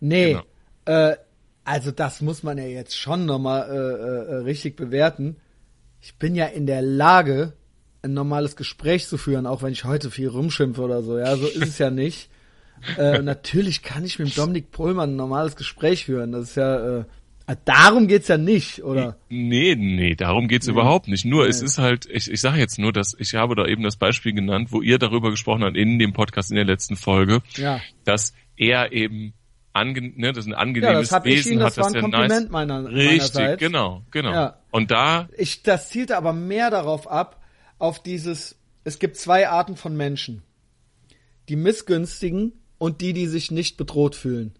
[0.00, 0.36] nee,
[0.84, 1.10] Genau.
[1.10, 1.16] äh,
[1.64, 5.36] also das muss man ja jetzt schon nochmal äh, äh, richtig bewerten.
[6.00, 7.54] Ich bin ja in der Lage,
[8.02, 11.18] ein normales Gespräch zu führen, auch wenn ich heute viel rumschimpfe oder so.
[11.18, 12.30] Ja, so ist es ja nicht.
[12.98, 16.32] Äh, natürlich kann ich mit Dominik Pohlmann ein normales Gespräch führen.
[16.32, 17.04] Das ist ja, äh,
[17.64, 19.16] darum geht's ja nicht, oder?
[19.28, 21.24] Nee, nee, darum geht's überhaupt nicht.
[21.24, 23.96] Nur es ist halt, ich, ich sage jetzt nur, dass ich habe da eben das
[23.96, 27.80] Beispiel genannt, wo ihr darüber gesprochen habt in dem Podcast in der letzten Folge, Ja.
[28.04, 29.32] dass er eben
[29.72, 31.96] ange, ne, das ist ein angenehmes Ja, das Wesen, Ihnen, das hat war das ein
[31.96, 32.50] ja Kompliment nice.
[32.50, 33.60] meiner- Richtig, meinerseits.
[33.60, 34.32] genau, genau.
[34.32, 34.58] Ja.
[34.70, 37.42] Und da, Ich, das zielte aber mehr darauf ab,
[37.78, 40.42] auf dieses, es gibt zwei Arten von Menschen.
[41.50, 44.54] Die Missgünstigen und die, die sich nicht bedroht fühlen.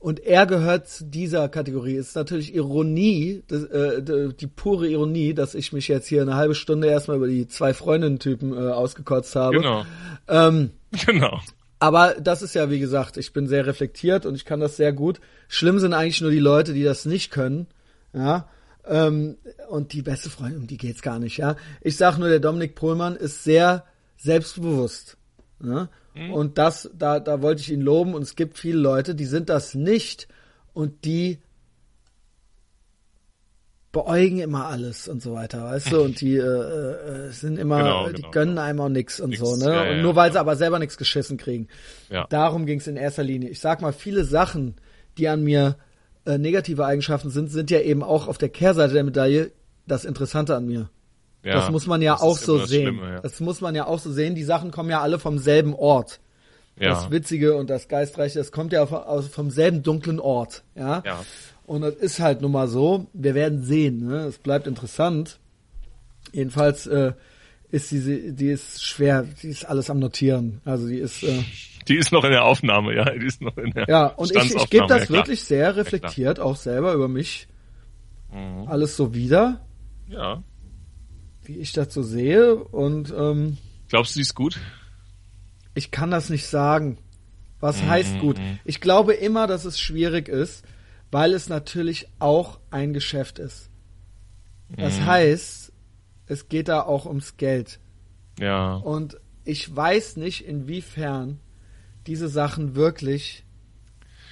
[0.00, 1.96] Und er gehört zu dieser Kategorie.
[1.96, 6.36] Es ist natürlich Ironie, das, äh, die pure Ironie, dass ich mich jetzt hier eine
[6.36, 9.56] halbe Stunde erstmal über die zwei Freundinnen-Typen äh, ausgekotzt habe.
[9.56, 9.84] genau,
[10.28, 10.70] Ähm,
[11.06, 11.40] genau.
[11.80, 14.92] aber das ist ja, wie gesagt, ich bin sehr reflektiert und ich kann das sehr
[14.92, 15.20] gut.
[15.48, 17.66] Schlimm sind eigentlich nur die Leute, die das nicht können.
[18.12, 18.48] Ja.
[18.86, 19.36] Ähm,
[19.68, 21.56] und die beste Freundin, um die geht's gar nicht, ja.
[21.80, 23.84] Ich sag nur, der Dominik Pohlmann ist sehr
[24.16, 25.16] selbstbewusst.
[25.62, 25.88] Ja?
[26.32, 29.48] Und das, da, da wollte ich ihn loben und es gibt viele Leute, die sind
[29.48, 30.28] das nicht
[30.72, 31.38] und die
[33.90, 38.08] beäugen immer alles und so weiter, weißt du, und die äh, äh, sind immer, Genau,
[38.08, 38.62] die genau, gönnen genau.
[38.62, 39.74] einem auch nix und Nix, so, ne?
[39.74, 40.34] ja, und nur weil ja.
[40.34, 41.68] sie aber selber nichts geschissen kriegen.
[42.28, 43.48] Darum ging es in erster Linie.
[43.48, 44.76] Ich sag mal, viele Sachen,
[45.16, 45.76] die an mir
[46.26, 49.52] äh, negative Eigenschaften sind, sind ja eben auch auf der Kehrseite der Medaille
[49.86, 50.90] das Interessante an mir.
[51.44, 52.94] Ja, das muss man ja auch so sehen.
[52.94, 53.20] Schlimme, ja.
[53.20, 54.34] Das muss man ja auch so sehen.
[54.34, 56.20] Die Sachen kommen ja alle vom selben Ort.
[56.78, 56.90] ja.
[56.90, 60.64] Das Witzige und das Geistreiche, das kommt ja vom selben dunklen Ort.
[60.74, 61.02] Ja?
[61.06, 61.24] Ja.
[61.66, 63.06] Und das ist halt nun mal so.
[63.12, 64.06] Wir werden sehen.
[64.06, 64.26] Ne?
[64.26, 65.38] Es bleibt interessant.
[66.32, 67.12] Jedenfalls äh,
[67.70, 69.24] ist diese, die ist schwer.
[69.42, 70.60] Die ist alles am Notieren.
[70.64, 71.42] Also die ist äh,
[71.86, 74.06] Die ist noch in der Aufnahme, ja, die ist noch in der ja.
[74.08, 77.48] Und ich, ich gebe das wirklich sehr reflektiert auch selber über mich
[78.66, 79.60] alles so wieder,
[80.08, 80.42] Ja.
[81.48, 82.54] Wie ich das so sehe.
[82.54, 83.56] Und ähm,
[83.88, 84.58] Glaubst du, die ist gut?
[85.74, 86.98] ich kann das nicht sagen.
[87.60, 88.40] Was Mhm, heißt gut?
[88.64, 90.64] Ich glaube immer, dass es schwierig ist,
[91.10, 93.70] weil es natürlich auch ein Geschäft ist.
[94.76, 95.06] Das Mhm.
[95.06, 95.72] heißt,
[96.26, 97.78] es geht da auch ums Geld.
[98.38, 98.74] Ja.
[98.74, 101.40] Und ich weiß nicht, inwiefern
[102.06, 103.44] diese Sachen wirklich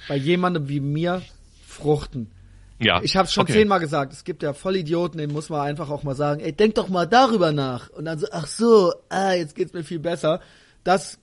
[0.07, 1.21] bei jemandem wie mir
[1.65, 2.31] fruchten.
[2.79, 3.01] Ja.
[3.01, 3.53] Ich habe schon okay.
[3.53, 6.75] zehnmal gesagt, es gibt ja Vollidioten, denen muss man einfach auch mal sagen, ey, denk
[6.75, 7.89] doch mal darüber nach.
[7.89, 10.41] Und dann so, ach so, ah, jetzt geht's mir viel besser.
[10.83, 11.17] Das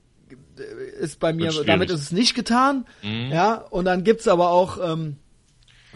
[0.58, 2.86] äh, ist bei mir, damit ist es nicht getan.
[3.02, 3.30] Mhm.
[3.32, 5.16] Ja, und dann gibt's aber auch ähm,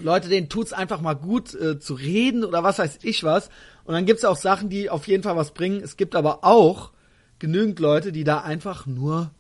[0.01, 3.51] Leute, denen tut's einfach mal gut äh, zu reden oder was weiß ich was.
[3.85, 5.83] Und dann gibt's auch Sachen, die auf jeden Fall was bringen.
[5.83, 6.93] Es gibt aber auch
[7.41, 9.33] genügend Leute, die da einfach nur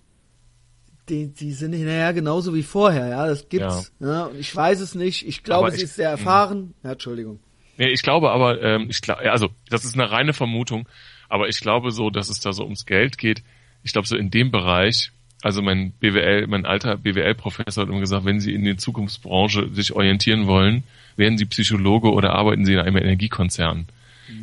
[1.08, 3.92] die, die sind hinterher genauso wie vorher, ja, das gibt's.
[4.00, 4.24] Ja.
[4.24, 5.26] und ich weiß es nicht.
[5.26, 6.74] Ich glaube, sie ist sehr erfahren.
[6.82, 7.40] Ja, Entschuldigung.
[7.76, 10.88] Nee, ich glaube aber, ähm, ich glaube, also das ist eine reine Vermutung,
[11.28, 13.42] aber ich glaube so, dass es da so ums Geld geht.
[13.84, 18.24] Ich glaube so in dem Bereich, also mein BWL, mein alter BWL-Professor hat immer gesagt,
[18.24, 20.82] wenn Sie in der Zukunftsbranche sich orientieren wollen,
[21.16, 23.86] werden Sie Psychologe oder arbeiten Sie in einem Energiekonzern.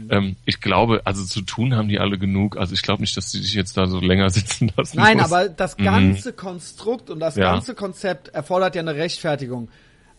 [0.06, 0.12] Mhm.
[0.12, 2.58] Ähm, ich glaube, also zu tun haben die alle genug.
[2.58, 4.97] Also ich glaube nicht, dass die sich jetzt da so länger sitzen lassen.
[4.97, 5.32] Nein, muss.
[5.32, 7.51] aber das ganze Konstrukt und das Ja.
[7.51, 9.70] ganze Konzept erfordert ja eine Rechtfertigung.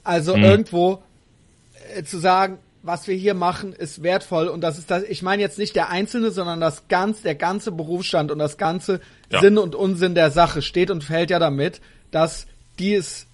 [0.05, 0.45] Also Mhm.
[0.45, 1.03] irgendwo
[1.95, 5.43] äh, zu sagen, was wir hier machen, ist wertvoll und das ist das, ich meine
[5.43, 9.41] jetzt nicht der Einzelne, sondern das ganz, der ganze Berufsstand und das ganze Ja.
[9.41, 11.81] Sinn und Unsinn der Sache steht und fällt ja damit,
[12.13, 12.47] dass
[12.79, 13.26] die es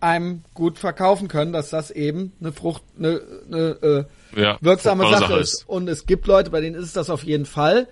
[0.00, 5.18] einem gut verkaufen können, dass das eben eine Frucht, eine, eine äh, Ja, wirksame Sache
[5.18, 5.54] Sache ist.
[5.54, 5.68] ist.
[5.68, 7.88] Und es gibt Leute, bei denen ist es das auf jeden Fall.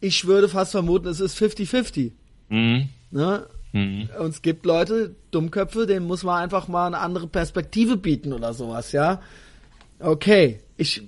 [0.00, 2.12] Ich würde fast vermuten, es ist 50-50.
[2.48, 2.88] Mhm.
[3.10, 3.46] Ne?
[3.72, 4.08] Mhm.
[4.18, 8.54] Und es gibt Leute, Dummköpfe, denen muss man einfach mal eine andere Perspektive bieten oder
[8.54, 9.20] sowas, ja.
[10.00, 11.02] Okay, ich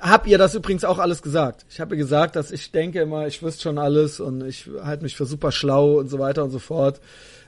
[0.00, 1.64] hab ihr das übrigens auch alles gesagt.
[1.70, 5.04] Ich habe ihr gesagt, dass ich denke immer, ich wüsste schon alles und ich halte
[5.04, 7.00] mich für super schlau und so weiter und so fort.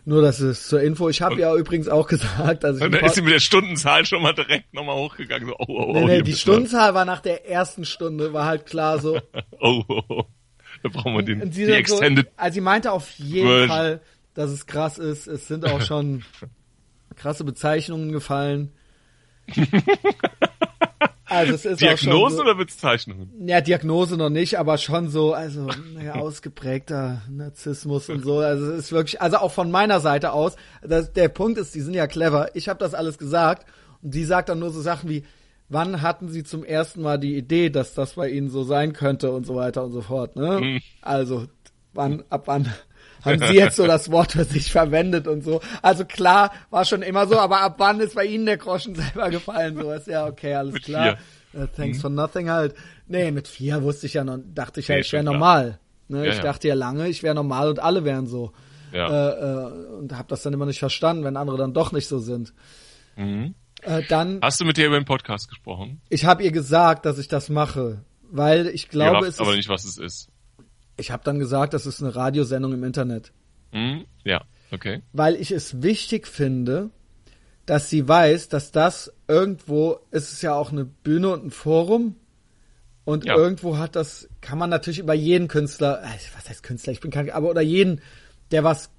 [0.06, 1.08] Nur das ist zur Info.
[1.08, 3.40] Ich habe ihr übrigens auch gesagt, dass ich Und im da ist sie mit der
[3.40, 5.48] Stundenzahl schon mal direkt nochmal hochgegangen.
[5.48, 8.44] So, oh, oh, oh, nee, nee, hier die Stundenzahl war nach der ersten Stunde, war
[8.44, 9.18] halt klar so.
[9.60, 10.24] Oh, oh, oh.
[10.82, 12.28] Da brauchen wir den, die sie dann so, Extended.
[12.36, 13.68] also sie meinte auf jeden Version.
[13.68, 14.00] Fall,
[14.34, 15.26] dass es krass ist.
[15.26, 16.22] Es sind auch schon
[17.16, 18.72] krasse Bezeichnungen gefallen.
[21.34, 23.30] Also es ist Diagnose so, oder Bezeichnungen?
[23.46, 28.38] ja, Diagnose noch nicht, aber schon so, also naja, ausgeprägter Narzissmus und so.
[28.38, 31.80] Also es ist wirklich, also auch von meiner Seite aus, das, der Punkt ist, die
[31.80, 32.54] sind ja clever.
[32.54, 33.66] Ich habe das alles gesagt
[34.02, 35.24] und die sagt dann nur so Sachen wie,
[35.68, 39.32] wann hatten sie zum ersten Mal die Idee, dass das bei ihnen so sein könnte
[39.32, 40.36] und so weiter und so fort.
[40.36, 40.58] Ne?
[40.60, 40.80] Hm.
[41.02, 41.46] Also
[41.92, 42.72] wann, ab wann
[43.24, 45.60] haben sie jetzt so das Wort für sich verwendet und so.
[45.82, 49.30] Also klar, war schon immer so, aber ab wann ist bei ihnen der Groschen selber
[49.30, 49.76] gefallen?
[49.76, 51.18] So ist ja okay, alles Mit klar.
[51.54, 52.74] Uh, thanks for nothing halt.
[53.06, 55.78] Nee, mit vier wusste ich ja noch, dachte ich ja, Nee, ich wäre normal.
[56.08, 56.42] Ne, Ja, ich ja.
[56.42, 58.52] dachte ja lange, ich wäre normal und alle wären so.
[58.92, 59.08] Ja.
[59.08, 62.18] Äh, äh, und habe das dann immer nicht verstanden, wenn andere dann doch nicht so
[62.18, 62.52] sind.
[63.16, 63.54] Mhm.
[63.82, 66.00] Äh, dann, Hast du mit dir über den Podcast gesprochen?
[66.08, 69.56] ich habe ihr gesagt, dass ich das mache, weil ich glaube, Ihr es aber ist,
[69.56, 70.28] nicht, was es ist.
[70.96, 73.32] Ich habe dann gesagt, das ist eine Radiosendung im Internet.
[73.72, 74.04] Mhm.
[74.24, 75.02] Ja, okay.
[75.12, 76.90] weil ich es wichtig finde,
[77.66, 82.16] dass sie weiß, dass das irgendwo, ist es ja auch eine Bühne und ein Forum.
[83.04, 83.36] Und Ja.
[83.36, 87.10] irgendwo hat das, kann man natürlich über jeden Künstler, äh, was heißt Künstler, ich bin
[87.10, 88.00] kein, aber oder jeden,
[88.50, 88.90] der was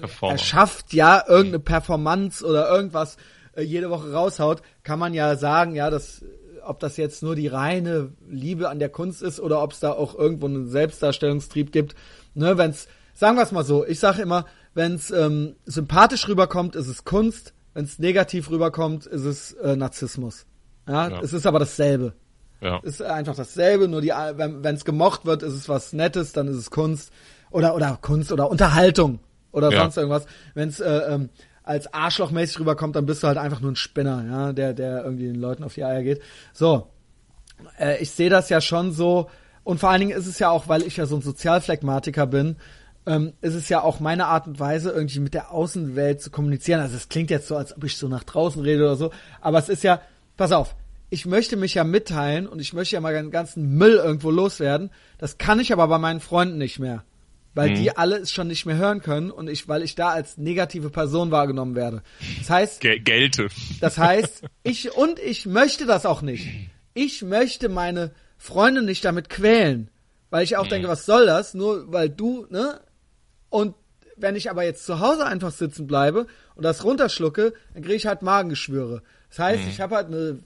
[0.00, 0.32] Performer.
[0.32, 3.16] erschafft, ja, irgendeine Performance oder irgendwas
[3.54, 6.24] äh, jede Woche raushaut, kann man ja sagen, ja, das,
[6.64, 9.92] ob das jetzt nur die reine Liebe an der Kunst ist oder ob es da
[9.92, 11.94] auch irgendwo einen Selbstdarstellungstrieb gibt.
[12.34, 16.88] Ne, wenn's, sagen wir es mal so, ich sage immer, wenn's ähm, sympathisch rüberkommt, ist
[16.88, 20.46] es Kunst, wenn's negativ rüberkommt, ist es äh, Narzissmus.
[20.88, 21.20] Ja, Ja.
[21.22, 22.14] es ist aber dasselbe.
[22.62, 22.78] Ja.
[22.82, 26.56] ist einfach dasselbe, nur die, wenn es gemocht wird, ist es was Nettes, dann ist
[26.56, 27.10] es Kunst
[27.50, 29.18] oder oder Kunst oder Unterhaltung
[29.50, 29.80] oder Ja.
[29.80, 30.26] sonst irgendwas.
[30.54, 31.30] Wenn es äh, ähm,
[31.70, 35.26] als Arschlochmäßig rüberkommt, dann bist du halt einfach nur ein Spinner, ja, der der irgendwie
[35.26, 36.20] den Leuten auf die Eier geht.
[36.52, 36.88] So,
[37.78, 39.30] äh, ich sehe das ja schon so
[39.62, 42.56] und vor allen Dingen ist es ja auch, weil ich ja so ein Sozialphlegmatiker bin,
[43.06, 46.80] ähm, ist es ja auch meine Art und Weise, irgendwie mit der Außenwelt zu kommunizieren.
[46.80, 49.58] Also es klingt jetzt so, als ob ich so nach draußen rede oder so, aber
[49.58, 50.00] es ist ja,
[50.36, 50.74] pass auf,
[51.08, 54.90] ich möchte mich ja mitteilen und ich möchte ja mal den ganzen Müll irgendwo loswerden.
[55.18, 57.04] Das kann ich aber bei meinen Freunden nicht mehr.
[57.52, 60.38] Weil die alle es schon nicht mehr hören können und ich, weil ich da als
[60.38, 62.02] negative Person wahrgenommen werde.
[62.38, 63.48] Das heißt, Ge gelte.
[63.80, 66.46] das heißt, ich und ich möchte das auch nicht.
[66.94, 69.90] Ich möchte meine Freunde nicht damit quälen,
[70.30, 71.54] weil ich auch denke, was soll das?
[71.54, 72.80] Nur weil du, ne?
[73.48, 73.74] Und
[74.16, 78.06] wenn ich aber jetzt zu Hause einfach sitzen bleibe und das runterschlucke, dann kriege ich
[78.06, 79.02] halt Magengeschwüre.
[79.28, 80.38] Das heißt, ich habe halt eine,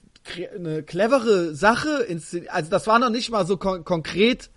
[0.55, 2.07] eine clevere Sache,
[2.49, 4.49] also das war noch nicht mal so kon konkret,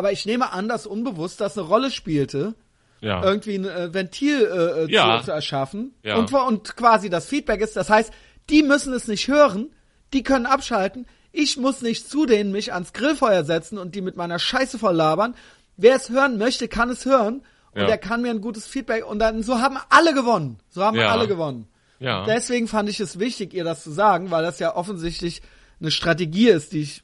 [0.00, 2.54] aber ich nehme an, dass unbewusst das eine Rolle spielte
[3.02, 3.22] Ja.
[3.22, 5.18] irgendwie ein äh, Ventil äh, äh, Ja.
[5.18, 6.16] zu, zu erschaffen Ja.
[6.16, 8.10] und, und quasi das Feedback ist, das heißt,
[8.48, 9.68] die müssen es nicht hören,
[10.14, 14.16] die können abschalten, ich muss nicht zu denen mich ans Grillfeuer setzen und die mit
[14.16, 15.34] meiner Scheiße voll labern.
[15.76, 17.86] Wer es hören möchte, kann es hören und Ja.
[17.86, 20.58] der kann mir ein gutes Feedback und dann so haben alle gewonnen.
[20.70, 21.10] So haben Ja.
[21.12, 21.68] alle gewonnen.
[21.98, 22.24] Ja.
[22.24, 25.42] Deswegen fand ich es wichtig, ihr das zu sagen, weil das ja offensichtlich
[25.80, 27.02] eine Strategie ist, die ich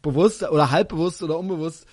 [0.00, 1.86] bewusst oder halbbewusst oder unbewusst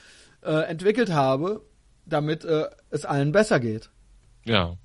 [0.46, 1.62] äh, entwickelt habe,
[2.06, 3.90] damit äh, es allen besser geht.
[4.46, 4.78] Ja.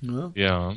[0.00, 0.30] Ne?
[0.34, 0.74] Ja.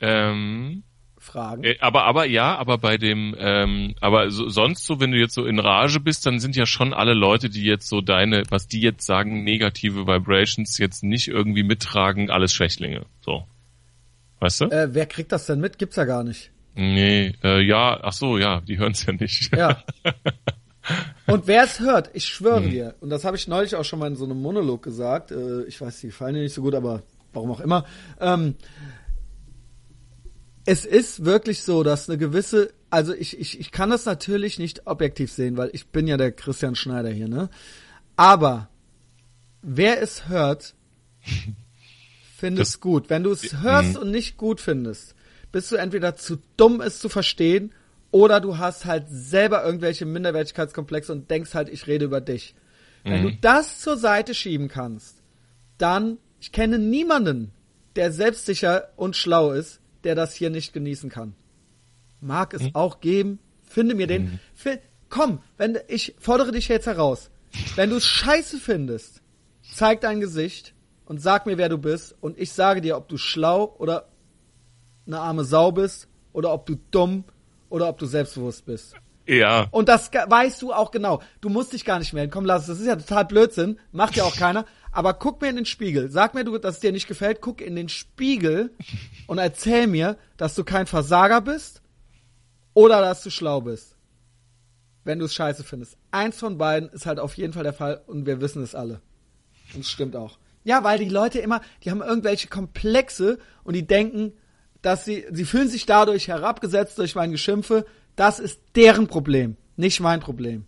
[0.00, 0.82] Ähm,
[1.18, 1.64] Fragen.
[1.64, 5.34] äh, aber, aber ja, aber bei dem, ähm, aber so, sonst so, wenn du jetzt
[5.34, 8.68] so in Rage bist, dann sind ja schon alle Leute, die jetzt so deine, was
[8.68, 13.06] die jetzt sagen, negative Vibrations jetzt nicht irgendwie mittragen, alles Schwächlinge.
[13.20, 13.44] So.
[14.40, 14.64] Weißt du?
[14.66, 15.78] Äh, wer kriegt das denn mit?
[15.78, 16.50] Gibt's ja gar nicht.
[16.74, 19.56] Nee, äh, ja, ach so, ja, die hören es ja nicht.
[19.56, 19.82] Ja.
[21.26, 22.70] Und wer es hört, ich schwöre Hm.
[22.70, 25.64] dir, und das habe ich neulich auch schon mal in so einem Monolog gesagt, äh,
[25.64, 27.02] ich weiß, die gefallen dir nicht so gut, aber
[27.32, 27.84] warum auch immer.
[28.20, 28.54] Ähm,
[30.64, 34.86] es ist wirklich so, dass eine gewisse, also ich, ich, ich kann das natürlich nicht
[34.86, 37.48] objektiv sehen, weil ich bin ja der Christian Schneider hier, ne?
[38.16, 38.68] Aber
[39.62, 40.74] wer es hört,
[42.36, 43.10] findet Das- es gut.
[43.10, 45.14] Wenn du es hörst und nicht gut findest,
[45.52, 47.72] bist du entweder zu dumm, es zu verstehen,
[48.10, 52.54] oder du hast halt selber irgendwelche Minderwertigkeitskomplexe und denkst halt, ich rede über dich.
[53.04, 55.22] Wenn du das zur Seite schieben kannst,
[55.78, 57.52] dann, ich kenne niemanden,
[57.94, 61.34] der selbstsicher und schlau ist, der das hier nicht genießen kann.
[62.20, 64.78] Mag es auch geben, finde mir den, fi-
[65.08, 67.30] komm, wenn, ich fordere dich jetzt heraus.
[67.74, 69.22] Wenn du es scheiße findest,
[69.72, 70.74] zeig dein Gesicht
[71.04, 74.08] und sag mir, wer du bist und ich sage dir, ob du schlau oder
[75.06, 77.24] eine arme Sau bist oder ob du dumm
[77.76, 78.94] oder ob du selbstbewusst bist.
[79.26, 79.66] Ja.
[79.70, 81.20] Und das weißt du auch genau.
[81.42, 82.32] Du musst dich gar nicht melden.
[82.32, 82.68] Komm, lass es.
[82.68, 83.78] Das ist ja total Blödsinn.
[83.92, 84.64] Macht ja auch keiner.
[84.92, 86.10] Aber guck mir in den Spiegel.
[86.10, 87.42] Sag mir, du, dass es dir nicht gefällt.
[87.42, 88.70] Guck in den Spiegel
[89.26, 91.82] und erzähl mir, dass du kein Versager bist
[92.72, 93.94] oder dass du schlau bist.
[95.04, 95.98] Wenn du es scheiße findest.
[96.12, 99.02] Eins von beiden ist halt auf jeden Fall der Fall und wir wissen es alle.
[99.74, 100.38] Und es stimmt auch.
[100.64, 104.32] Ja, weil die Leute immer, die haben irgendwelche Komplexe und die denken,
[104.86, 107.84] dass sie, sie fühlen sich dadurch herabgesetzt durch mein Geschimpfe.
[108.14, 110.64] Das ist deren Problem, nicht mein Problem.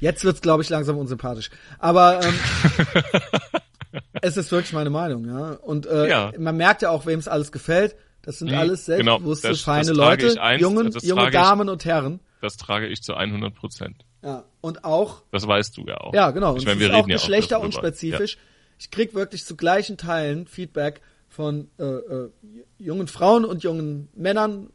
[0.00, 1.48] Jetzt wird's, glaube ich, langsam unsympathisch.
[1.78, 2.34] Aber ähm,
[4.20, 5.52] es ist wirklich meine Meinung, ja.
[5.52, 6.32] Und äh, Ja.
[6.38, 7.96] man merkt ja auch, wem es alles gefällt.
[8.22, 8.96] Das sind Mhm, alles genau.
[9.14, 11.84] selbstbewusste, Das- das feine trage Leute, ich ein, jungen, das junge trage ich- Damen und
[11.84, 12.20] Herren.
[12.40, 14.04] Das trage ich zu 100 Prozent.
[14.22, 14.44] Ja.
[14.60, 16.12] Und auch Das weißt du ja auch.
[16.14, 16.54] Ja, genau.
[16.56, 17.34] Ich Und meine, wir ist auch reden ja auch darüber.
[17.36, 18.38] geschlechterunspezifisch.
[18.78, 21.00] Ich krieg wirklich zu gleichen Teilen Feedback
[21.32, 22.30] von äh, äh,
[22.78, 24.68] jungen Frauen und jungen Männern,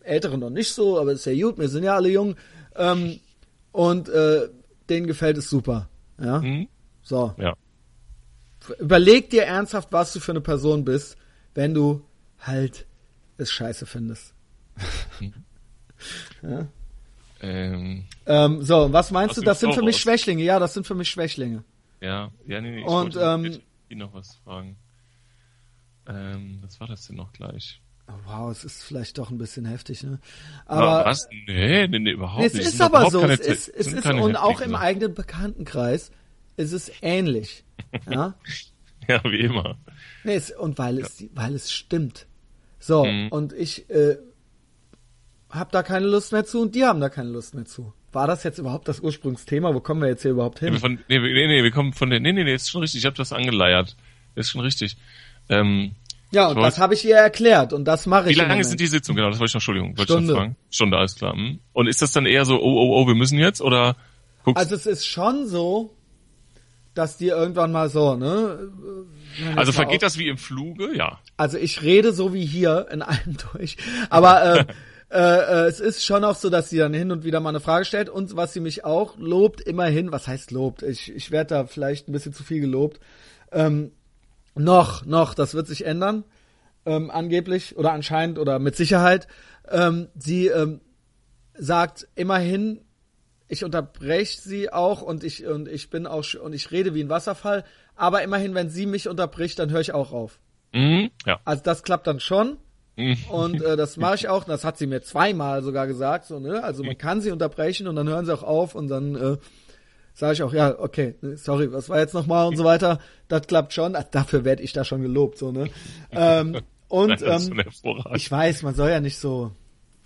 [0.00, 2.36] älteren noch nicht so, aber ist ja gut, wir sind ja alle jung.
[2.76, 3.18] Ähm,
[3.72, 4.48] und äh,
[4.88, 5.88] denen gefällt es super.
[6.22, 6.40] Ja.
[6.40, 6.68] Mhm.
[7.02, 7.34] So.
[7.36, 7.54] Ja.
[8.78, 11.16] Überleg dir ernsthaft, was du für eine Person bist,
[11.54, 12.04] wenn du
[12.38, 12.86] halt
[13.36, 14.34] es scheiße findest.
[17.40, 19.40] Ähm, Ähm, so, was meinst du?
[19.42, 19.96] Das sind für mich.
[19.96, 20.42] Schwächlinge.
[20.42, 21.64] Ja, das sind für mich Schwächlinge.
[22.00, 22.80] ja, ja, nee, nee.
[22.80, 23.60] Ich Und, wollte
[23.90, 24.76] ähm, noch was fragen.
[26.08, 27.80] Ähm, was war das denn noch gleich?
[28.08, 30.18] Oh, wow, es ist vielleicht doch ein bisschen heftig, ne?
[30.64, 31.28] Aber was?
[31.46, 32.64] Nee, nee, nee überhaupt es nicht.
[32.66, 36.10] ist sind aber so, es ist, es ist und auch im eigenen Bekanntenkreis
[36.56, 37.64] ist es ähnlich,
[38.10, 38.34] ja?
[39.06, 39.76] Ja, wie immer.
[40.24, 42.26] Nee, es, und weil es, weil es stimmt.
[42.78, 43.28] So, Mhm.
[43.28, 44.16] und ich äh,
[45.50, 47.92] hab da keine Lust mehr zu und die haben da keine Lust mehr zu.
[48.12, 49.74] War das jetzt überhaupt das Ursprungsthema?
[49.74, 50.74] Wo kommen wir jetzt hier überhaupt Nee, hin?
[50.74, 53.00] wir von, nee, nee, nee, wir kommen von der, nee, nee, nee, ist schon richtig,
[53.00, 53.96] ich habe das angeleiert.
[54.34, 54.96] Ist schon richtig.
[55.48, 55.92] Ähm,
[56.30, 58.38] Ja, und wollt- das habe ich ihr erklärt und das mache wie ich.
[58.38, 59.16] im lange sind die Sitzungen?
[59.16, 60.24] Genau, das wollte ich noch, Entschuldigung, wollte Stunde.
[60.24, 60.56] ich noch fragen.
[60.70, 61.32] Stunde, alles klar.
[61.34, 61.58] Hm.
[61.72, 63.96] Und ist das dann eher so, oh, oh, oh, wir müssen jetzt, oder
[64.44, 65.94] guckst Also es ist schon so,
[66.94, 68.68] dass die irgendwann mal so, ne?
[69.56, 70.96] Also vergeht das wie im Fluge?
[70.96, 71.20] Ja.
[71.36, 73.76] Also ich rede so wie hier in einem durch.
[74.10, 74.64] Aber äh,
[75.10, 77.60] äh, äh, es ist schon auch so, dass sie dann hin und wieder mal eine
[77.60, 78.08] Frage stellt.
[78.10, 80.82] Und was sie mich auch lobt, immerhin, was heißt lobt?
[80.82, 82.98] Ich, ich werde da vielleicht ein bisschen zu viel gelobt.
[83.52, 83.92] Ähm,
[84.58, 86.24] noch, noch, das wird sich ändern.
[86.86, 89.26] Ähm, angeblich oder anscheinend oder mit Sicherheit.
[89.68, 90.80] Ähm, sie ähm,
[91.54, 92.80] sagt immerhin,
[93.48, 97.08] ich unterbreche sie auch und ich und ich bin auch und ich rede wie ein
[97.08, 97.64] Wasserfall,
[97.96, 100.38] aber immerhin, wenn sie mich unterbricht, dann höre ich auch auf.
[100.72, 101.10] Mhm.
[101.26, 101.40] Ja.
[101.44, 102.58] Also das klappt dann schon.
[102.96, 103.16] Mhm.
[103.30, 104.44] Und äh, das mache ich auch.
[104.44, 106.26] Das hat sie mir zweimal sogar gesagt.
[106.26, 106.62] So, ne?
[106.64, 109.36] Also man kann sie unterbrechen und dann hören sie auch auf und dann äh,
[110.18, 112.98] sage ich auch, ja, okay, sorry, was war jetzt nochmal und so weiter.
[113.28, 113.96] Das klappt schon.
[114.10, 115.70] Dafür werde ich da schon gelobt, so, ne?
[116.10, 117.62] Ähm, und ähm,
[118.14, 119.52] ich weiß, man soll ja nicht so.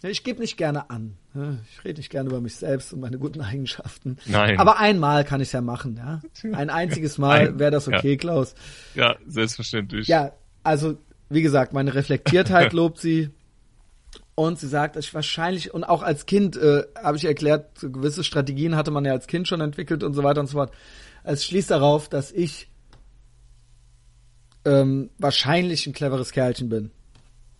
[0.03, 1.17] Ich gebe nicht gerne an.
[1.33, 1.61] ne?
[1.71, 4.19] Ich rede nicht gerne über mich selbst und meine guten Eigenschaften.
[4.27, 4.59] Nein.
[4.59, 6.21] Aber einmal kann ich es ja machen, ja.
[6.53, 8.17] Ein einziges Mal wäre das okay, ja.
[8.17, 8.55] Klaus.
[8.95, 10.09] ja, selbstverständlich.
[10.09, 10.33] Ja,
[10.63, 10.99] also
[11.31, 13.31] wie gesagt, meine Reflektiertheit lobt sie.
[14.35, 17.91] Und sie sagt, dass ich wahrscheinlich, und auch als Kind äh, habe ich erklärt, so
[17.91, 20.73] gewisse Strategien hatte man ja als Kind schon entwickelt und so weiter und so fort.
[21.23, 22.69] Es schließt darauf, dass ich
[24.65, 26.91] ähm, wahrscheinlich ein cleveres Kerlchen bin.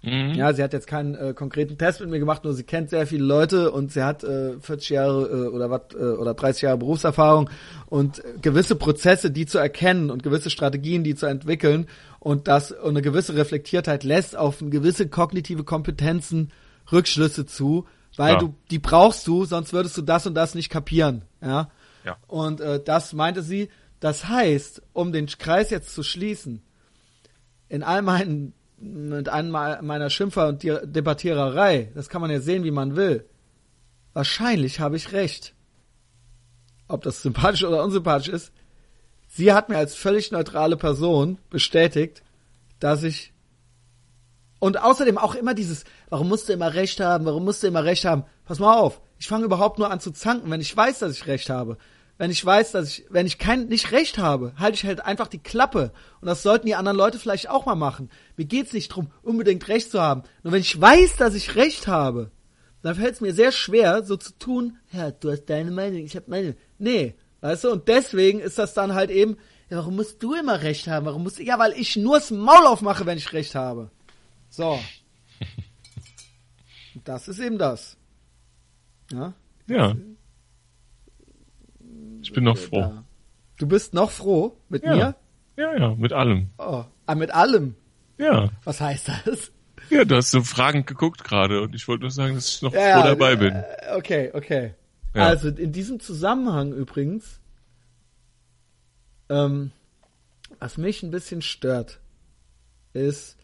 [0.03, 0.35] Mhm.
[0.35, 3.07] Ja, sie hat jetzt keinen äh, konkreten Test mit mir gemacht, nur sie kennt sehr
[3.07, 6.79] viele Leute und sie hat äh, 40 Jahre äh, oder was äh, oder 30 Jahre
[6.79, 7.49] Berufserfahrung
[7.87, 11.87] und gewisse Prozesse, die zu erkennen und gewisse Strategien, die zu entwickeln
[12.19, 16.51] und das und eine gewisse Reflektiertheit lässt auf gewisse kognitive Kompetenzen
[16.91, 17.87] Rückschlüsse zu,
[18.17, 18.39] weil Ja.
[18.39, 21.71] du die brauchst du, sonst würdest du das und das nicht kapieren, ja?
[22.05, 22.17] Ja.
[22.27, 23.69] Und äh, das meinte sie.
[24.01, 26.63] Das heißt, um den Kreis jetzt zu schließen,
[27.69, 32.73] in all meinen mit einem meiner Schimpfer und Debattiererei, das kann man ja sehen, wie
[32.73, 33.25] man will.
[34.13, 35.55] Wahrscheinlich habe ich recht.
[36.89, 38.53] Ob das sympathisch oder unsympathisch ist.
[39.29, 42.23] Sie hat mir als völlig neutrale Person bestätigt,
[42.81, 43.32] dass ich
[44.63, 47.83] und außerdem auch immer dieses, warum musst du immer recht haben, warum musst du immer
[47.83, 48.23] recht haben?
[48.45, 51.27] Pass mal auf, ich fange überhaupt nur an zu zanken, wenn ich weiß, dass ich
[51.27, 51.79] recht habe.
[52.17, 55.27] Wenn ich weiß, dass ich, wenn ich kein, nicht recht habe, halte ich halt einfach
[55.27, 55.91] die Klappe.
[56.21, 58.09] Und das sollten die anderen Leute vielleicht auch mal machen.
[58.37, 60.23] Mir geht's nicht drum, unbedingt recht zu haben.
[60.45, 62.31] Nur wenn ich weiß, dass ich recht habe,
[62.83, 66.15] dann fällt es mir sehr schwer, so zu tun, ja, du hast deine Meinung, ich
[66.15, 66.55] habe meine.
[66.79, 69.39] Nee, weißt du, und deswegen ist das dann halt eben,
[69.71, 71.07] ja, warum musst du immer recht haben?
[71.07, 73.91] Warum musst du, ja, weil ich nur das Maul aufmache, wenn ich recht habe.
[74.53, 74.79] So.
[77.05, 77.97] Das ist eben das.
[79.11, 79.33] Ja.
[79.67, 79.97] Ja.
[82.21, 82.81] Ich bin noch froh.
[82.83, 83.05] Da.
[83.57, 84.95] Du bist noch froh mit Ja.
[84.95, 85.15] mir?
[85.57, 86.51] Ja, ja, mit allem.
[86.59, 87.77] Oh, ah, mit allem.
[88.19, 88.51] Ja.
[88.65, 89.53] Was heißt das?
[89.89, 92.75] Ja, du hast so fragend geguckt gerade und ich wollte nur sagen, dass ich noch
[92.75, 93.55] Ja, froh dabei bin.
[93.55, 94.75] äh, Okay, okay.
[95.15, 95.27] Ja.
[95.29, 97.41] Also in diesem Zusammenhang übrigens,
[99.31, 99.73] ähm,
[100.59, 102.01] was mich ein bisschen stört,
[102.93, 103.37] ist,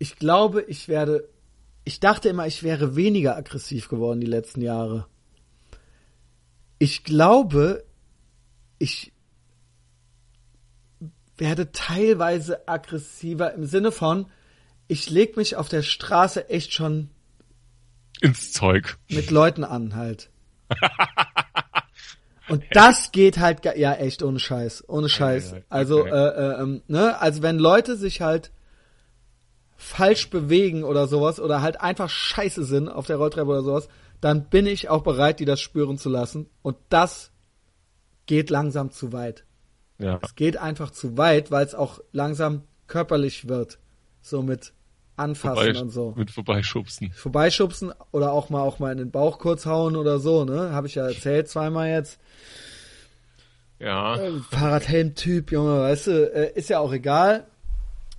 [0.00, 1.28] ich glaube, ich werde,
[1.84, 5.06] ich dachte immer, ich wäre weniger aggressiv geworden die letzten Jahre.
[6.78, 7.84] Ich glaube,
[8.78, 9.12] ich
[11.36, 14.26] werde teilweise aggressiver im Sinne von,
[14.88, 17.10] ich leg mich auf der Straße echt schon
[18.22, 18.96] Ins Zeug.
[19.10, 20.30] mit Leuten an halt.
[22.48, 25.52] Und das geht halt, ja echt ohne Scheiß, ohne Scheiß.
[25.52, 28.50] ei, ei, Also, äh, äh, ähm, ne, also wenn Leute sich halt
[29.80, 33.88] falsch bewegen oder sowas oder halt einfach scheiße sind auf der Rolltreppe oder sowas,
[34.20, 36.50] dann bin ich auch bereit, die das spüren zu lassen.
[36.60, 37.32] Und das
[38.26, 39.44] geht langsam zu weit.
[39.98, 40.20] Ja.
[40.22, 43.78] Es geht einfach zu weit, weil es auch langsam körperlich wird.
[44.20, 44.74] So mit
[45.16, 47.12] Anfassen Vorbei- und so Mit vorbeischubsen.
[47.12, 50.72] vorbeischubsen oder auch mal auch mal in den Bauch kurz hauen oder so, ne?
[50.72, 52.20] Habe ich ja erzählt zweimal jetzt.
[53.78, 54.16] Ja.
[54.16, 57.46] Äh, Fahrradhelm-Typ, Junge, weißt du, äh, ist ja auch egal.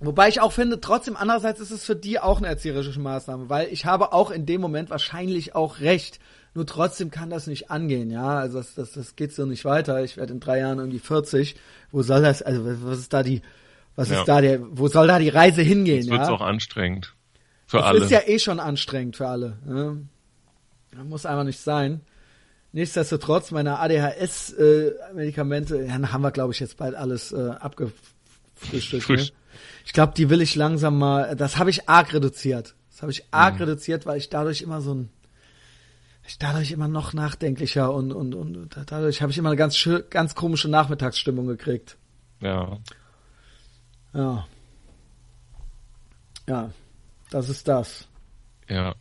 [0.04, 3.68] Wobei ich auch finde, trotzdem andererseits ist es für die auch eine erzieherische Maßnahme, weil
[3.68, 6.18] ich habe auch in dem Moment wahrscheinlich auch recht.
[6.54, 8.38] Nur trotzdem kann das nicht angehen, ja.
[8.38, 10.02] Also das, das, das geht so nicht weiter.
[10.04, 11.56] Ich werde in drei Jahren irgendwie 40.
[11.92, 13.42] Wo soll das, also was ist da die
[13.96, 14.20] Was Ja.
[14.20, 15.98] ist da der, wo soll da die Reise hingehen?
[16.02, 16.34] Jetzt wird's ja?
[16.34, 17.14] auch anstrengend.
[17.66, 17.98] Für Das alle.
[18.04, 19.56] ist ja eh schon anstrengend für alle.
[19.64, 20.02] Ne?
[20.94, 22.00] Das muss einfach nicht sein.
[22.72, 27.50] Nichtsdestotrotz, meine ADHS-Medikamente, äh, ja, haben wir, glaube ich, jetzt bald alles äh,
[28.62, 29.08] abgefrühstückt.
[29.08, 29.16] Ne?
[29.18, 29.32] Frisch.
[29.84, 32.74] Ich glaube, die will ich langsam mal, das habe ich arg reduziert.
[32.90, 33.60] Das habe ich arg Mhm.
[33.62, 35.10] reduziert, weil ich dadurch immer so ein,
[36.26, 40.34] ich dadurch immer noch nachdenklicher und, und, und dadurch habe ich immer eine ganz, ganz
[40.34, 41.96] komische Nachmittagsstimmung gekriegt.
[42.40, 42.78] ja.
[44.14, 44.46] Ja.
[46.48, 46.70] Ja,
[47.30, 48.08] das ist das.
[48.68, 48.94] Ja.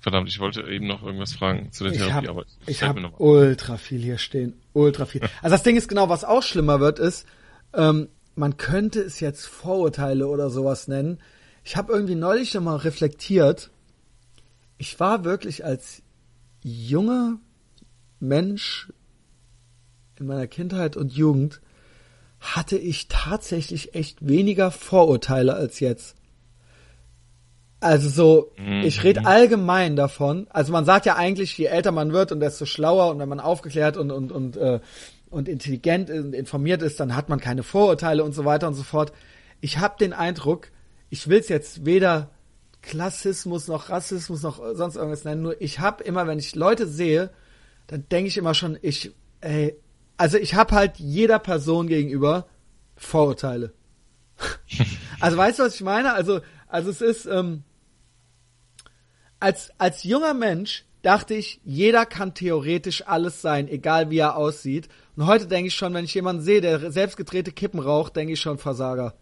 [0.00, 2.96] Verdammt, ich wollte eben noch irgendwas fragen zu der Ich Therapie, habe aber ich hab
[2.98, 4.60] mal- ultra viel hier stehen.
[4.72, 5.22] Ultra viel.
[5.40, 7.26] Also das Ding ist genau, was auch schlimmer wird, ist,
[7.74, 11.18] ähm, man könnte es jetzt Vorurteile oder sowas nennen.
[11.64, 13.70] Ich habe irgendwie neulich noch mal reflektiert.
[14.78, 16.02] Ich war wirklich als
[16.62, 17.38] junger
[18.20, 18.92] Mensch
[20.18, 21.60] in meiner Kindheit und Jugend
[22.40, 26.14] hatte ich tatsächlich echt weniger Vorurteile als jetzt.
[27.80, 28.82] Also so, Mhm.
[28.82, 30.46] ich rede allgemein davon.
[30.50, 33.40] Also man sagt ja eigentlich, je älter man wird und desto schlauer und wenn man
[33.40, 34.80] aufgeklärt und und und äh,
[35.30, 38.82] und intelligent und informiert ist, dann hat man keine Vorurteile und so weiter und so
[38.82, 39.12] fort.
[39.60, 40.70] Ich habe den Eindruck,
[41.10, 42.30] ich will es jetzt weder
[42.82, 47.30] Klassismus noch Rassismus noch sonst irgendwas nennen, nur ich habe immer, wenn ich Leute sehe,
[47.86, 49.76] dann denke ich immer schon, ich, ey,
[50.16, 52.46] also ich habe halt jeder Person gegenüber
[52.96, 53.72] Vorurteile.
[55.20, 56.12] also weißt du, was ich meine?
[56.12, 57.64] Also, also es ist, ähm,
[59.40, 64.88] als, als junger Mensch dachte ich, jeder kann theoretisch alles sein, egal wie er aussieht.
[65.18, 68.40] Und heute denke ich schon, wenn ich jemanden sehe, der selbstgedrehte Kippen raucht, denke ich
[68.40, 69.14] schon Versager.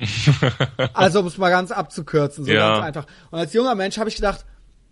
[0.94, 2.72] also um es mal ganz abzukürzen, so Ja.
[2.72, 3.06] ganz einfach.
[3.30, 4.44] Und als junger Mensch habe ich gedacht,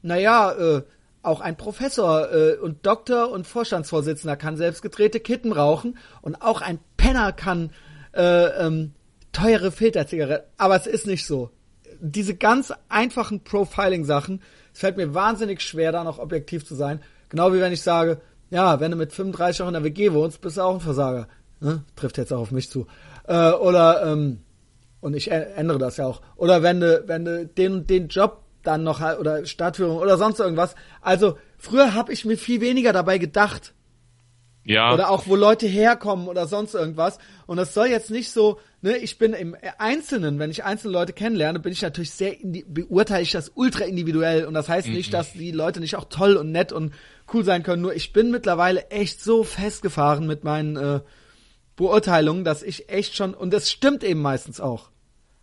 [0.03, 0.83] naja, äh,
[1.21, 6.79] auch ein Professor äh, und Doktor und Vorstandsvorsitzender kann selbstgedrehte Kitten rauchen und auch ein
[6.97, 7.71] Penner kann
[8.15, 8.93] äh, ähm,
[9.33, 10.47] teure Filterzigaretten.
[10.59, 11.51] Aber es ist nicht so.
[11.99, 14.41] Diese ganz einfachen Profiling-Sachen,
[14.73, 17.03] es fällt mir wahnsinnig schwer, da noch objektiv zu sein.
[17.31, 18.21] Genau wie wenn ich sage,
[18.53, 21.27] ja, wenn du mit 35 auch in der WG wohnst, bist du auch ein Versager.
[21.61, 21.85] Ne?
[21.97, 22.87] Trifft jetzt auch auf mich zu.
[23.27, 24.41] Äh, oder ähm,
[25.01, 26.21] und ich ändere das ja auch.
[26.37, 30.39] Oder wenn du, wenn du den und den Job dann noch oder Stadtführung oder sonst
[30.39, 30.75] irgendwas.
[31.01, 33.75] Also früher habe ich mir viel weniger dabei gedacht.
[34.65, 37.19] Ja, Oder auch wo Leute herkommen oder sonst irgendwas.
[37.47, 41.13] Und das soll jetzt nicht so, ne, ich bin im Einzelnen, wenn ich einzelne Leute
[41.13, 44.45] kennenlerne, bin ich natürlich sehr, beurteile ich das ultra individuell.
[44.45, 46.93] Und das heißt nicht, dass die Leute nicht auch toll und nett und
[47.33, 47.83] cool sein können.
[47.83, 51.01] Nur ich bin mittlerweile echt so festgefahren mit meinen äh,
[51.77, 54.91] Beurteilungen, dass ich echt schon, und das stimmt eben meistens auch.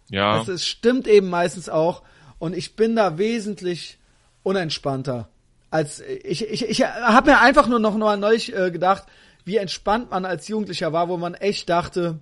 [0.09, 0.41] ja.
[0.41, 2.03] Es, es stimmt eben meistens auch.
[2.37, 3.97] Und ich bin da wesentlich
[4.43, 5.29] unentspannter.
[5.71, 9.03] Als ich, ich, ich habe mir einfach nur noch mal neulich äh, gedacht,
[9.45, 12.19] wie entspannt man als Jugendlicher war, wo man echt dachte,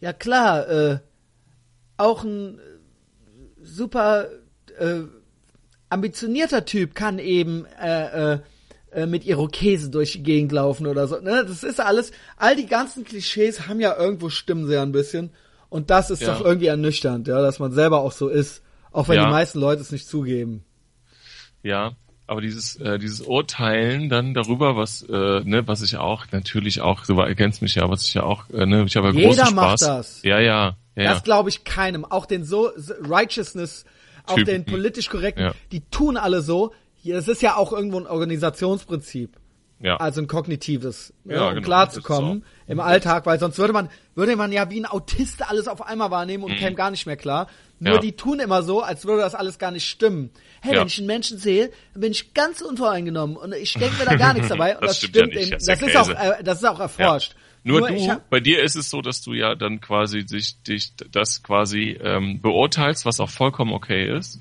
[0.00, 0.98] ja klar, äh,
[1.96, 2.62] auch ein äh,
[3.62, 4.28] super
[4.78, 5.00] äh,
[5.88, 8.38] ambitionierter Typ kann eben äh,
[8.92, 11.20] äh, mit Irokese durch die Gegend laufen oder so.
[11.20, 11.44] Ne?
[11.46, 15.30] Das ist alles, all die ganzen Klischees haben ja irgendwo stimmen sie ja ein bisschen.
[15.68, 16.34] Und das ist Ja.
[16.34, 18.62] doch irgendwie ernüchternd, ja, dass man selber auch so ist,
[18.92, 19.24] auch wenn Ja.
[19.26, 20.64] die meisten Leute es nicht zugeben.
[21.62, 21.96] Ja,
[22.26, 25.12] aber dieses äh, dieses Urteilen dann darüber, was äh,
[25.44, 28.66] ne, was ich auch natürlich auch, du erkennst mich ja, was ich ja auch, äh,
[28.66, 29.80] ne, ich habe ja Jeder großen macht Spaß.
[29.80, 30.22] das.
[30.22, 31.04] Ja, ja, ja.
[31.04, 31.20] Das ja.
[31.20, 32.04] glaube ich keinem.
[32.04, 32.70] Auch den so
[33.08, 33.84] Righteousness,
[34.24, 34.46] auch Typen.
[34.46, 35.52] den politisch korrekten, Ja.
[35.72, 36.72] die tun alle so.
[37.02, 39.36] Hier, Das ist ja auch irgendwo ein Organisationsprinzip.
[39.80, 39.96] ja.
[39.98, 44.34] Also ein kognitives, ne, Ja, um genau, klarzukommen im Alltag, weil sonst würde man, würde
[44.36, 47.46] man ja wie ein Autist alles auf einmal wahrnehmen und käme gar nicht mehr klar.
[47.78, 47.94] Nur.
[47.94, 48.00] Ja.
[48.00, 50.30] die tun immer so, als würde das alles gar nicht stimmen.
[50.62, 50.80] Hey, Ja.
[50.80, 54.16] wenn ich einen Menschen sehe, dann bin ich ganz unvoreingenommen und ich denke mir da
[54.16, 54.74] gar nichts dabei.
[54.80, 55.50] Und Das das, stimmt ja stimmt nicht, eben.
[55.52, 56.08] das Das, ist ja auch,
[56.38, 57.34] äh, das ist auch erforscht.
[57.64, 60.92] Nur, ich du, bei dir ist es so, dass du ja dann quasi dich, dich
[61.10, 64.38] das quasi ähm, beurteilst, was auch vollkommen okay ist.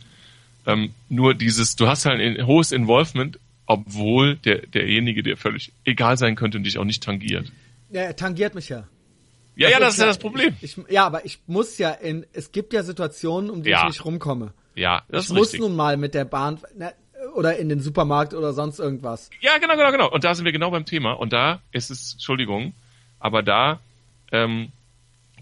[0.68, 6.18] Ähm, nur dieses, du hast halt ein hohes Involvement, obwohl der derjenige dir völlig egal
[6.18, 7.52] sein könnte und dich auch nicht tangiert.
[7.90, 8.88] ja, er tangiert mich ja.
[9.56, 10.56] Ja, ja, das ist ja das Ich, Problem.
[10.61, 13.82] ich, ja, aber ich muss ja in, es gibt ja Situationen, um die Ja.
[13.84, 14.53] ich nicht rumkomme.
[14.76, 15.60] Ja, das Ich ist muss richtig.
[15.61, 16.94] nun mal mit der Bahn ne,
[17.34, 19.30] oder in den Supermarkt oder sonst irgendwas.
[19.40, 20.11] Ja, genau, genau, genau.
[20.11, 21.14] Und da sind wir genau beim Thema.
[21.14, 22.73] Und da ist es, Entschuldigung,
[23.19, 23.80] aber da,
[24.32, 24.72] ähm,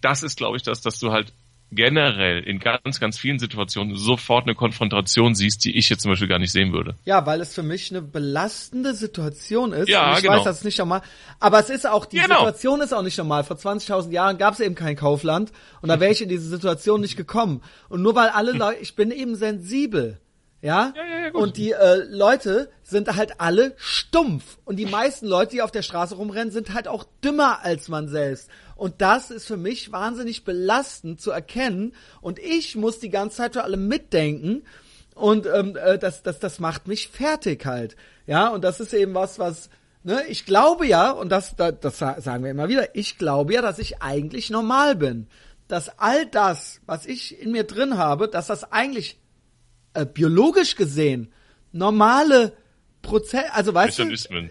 [0.01, 1.33] das ist, glaube ich, das, dass du halt
[1.75, 6.27] generell in ganz, ganz vielen Situationen sofort eine Konfrontation siehst, die ich jetzt zum Beispiel
[6.27, 6.95] gar nicht sehen würde.
[7.05, 9.89] Ja, weil es für mich eine belastende Situation ist.
[9.89, 10.37] Ja, Und ich genau.
[10.37, 11.01] weiß, das ist nicht normal.
[11.39, 12.35] Aber es ist auch, die Genau.
[12.35, 13.43] Situation ist auch nicht normal.
[13.43, 15.51] Vor 20.000 Jahren gab es eben kein Kaufland
[15.81, 17.61] und da wäre ich in diese Situation nicht gekommen.
[17.89, 20.19] Und nur weil alle Leute, ich bin eben sensibel.
[20.61, 20.93] Ja?
[20.95, 21.41] Ja, ja, ja, gut.
[21.41, 24.57] und die äh, Leute sind halt alle stumpf.
[24.63, 28.07] Und die meisten Leute, die auf der Straße rumrennen, sind halt auch dümmer als man
[28.07, 28.49] selbst.
[28.75, 31.93] Und das ist für mich wahnsinnig belastend zu erkennen.
[32.21, 34.63] Und ich muss die ganze Zeit für alle mitdenken.
[35.15, 37.95] Und ähm, äh, das, das, das macht mich fertig halt.
[38.25, 39.69] Ja, und das ist eben was, was,
[40.03, 43.53] ne, ich glaube ja, und das, das, das sa- sagen wir immer wieder, ich glaube
[43.53, 45.27] ja, dass ich eigentlich normal bin.
[45.67, 49.19] Dass all das, was ich in mir drin habe, dass das eigentlich
[49.93, 51.31] äh, biologisch gesehen
[51.71, 52.53] normale
[53.01, 54.03] Prozess, also weißt du,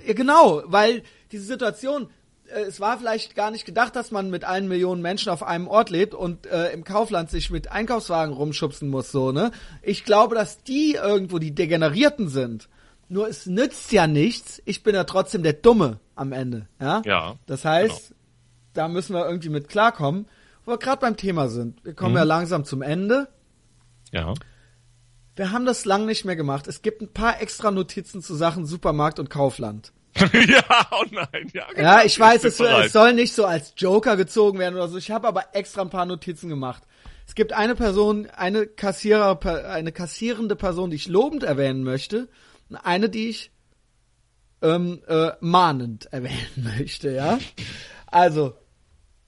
[0.07, 2.09] Ja, genau, weil diese Situation,
[2.55, 5.69] äh, es war vielleicht gar nicht gedacht, dass man mit einen Millionen Menschen auf einem
[5.69, 9.51] Ort lebt und äh, im Kaufland sich mit Einkaufswagen rumschubsen muss, so, ne?
[9.83, 12.69] Ich glaube, dass die irgendwo die Degenerierten sind.
[13.09, 17.03] Nur es nützt ja nichts, ich bin ja trotzdem der Dumme am Ende, ja?
[17.05, 18.15] Ja, Das heißt,
[18.75, 20.27] da müssen wir irgendwie mit klarkommen,
[20.65, 21.85] wo wir gerade beim Thema sind.
[21.85, 22.19] Wir kommen Mhm.
[22.19, 23.29] ja langsam zum Ende.
[24.13, 24.33] Ja.
[25.37, 26.69] Wir haben das lang nicht mehr gemacht.
[26.69, 29.93] Es gibt ein paar extra Notizen zu Sachen Supermarkt und Kaufland.
[30.49, 31.67] ja, oh nein, ja.
[31.75, 31.83] Genau.
[31.83, 34.99] Ja, ich weiß, es, es soll nicht so als Joker gezogen werden oder so.
[34.99, 36.83] Ich habe aber extra ein paar Notizen gemacht.
[37.27, 39.39] Es gibt eine Person, eine Kassierer,
[39.71, 42.29] eine kassierende Person, die ich lobend erwähnen möchte,
[42.69, 43.53] und eine, die ich
[44.61, 46.37] ähm, äh, mahnend erwähnen
[46.79, 47.39] möchte, ja.
[48.07, 48.55] Also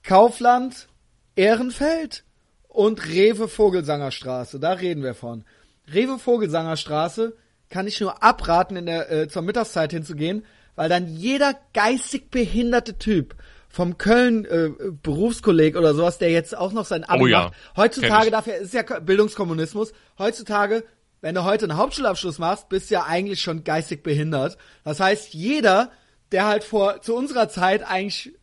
[0.03, 0.87] Kaufland,
[1.35, 2.23] Ehrenfeld
[2.67, 4.59] und Rewe Vogelsangerstraße.
[4.59, 5.43] Da reden wir von.
[5.91, 7.35] Rewe Vogelsangerstraße
[7.69, 10.45] kann ich nur abraten, in der äh, zur Mittagszeit hinzugehen,
[10.75, 13.35] weil dann jeder geistig behinderte Typ
[13.69, 14.69] vom Köln äh,
[15.03, 17.53] Berufskolleg oder sowas, der jetzt auch noch sein Abi Oh ja, macht.
[17.75, 19.91] Heutzutage dafür ist ja Ko- Bildungskommunismus.
[20.17, 20.83] Heutzutage,
[21.21, 24.57] wenn du heute einen Hauptschulabschluss machst, bist du ja eigentlich schon geistig behindert.
[24.85, 25.91] Das heißt, jeder,
[26.31, 28.33] der halt vor zu unserer Zeit eigentlich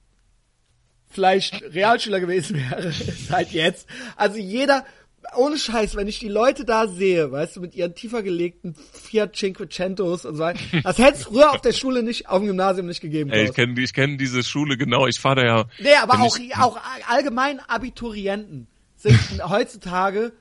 [1.08, 3.86] vielleicht Realschüler gewesen wäre, ist halt jetzt.
[4.16, 4.84] Also jeder,
[5.36, 9.36] ohne Scheiß, wenn ich die Leute da sehe, weißt du, mit ihren tiefer gelegten Fiat
[9.36, 12.86] Cinquecentos und so weiter, das hätte es früher auf der Schule nicht, auf dem Gymnasium
[12.86, 13.30] nicht gegeben.
[13.30, 15.06] Ey, ich kenne ich kenn diese Schule genau.
[15.06, 15.64] Ich fahre da ja.
[15.78, 16.78] nee, aber auch, ich, auch
[17.08, 19.18] allgemein Abiturienten sind
[19.48, 20.32] heutzutage,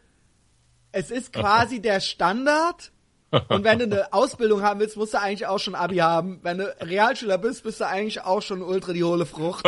[0.91, 2.91] es ist quasi der Standard.
[3.47, 6.39] Und wenn du eine Ausbildung haben willst, musst du eigentlich auch schon Abi haben.
[6.43, 9.65] Wenn du Realschüler bist, bist du eigentlich auch schon ultra die hohle Frucht.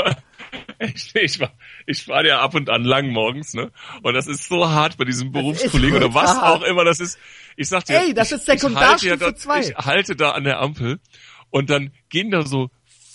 [0.96, 1.54] Ich, ich, war-
[1.86, 3.72] ich fahre ja ab und an lang morgens, ne?
[4.02, 6.62] Und das ist so hart bei diesem Berufskollegen oder was hart.
[6.62, 7.18] auch immer das ist.
[7.56, 9.60] Ich sag dir, Ey, das ich, ist Sekundarstufe ich halte ja da.
[9.60, 11.00] Ich halte da an der Ampel
[11.52, 12.70] und dann gehen da so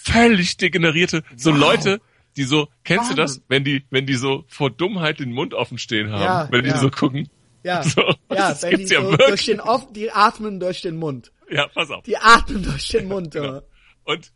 [0.05, 1.59] völlig degenerierte, so Wow.
[1.59, 2.01] Leute,
[2.37, 3.45] die so, kennst du das, Wahnsinn.
[3.49, 6.71] wenn die, wenn die so vor Dummheit den Mund offen stehen haben, Ja, wenn die
[6.71, 6.79] ja.
[6.79, 7.29] so gucken?
[7.65, 8.15] Ja, So, ja,
[8.51, 9.29] das wenn die ja so wirklich.
[9.29, 9.61] durch den
[9.93, 11.33] die atmen durch den Mund.
[11.51, 12.05] Ja, pass auf.
[12.05, 13.47] Die atmen durch den Mund, Genau.
[13.47, 13.63] Junge.
[14.05, 14.33] Und,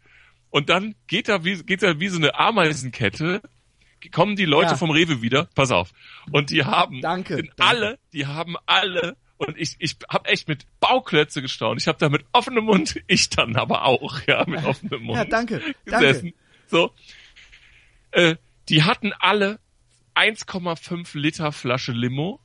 [0.53, 3.43] und dann geht da wie, geht da wie so eine Ameisenkette,
[4.13, 4.77] kommen die Leute Ja.
[4.77, 5.91] vom Rewe wieder, pass auf.
[6.31, 7.53] Und die haben, Danke, danke.
[7.59, 11.81] alle, die haben alle, und ich, ich habe echt mit Bauklötze gestaunt.
[11.81, 15.17] Ich habe da mit offenem Mund, ich dann aber auch, ja, mit offenem Mund.
[15.17, 16.33] Ja, danke, Gesessen.
[16.69, 16.93] So.
[18.13, 18.37] Äh,
[18.69, 19.59] die hatten alle
[20.15, 22.41] 1,5 Liter Flasche Limo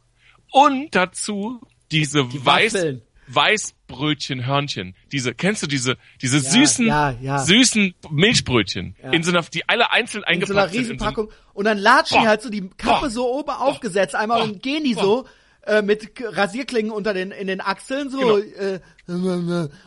[0.52, 1.62] und dazu
[1.92, 3.02] diese Die Weiß, Waffeln.
[3.28, 4.96] Weißbrötchen-Hörnchen.
[5.12, 7.38] Diese, kennst du diese, diese Ja, süßen, ja, ja.
[7.40, 8.96] süßen Milchbrötchen?
[9.12, 11.32] In so einer, die alle einzeln In so einer eingepackt so einem- Riesenpackung.
[11.54, 12.30] Und dann latschen die Boah.
[12.30, 13.10] halt so die Kappe Boah.
[13.10, 14.44] so oben aufgesetzt einmal Boah.
[14.46, 15.04] und gehen die Boah.
[15.04, 15.28] so
[15.66, 18.38] äh, mit Rasierklingen unter den in den Achseln so Genau.
[18.38, 18.80] äh,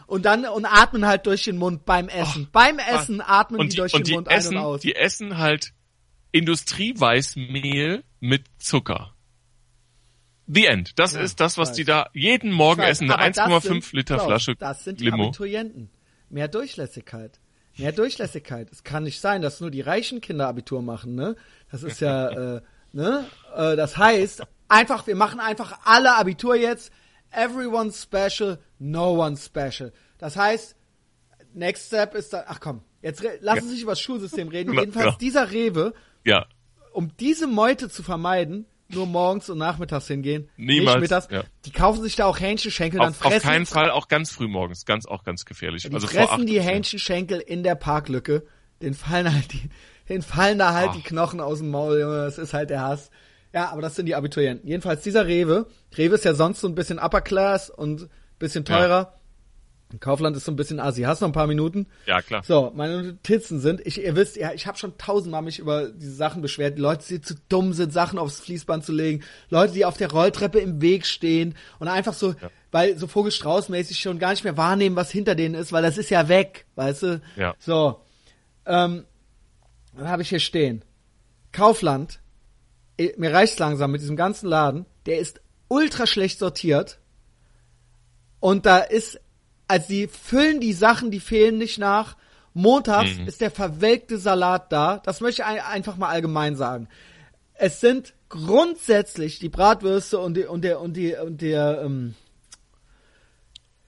[0.07, 2.49] und dann und atmen halt durch den Mund beim Essen.
[2.53, 4.81] beim Essen atmen und die die, durch und den die Mund essen, ein und aus.
[4.83, 5.73] die essen halt
[6.33, 9.10] Industrieweißmehl mit Zucker.
[10.53, 10.99] The End.
[10.99, 11.77] Das Ja, ist das, was weiß.
[11.77, 13.11] die da jeden Morgen weiß, essen.
[13.11, 15.25] Eine aber das 1,5 sind- Liter Klaus, Flasche Das sind die Limo.
[15.25, 15.91] Abiturienten.
[16.29, 17.39] Mehr Durchlässigkeit.
[17.77, 18.69] Mehr Durchlässigkeit.
[18.73, 21.37] Es kann nicht sein, dass nur die reichen Kinder Abitur machen, ne?
[21.71, 22.61] Das ist ja, äh,
[22.93, 23.27] ne?
[23.55, 26.93] Äh, das heißt, einfach, wir machen einfach alle Abitur jetzt.
[27.31, 29.93] Everyone special, no one special.
[30.19, 30.75] Das heißt,
[31.55, 34.73] next step ist dann, ach komm, jetzt lassen Sie sich über das Schulsystem reden.
[34.79, 35.19] Jedenfalls genau.
[35.19, 35.95] dieser Rewe,
[36.25, 36.47] Ja.
[36.93, 40.49] um diese Meute zu vermeiden, nur morgens und nachmittags hingehen.
[40.57, 41.29] Niemals, Nicht mittags.
[41.31, 41.43] ja.
[41.65, 44.49] Die kaufen sich da auch Hähnchenschenkel, dann Auf, auf fressen keinen Fall, auch ganz früh
[44.49, 44.85] morgens.
[44.85, 45.83] Ganz, auch ganz gefährlich.
[45.83, 46.61] die also fressen die.
[46.61, 48.45] Hähnchenschenkel in der Parklücke.
[48.83, 49.71] Den fallen halt die,
[50.09, 50.97] den fallen da halt Ach.
[50.97, 52.25] die Knochen aus dem Maul, Junge.
[52.25, 53.11] Das ist halt der Hass.
[53.53, 54.69] Ja, aber das sind die Abiturienten.
[54.69, 55.67] Jedenfalls dieser Rewe.
[55.97, 58.09] Rewe ist ja sonst so ein bisschen Upper Class und
[58.39, 59.15] bisschen teurer.
[59.99, 61.03] Kaufland ist so ein bisschen assi.
[61.03, 61.87] Hast du noch ein paar Minuten?
[62.07, 62.45] Ja, klar.
[62.45, 66.15] So, meine Notizen sind, ich, ihr wisst, ja, ich habe schon tausendmal mich über diese
[66.15, 66.79] Sachen beschwert.
[66.79, 69.25] Die Leute, die zu dumm sind, Sachen aufs Fließband zu legen.
[69.49, 72.35] Leute, die auf der Rolltreppe im Weg stehen und einfach so,
[72.71, 76.11] weil so Vogelstrauß-mäßig schon gar nicht mehr wahrnehmen, was hinter denen ist, weil das ist
[76.11, 77.23] ja weg, weißt du?
[77.37, 77.55] Ja.
[77.59, 78.01] So,
[78.67, 79.05] ähm,
[79.97, 80.85] dann habe ich hier stehen.
[81.53, 82.21] Kaufland,
[82.97, 86.99] eh, mir reicht's langsam mit diesem ganzen Laden, der ist ultra schlecht sortiert.
[88.39, 89.21] Und da ist,
[89.71, 92.17] also die füllen die Sachen, die fehlen nicht nach.
[92.53, 93.29] Montags Mhm.
[93.29, 94.99] ist der verwelkte Salat da.
[95.05, 96.89] Das möchte ich ein, einfach mal allgemein sagen.
[97.55, 102.15] Es sind grundsätzlich die Bratwürste und die und der und die und der ähm,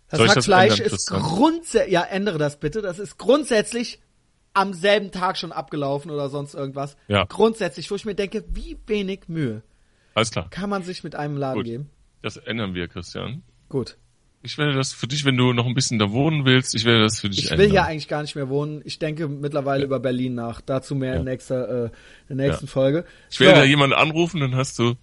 [0.08, 2.82] das Soll ich das Hackfleisch ist grundsätzlich ja ändere das bitte.
[2.82, 4.00] Das ist grundsätzlich
[4.54, 6.96] am selben Tag schon abgelaufen oder sonst irgendwas.
[7.08, 7.24] Ja.
[7.24, 9.62] Grundsätzlich, wo ich mir denke, wie wenig Mühe
[10.14, 10.48] Alles klar.
[10.50, 11.64] kann man sich mit einem Laden Gut.
[11.64, 11.90] geben?
[12.20, 13.42] Das ändern wir, Christian.
[13.70, 13.96] Gut.
[14.44, 17.02] Ich werde das für dich, wenn du noch ein bisschen da wohnen willst, ich werde
[17.02, 18.82] das für dich Ich will hier eigentlich gar nicht mehr wohnen.
[18.84, 20.60] Ich denke mittlerweile über Berlin nach.
[20.60, 21.90] Dazu mehr in, nächster, äh,
[22.28, 23.04] in der nächsten Folge.
[23.30, 24.94] Ich werde So, da jemanden anrufen, dann hast du,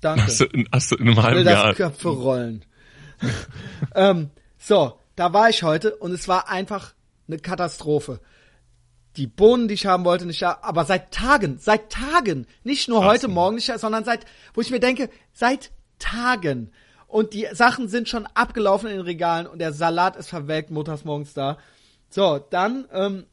[0.00, 0.24] danke.
[0.24, 1.74] hast du, in, hast du in einem will halben das Jahr.
[1.74, 2.64] Köpfe rollen.
[3.96, 6.94] ähm, so, da war ich heute und es war einfach
[7.26, 8.20] eine Katastrophe.
[9.16, 13.04] Die Bohnen, die ich haben wollte, nicht da, aber seit Tagen, seit Tagen, nicht nur
[13.04, 14.24] heute Morgen nicht, da, sondern seit,
[14.54, 16.70] wo ich mir denke, seit Tagen.
[17.10, 21.04] Und die Sachen sind schon abgelaufen in den Regalen und der Salat ist verwelkt montags
[21.04, 21.58] morgens da.
[22.08, 23.26] So, dann ähm,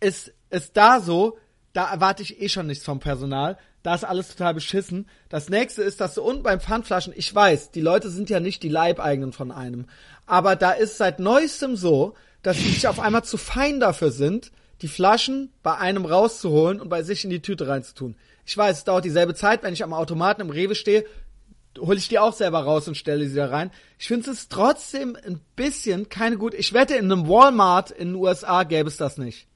[0.00, 1.38] ist es da so,
[1.72, 3.56] da erwarte ich eh schon nichts vom Personal.
[3.84, 5.08] Da ist alles total beschissen.
[5.28, 8.64] Das nächste ist, dass du unten beim Pfandflaschen, ich weiß, die Leute sind ja nicht
[8.64, 9.86] die Leibeigenen von einem.
[10.26, 14.50] Aber da ist seit neuestem so, dass die sich auf einmal zu fein dafür sind,
[14.82, 18.16] die Flaschen bei einem rauszuholen und bei sich in die Tüte reinzutun.
[18.44, 21.04] Ich weiß, es dauert dieselbe Zeit, wenn ich am Automaten im Rewe stehe,
[21.78, 23.70] hole ich die auch selber raus und stelle sie da rein.
[23.98, 26.56] Ich finde es ist trotzdem ein bisschen keine gute.
[26.56, 29.46] Ich wette, in einem Walmart in den USA gäbe es das nicht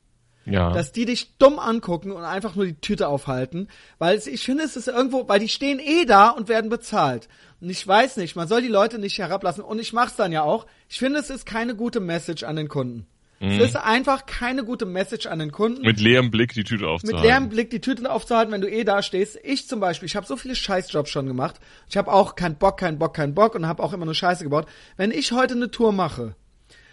[0.46, 0.72] Ja.
[0.72, 3.68] dass die dich dumm angucken und einfach nur die Tüte aufhalten,
[3.98, 7.28] weil es, ich finde, es ist irgendwo, weil die stehen eh da und werden bezahlt.
[7.60, 10.42] Und ich weiß nicht, man soll die Leute nicht herablassen und ich mach's dann ja
[10.42, 10.66] auch.
[10.88, 13.06] Ich finde, es ist keine gute Message an den Kunden.
[13.42, 15.80] Es ist einfach keine gute Message an den Kunden.
[15.80, 15.86] Mhm.
[15.86, 17.22] mit leerem Blick die Tüte Mit aufzuhalten.
[17.26, 19.38] leerem Blick die Tüte aufzuhalten, wenn du eh da stehst.
[19.42, 21.56] Ich zum Beispiel, ich habe so viele Scheißjobs schon gemacht.
[21.88, 24.44] Ich habe auch keinen Bock, keinen Bock, keinen Bock und habe auch immer nur Scheiße
[24.44, 24.66] gebaut.
[24.98, 26.34] Wenn ich heute eine Tour mache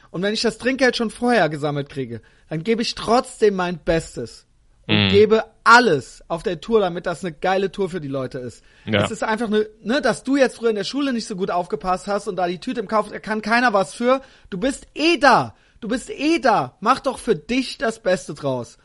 [0.10, 4.46] und wenn ich das Trinkgeld schon vorher gesammelt kriege, dann gebe ich trotzdem mein Bestes
[4.88, 5.10] und Mhm.
[5.10, 8.64] gebe alles auf der Tour, damit das eine geile Tour für die Leute ist.
[8.86, 9.04] Ja.
[9.04, 11.52] Es ist einfach eine, ne, dass du jetzt früher in der Schule nicht so gut
[11.52, 14.22] aufgepasst hast und da die Tüte im Kauf, da kann keiner was für.
[14.50, 15.56] Du bist eh da.
[15.80, 16.76] Du bist eh da.
[16.80, 18.78] Mach doch für dich das Beste draus.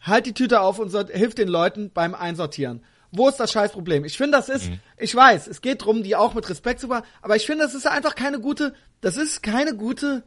[0.00, 2.82] Halt die Tüte auf und hilf den Leuten beim Einsortieren.
[3.12, 4.04] Wo ist das Scheißproblem?
[4.04, 4.78] Ich finde, das ist, Mhm.
[4.96, 7.74] ich weiß, es geht drum, die auch mit Respekt zu behandeln, aber ich finde, das
[7.74, 10.22] ist einfach keine gute, das ist keine gute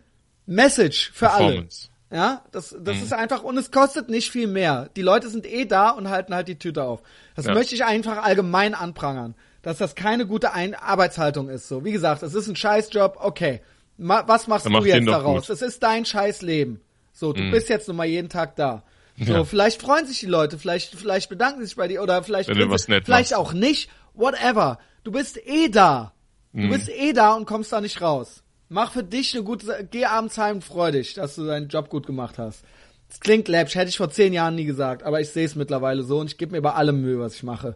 [0.45, 1.67] Message für alle.
[2.11, 3.03] Ja, das, das Mhm.
[3.03, 4.89] ist einfach, und es kostet nicht viel mehr.
[4.95, 7.01] Die Leute sind eh da und halten halt die Tüte auf.
[7.35, 7.53] Das Ja.
[7.55, 9.33] möchte ich einfach allgemein anprangern,
[9.63, 11.67] dass das keine gute Ein Arbeitshaltung ist.
[11.67, 13.61] So, wie gesagt, es ist ein Scheißjob, okay.
[13.97, 15.49] Ma was machst Dann du mach jetzt daraus?
[15.49, 16.81] Es ist dein Scheißleben.
[17.11, 18.83] So, du bist jetzt nun mal jeden Tag da.
[19.19, 19.43] So, Ja.
[19.43, 22.57] vielleicht freuen sich die Leute, vielleicht, vielleicht bedanken sie sich bei dir oder vielleicht, Wenn
[22.57, 23.39] du was nett vielleicht machst.
[23.41, 23.89] auch nicht.
[24.15, 24.79] Whatever.
[25.03, 26.13] Du bist eh da.
[26.53, 28.43] Du bist eh da und kommst da nicht raus.
[28.69, 31.89] Mach für dich eine gute, geh abends heim und freu dich, dass du deinen Job
[31.89, 32.63] gut gemacht hast.
[33.09, 36.01] Das klingt läppisch, hätte ich vor zehn Jahren nie gesagt, aber ich sehe es mittlerweile
[36.03, 37.75] so und ich gebe mir bei allem Mühe, was ich mache.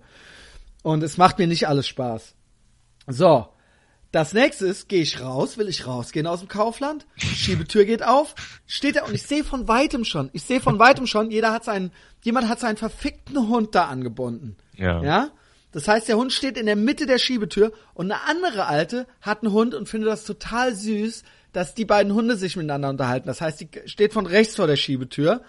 [0.83, 2.33] Und es macht mir nicht alles Spaß.
[3.07, 3.47] So.
[4.11, 8.35] Das nächste ist, gehe ich raus, will ich rausgehen aus dem Kaufland, Schiebetür geht auf,
[8.65, 11.65] steht er und ich sehe von weitem schon, ich sehe von weitem schon, jeder hat
[11.65, 14.55] seinen, jemand hat seinen verfickten Hund da angebunden.
[14.75, 15.03] Ja.
[15.03, 15.31] Ja?
[15.73, 19.43] Das heißt, der Hund steht in der Mitte der Schiebetür und eine andere Alte hat
[19.43, 23.27] einen Hund und findet das total süß, dass die beiden Hunde sich miteinander unterhalten.
[23.27, 25.41] Das heißt, die steht von rechts vor der Schiebetür,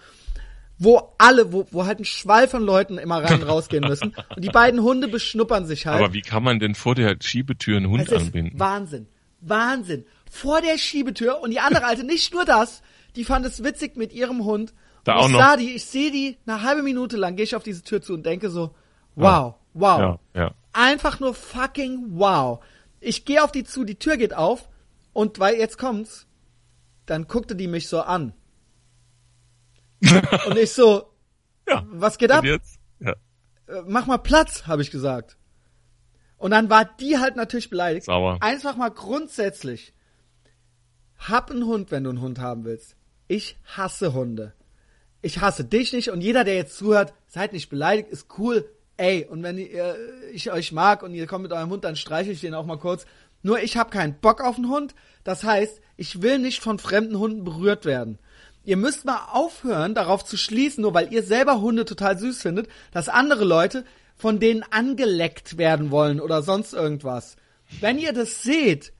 [0.79, 4.15] wo alle, wo, wo halt ein Schwall von Leuten immer rein und rausgehen müssen.
[4.35, 6.01] Und die beiden Hunde beschnuppern sich halt.
[6.01, 8.57] Aber wie kann man denn vor der Schiebetür einen Hund anbinden?
[8.57, 9.07] Wahnsinn.
[9.41, 10.05] Wahnsinn.
[10.31, 12.81] Vor der Schiebetür und die andere Alte, nicht nur das,
[13.17, 14.73] die fand es witzig mit ihrem Hund.
[15.03, 15.39] Da und auch ich noch.
[15.39, 18.13] sah die, ich sehe die, eine halbe Minute lang gehe ich auf diese Tür zu
[18.13, 18.73] und denke so,
[19.15, 19.99] wow, wow.
[19.99, 20.51] Ja, ja.
[20.71, 22.63] Einfach nur fucking wow.
[23.01, 24.69] Ich gehe auf die zu, die Tür geht auf
[25.11, 26.25] und weil jetzt kommt's,
[27.05, 28.33] dann guckte die mich so an.
[30.47, 31.03] und ich so,
[31.67, 31.85] Ja.
[31.89, 32.43] was geht ab?
[32.43, 32.79] Jetzt?
[32.99, 33.11] Ja.
[33.67, 35.37] äh, mach mal Platz, habe ich gesagt.
[36.37, 38.05] Und dann war die halt natürlich beleidigt.
[38.05, 38.37] Sauer.
[38.41, 39.93] Einfach mal grundsätzlich.
[41.17, 42.95] Hab einen Hund, wenn du einen Hund haben willst.
[43.27, 44.53] Ich hasse Hunde.
[45.21, 48.69] Ich hasse dich nicht und jeder, der jetzt zuhört, seid nicht beleidigt, ist cool.
[48.95, 49.97] Ey, und wenn ihr,
[50.31, 52.79] ich euch mag und ihr kommt mit eurem Hund, dann streiche ich den auch mal
[52.79, 53.05] kurz.
[53.43, 54.95] Nur ich habe keinen Bock auf einen Hund.
[55.25, 58.17] Das heißt, ich will nicht von fremden Hunden berührt werden.
[58.63, 62.67] Ihr müsst mal aufhören, darauf zu schließen, nur weil ihr selber Hunde total süß findet,
[62.91, 67.35] dass andere Leute von denen angeleckt werden wollen oder sonst irgendwas.
[67.79, 68.91] Wenn ihr das seht,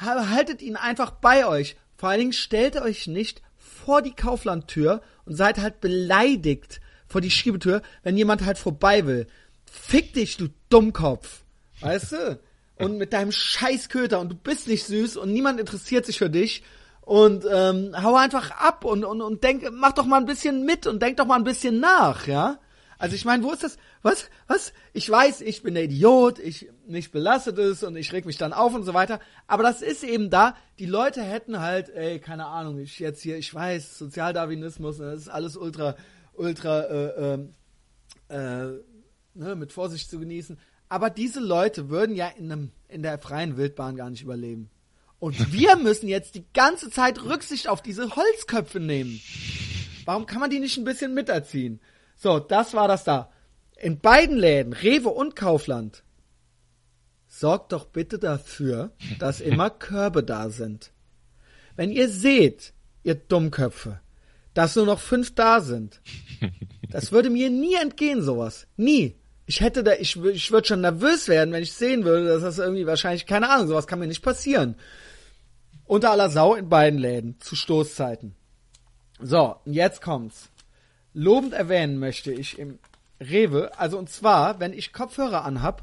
[0.00, 1.76] ha- haltet ihn einfach bei euch.
[1.96, 7.30] Vor allen Dingen stellt euch nicht vor die Kauflandtür und seid halt beleidigt vor die
[7.30, 9.26] Schiebetür, wenn jemand halt vorbei will.
[9.64, 11.42] Fick dich, du Dummkopf.
[11.80, 12.38] Weißt du?
[12.78, 16.28] und mit deinem scheiß Köter und du bist nicht süß und niemand interessiert sich für
[16.28, 16.62] dich
[17.06, 20.88] und ähm, hau einfach ab und, und, und denk, mach doch mal ein bisschen mit
[20.88, 22.58] und denk doch mal ein bisschen nach, ja?
[22.98, 23.76] Also ich meine, wo ist das?
[24.02, 24.28] Was?
[24.48, 24.72] Was?
[24.92, 28.52] Ich weiß, ich bin der Idiot, ich nicht belastet es und ich reg mich dann
[28.52, 29.20] auf und so weiter.
[29.46, 30.56] Aber das ist eben da.
[30.80, 35.28] Die Leute hätten halt, ey, keine Ahnung, ich jetzt hier, ich weiß, Sozialdarwinismus, das ist
[35.28, 35.94] alles ultra,
[36.32, 37.38] ultra, äh, äh,
[38.30, 38.84] äh,
[39.34, 40.58] ne, mit Vorsicht zu genießen.
[40.88, 44.70] Aber diese Leute würden ja in, einem, in der freien Wildbahn gar nicht überleben.
[45.18, 49.20] Und wir müssen jetzt die ganze Zeit Rücksicht auf diese Holzköpfe nehmen.
[50.04, 51.80] Warum kann man die nicht ein bisschen miterziehen?
[52.16, 53.30] So, das war das da.
[53.76, 56.02] In beiden Läden, Rewe und Kaufland,
[57.26, 60.92] sorgt doch bitte dafür, dass immer Körbe da sind.
[61.76, 62.72] Wenn ihr seht,
[63.02, 64.00] ihr Dummköpfe,
[64.54, 66.00] dass nur noch fünf da sind,
[66.90, 68.66] das würde mir nie entgehen, sowas.
[68.76, 69.16] Nie.
[69.44, 72.58] Ich hätte da, ich, ich würde schon nervös werden, wenn ich sehen würde, dass das
[72.58, 74.76] irgendwie wahrscheinlich, keine Ahnung, sowas kann mir nicht passieren.
[75.86, 78.34] Unter aller Sau in beiden Läden, zu Stoßzeiten.
[79.20, 80.50] So, jetzt kommt's
[81.16, 82.78] lobend erwähnen möchte ich im
[83.20, 85.82] Rewe, also und zwar, wenn ich Kopfhörer anhab,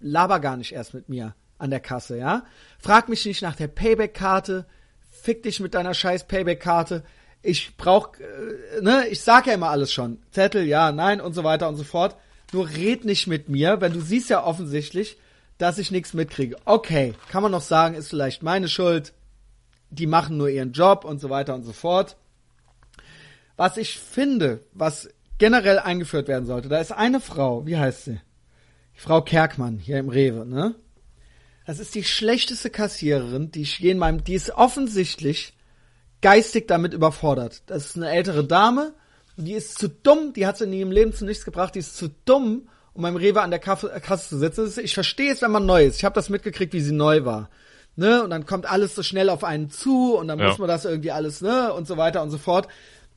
[0.00, 2.44] laber gar nicht erst mit mir an der Kasse, ja?
[2.78, 4.64] Frag mich nicht nach der Payback-Karte,
[5.10, 7.04] fick dich mit deiner scheiß Payback-Karte.
[7.42, 10.22] Ich brauch, äh, ne, ich sag ja immer alles schon.
[10.30, 12.16] Zettel, ja, nein und so weiter und so fort.
[12.52, 15.18] Nur red nicht mit mir, wenn du siehst ja offensichtlich,
[15.58, 16.56] dass ich nichts mitkriege.
[16.64, 19.12] Okay, kann man noch sagen, ist vielleicht meine Schuld.
[19.90, 22.16] Die machen nur ihren Job und so weiter und so fort.
[23.56, 25.08] Was ich finde, was
[25.38, 28.20] generell eingeführt werden sollte, da ist eine Frau, wie heißt sie?
[28.94, 30.74] Frau Kerkmann hier im Rewe, ne?
[31.66, 35.54] Das ist die schlechteste Kassiererin, die ich je in meinem, die ist offensichtlich
[36.20, 37.62] geistig damit überfordert.
[37.66, 38.92] Das ist eine ältere Dame,
[39.36, 41.96] die ist zu dumm, die hat sie in ihrem Leben zu nichts gebracht, die ist
[41.96, 43.90] zu dumm, um beim Rewe an der Kasse
[44.28, 44.70] zu sitzen.
[44.82, 45.96] Ich verstehe es, wenn man neu ist.
[45.96, 47.48] Ich habe das mitgekriegt, wie sie neu war.
[48.00, 48.24] Ne?
[48.24, 50.48] Und dann kommt alles so schnell auf einen zu und dann ja.
[50.48, 51.72] muss man das irgendwie alles, ne?
[51.72, 52.66] Und so weiter und so fort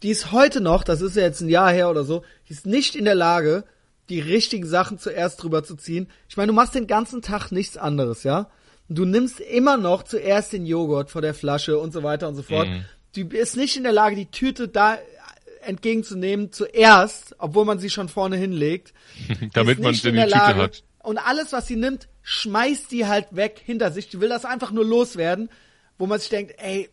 [0.04, 2.66] die ist heute noch, das ist ja jetzt ein Jahr her oder so, die ist
[2.66, 3.64] nicht in der Lage,
[4.10, 6.10] die richtigen Sachen zuerst drüber zu ziehen.
[6.28, 8.50] Ich meine, du machst den ganzen Tag nichts anderes, ja?
[8.90, 12.44] Du nimmst immer noch zuerst den Joghurt vor der Flasche und so weiter und so
[12.44, 12.68] fort.
[12.68, 12.84] Mhm.
[13.16, 14.98] Du bist nicht in der Lage, die Tüte da
[15.62, 18.94] entgegenzunehmen zuerst, obwohl man sie schon vorne hinlegt.
[19.54, 20.84] Damit man sie in die Tüte Lage, hat.
[21.02, 24.10] Und alles, was sie nimmt, schmeißt die halt weg hinter sich.
[24.10, 25.50] Die will das einfach nur loswerden,
[25.98, 26.90] wo man sich denkt, ey,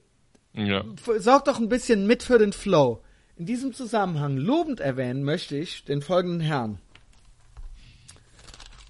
[0.52, 0.84] ja.
[1.18, 3.02] Sorg doch ein bisschen mit für den Flow.
[3.36, 6.78] In diesem Zusammenhang lobend erwähnen möchte ich den folgenden Herrn.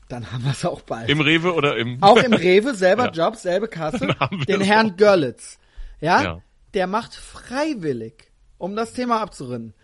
[0.09, 1.09] Dann haben wir es auch bald.
[1.09, 2.03] Im Rewe oder im?
[2.03, 3.11] Auch im Rewe, selber ja.
[3.11, 4.17] Job, selbe Kasse.
[4.49, 5.59] Den Herrn Görlitz.
[6.01, 6.23] Ja?
[6.23, 6.43] ja?
[6.75, 9.75] Der macht freiwillig, um das Thema abzurinnen.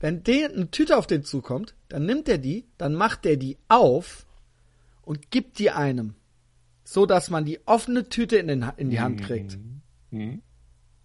[0.00, 3.58] Wenn der eine Tüte auf den zukommt, dann nimmt er die, dann macht er die
[3.68, 4.25] auf
[5.06, 6.14] und gibt die einem.
[6.84, 9.58] So dass man die offene Tüte in, den, in die Hand kriegt.
[10.10, 10.42] Mhm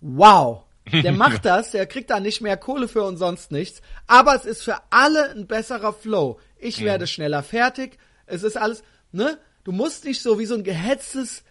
[0.02, 3.82] wow, der macht das, der kriegt da nicht mehr Kohle für und sonst nichts.
[4.08, 6.40] Aber es ist für alle ein besserer Flow.
[6.58, 6.86] Ich mhm.
[6.86, 7.98] werde schneller fertig.
[8.26, 9.38] Es ist alles, ne?
[9.64, 11.44] Du musst nicht so wie so ein gehetztes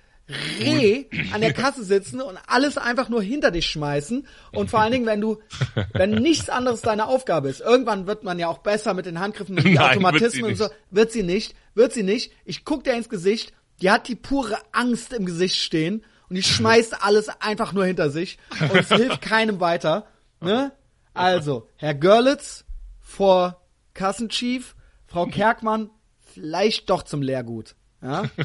[0.60, 4.26] Reh an der Kasse sitzen und alles einfach nur hinter dich schmeißen.
[4.52, 5.38] Und vor allen Dingen, wenn du,
[5.92, 7.60] wenn nichts anderes deine Aufgabe ist.
[7.60, 10.68] Irgendwann wird man ja auch besser mit den Handgriffen und die Nein, Automatismen und so.
[10.90, 12.32] Wird sie nicht, wird sie nicht.
[12.44, 16.42] Ich guck dir ins Gesicht, die hat die pure Angst im Gesicht stehen und die
[16.42, 20.06] schmeißt alles einfach nur hinter sich und es hilft keinem weiter.
[20.40, 20.72] Ne?
[21.12, 22.64] Also, Herr Görlitz
[23.00, 23.60] vor
[23.94, 24.76] Kassenchief,
[25.06, 25.90] Frau Kerkmann
[26.32, 27.74] vielleicht doch zum Lehrgut.
[28.02, 28.24] Ja?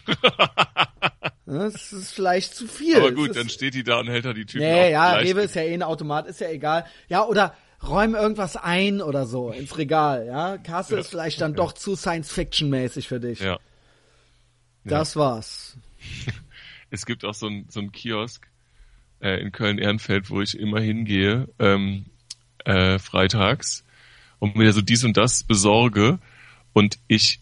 [1.48, 2.98] Das ist vielleicht zu viel.
[2.98, 5.56] Aber gut, dann steht die da und hält da die Tüten Nee, ja, Rewe ist
[5.56, 6.86] ja eh ein Automat, ist ja egal.
[7.08, 7.56] Ja, oder
[7.88, 10.58] räum irgendwas ein oder so ins Regal, ja.
[10.58, 11.02] Kasse ja.
[11.02, 11.58] ist vielleicht dann ja.
[11.58, 13.42] doch zu Science-Fiction-mäßig für dich.
[13.42, 13.60] Ja.
[14.84, 15.22] Das ja.
[15.22, 15.78] war's.
[16.90, 18.48] es gibt auch so ein, so ein Kiosk
[19.22, 22.06] äh, in Köln-Ehrenfeld, wo ich immer hingehe, ähm,
[22.66, 23.84] äh, freitags
[24.40, 26.18] und mir so dies und das besorge.
[26.74, 27.42] Und ich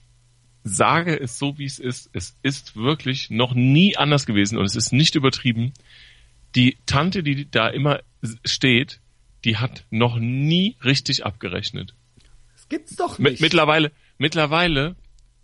[0.64, 2.10] sage es so, wie es ist.
[2.14, 5.73] Es ist wirklich noch nie anders gewesen und es ist nicht übertrieben.
[6.56, 8.02] Die Tante, die da immer
[8.45, 8.99] steht,
[9.44, 11.95] die hat noch nie richtig abgerechnet.
[12.53, 13.41] Das gibt's doch nicht.
[13.41, 14.95] Mittlerweile, mittlerweile,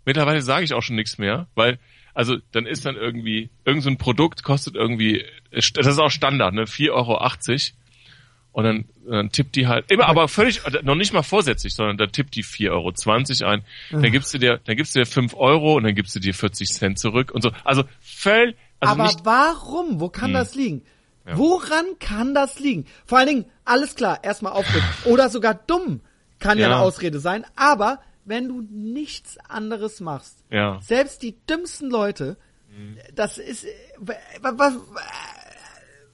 [0.04, 1.78] mittlerweile sage ich auch schon nichts mehr, weil
[2.14, 6.54] also dann ist dann irgendwie, irgend so ein Produkt kostet irgendwie, das ist auch Standard,
[6.54, 7.20] ne, 4,80 Euro.
[8.52, 12.06] Und dann, dann tippt die halt, immer, aber völlig, noch nicht mal vorsätzlich, sondern da
[12.06, 12.70] tippt die 4,20
[13.44, 13.62] Euro ein.
[13.90, 16.34] Dann gibst du dir, dann gibst du dir 5 Euro und dann gibst du dir
[16.34, 17.52] 40 Cent zurück und so.
[17.64, 20.00] Also völlig, also aber nicht, warum?
[20.00, 20.34] Wo kann hm.
[20.34, 20.82] das liegen?
[21.26, 21.38] Ja.
[21.38, 22.86] Woran kann das liegen?
[23.06, 24.88] Vor allen Dingen, alles klar, erstmal aufregen.
[25.04, 26.00] Oder sogar dumm
[26.38, 26.68] kann ja.
[26.68, 30.44] ja eine Ausrede sein, aber wenn du nichts anderes machst.
[30.50, 30.80] Ja.
[30.82, 32.36] Selbst die dümmsten Leute
[33.14, 33.66] Das ist,
[33.98, 34.74] was,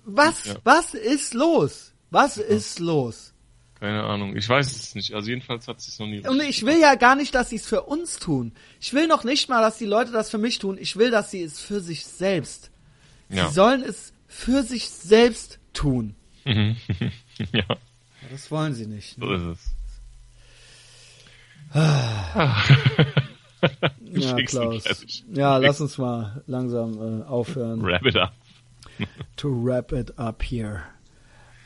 [0.04, 0.54] was, Ja.
[0.64, 1.92] was ist los?
[2.16, 3.34] Was ist los?
[3.78, 4.34] Keine Ahnung.
[4.38, 5.12] Ich weiß es nicht.
[5.12, 6.26] Also jedenfalls hat sie es noch nie.
[6.26, 8.52] Und ich will ja gar nicht, dass sie es für uns tun.
[8.80, 10.78] Ich will noch nicht mal, dass die Leute das für mich tun.
[10.80, 12.70] Ich will, dass sie es für sich selbst.
[13.28, 13.48] ja.
[13.48, 16.14] Sie sollen es für sich selbst tun.
[16.46, 16.76] Mhm.
[17.52, 17.66] ja,
[18.30, 19.16] Das wollen sie nicht.
[19.20, 19.58] so ist es.
[24.00, 24.84] Du Ja, Klaus.
[25.34, 27.82] Ja, lass uns mal langsam äh, aufhören.
[27.82, 28.32] Wrap it up.
[29.36, 30.82] To wrap it up here.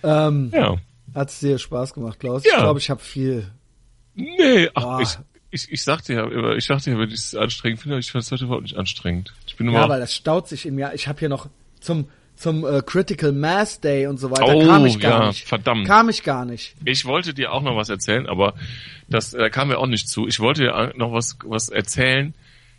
[0.02, 0.77] Ähm, Ja.
[1.14, 2.44] Hat es dir Spaß gemacht, Klaus?
[2.44, 2.52] Ja.
[2.55, 3.51] Ich glaube, ich habe viel.
[4.14, 5.01] Nee, ach, Boah.
[5.01, 5.18] ich,
[5.51, 8.12] ich, ich sagte ja, immer- ich dachte ja, wenn ich es anstrengend finde, aber ich
[8.12, 9.32] fand es heute überhaupt nicht anstrengend.
[9.47, 10.93] Ich bin immer, Ja, weil das staut sich in mir.
[10.94, 11.48] Ich habe hier noch
[11.81, 15.47] zum zum äh, Critical Mass Day und so weiter Oh, kam ich gar ja, nicht.
[15.47, 15.86] verdammt.
[15.86, 16.74] Kam ich gar nicht.
[16.86, 18.55] ich wollte dir auch noch was erzählen, aber
[19.10, 20.27] das äh, kam mir auch nicht zu.
[20.27, 22.32] Ich wollte dir noch was, was erzählen.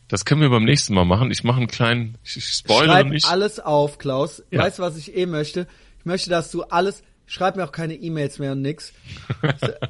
[0.08, 1.30] Das können wir beim nächsten Mal machen.
[1.30, 3.26] Ich mache einen kleinen, ich, ich spoilere Schreib nicht.
[3.28, 4.42] alles auf, Klaus.
[4.50, 4.62] Ja.
[4.64, 5.68] Weißt du, was ich eh möchte?
[6.00, 7.04] Ich möchte, dass du alles.
[7.32, 8.92] Schreib mir auch keine E-Mails mehr und nix.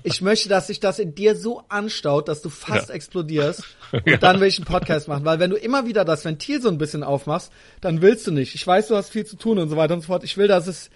[0.03, 2.93] Ich möchte, dass sich das in dir so anstaut, dass du fast Ja.
[2.95, 3.63] explodierst.
[3.91, 4.17] Und Ja.
[4.17, 5.25] dann will ich einen Podcast machen.
[5.25, 7.51] Weil wenn du immer wieder das Ventil so ein bisschen aufmachst,
[7.81, 8.53] dann willst du nicht.
[8.53, 10.23] Ich weiß, du hast viel zu tun und so weiter und so fort.
[10.23, 10.91] Ich will, dass es,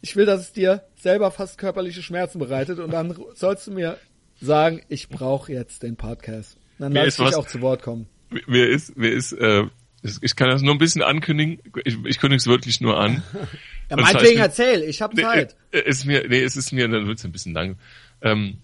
[0.00, 3.98] ich will, dass es dir selber fast körperliche Schmerzen bereitet und dann sollst du mir
[4.40, 6.56] sagen, ich brauche jetzt den Podcast.
[6.78, 8.06] Dann lass ich dich was- auch zu Wort kommen.
[8.46, 9.64] Mir ist, mir ist, äh,
[10.22, 11.60] ich kann das nur ein bisschen ankündigen.
[11.84, 13.22] Ich, ich kündige es wirklich nur an.
[13.90, 15.56] Ja, meinetwegen ist- erzähl, ich habe Nee, Zeit.
[15.72, 17.76] äh, ist mir, nee, es ist mir, dann wird's ein bisschen lang.
[18.22, 18.58] Ähm,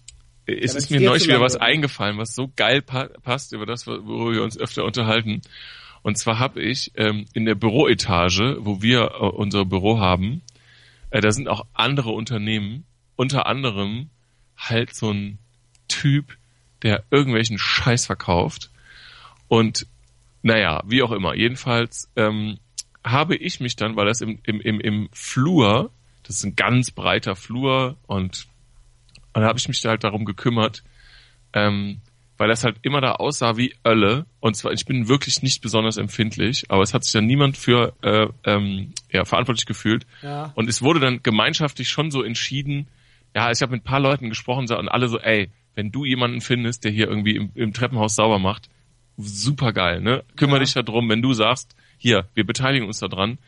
[0.47, 1.62] es Ja, ist mir neulich wieder was wird.
[1.62, 5.43] eingefallen, was so geil pa passt über das, worüber wir uns öfter unterhalten.
[6.03, 10.43] Und zwar habe ich ähm, in der Büroetage, wo wir äh, unser Büro haben,
[11.11, 12.85] äh, da sind auch andere Unternehmen,
[13.16, 14.11] unter anderem
[14.57, 15.39] halt so ein
[15.89, 16.36] Typ,
[16.82, 18.70] der irgendwelchen Scheiß verkauft.
[19.48, 19.86] Und
[20.43, 21.35] naja, wie auch immer.
[21.35, 22.59] Jedenfalls ähm,
[23.07, 25.91] habe ich mich dann, weil das im, im, im, im Flur,
[26.24, 28.47] das ist ein ganz breiter Flur und,
[29.33, 30.83] und da habe ich mich da halt darum gekümmert,
[31.53, 32.01] ähm,
[32.37, 34.27] weil das halt immer da aussah wie Ölle.
[34.41, 37.95] Und zwar, ich bin wirklich nicht besonders empfindlich, aber es hat sich dann niemand für
[38.03, 40.07] äh, ähm, ja, verantwortlich gefühlt.
[40.20, 40.53] Ja.
[40.55, 42.89] Und es wurde dann gemeinschaftlich schon so entschieden,
[43.35, 46.41] ja, ich habe mit ein paar Leuten gesprochen und alle so, ey, wenn du jemanden
[46.41, 48.69] findest, der hier irgendwie im, im Treppenhaus sauber macht,
[49.16, 50.24] super geil, ne?
[50.37, 50.65] Kümmere Ja.
[50.65, 53.39] dich da drum, wenn du sagst, hier, wir beteiligen uns da dran.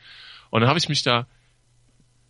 [0.50, 1.26] Und dann habe ich mich da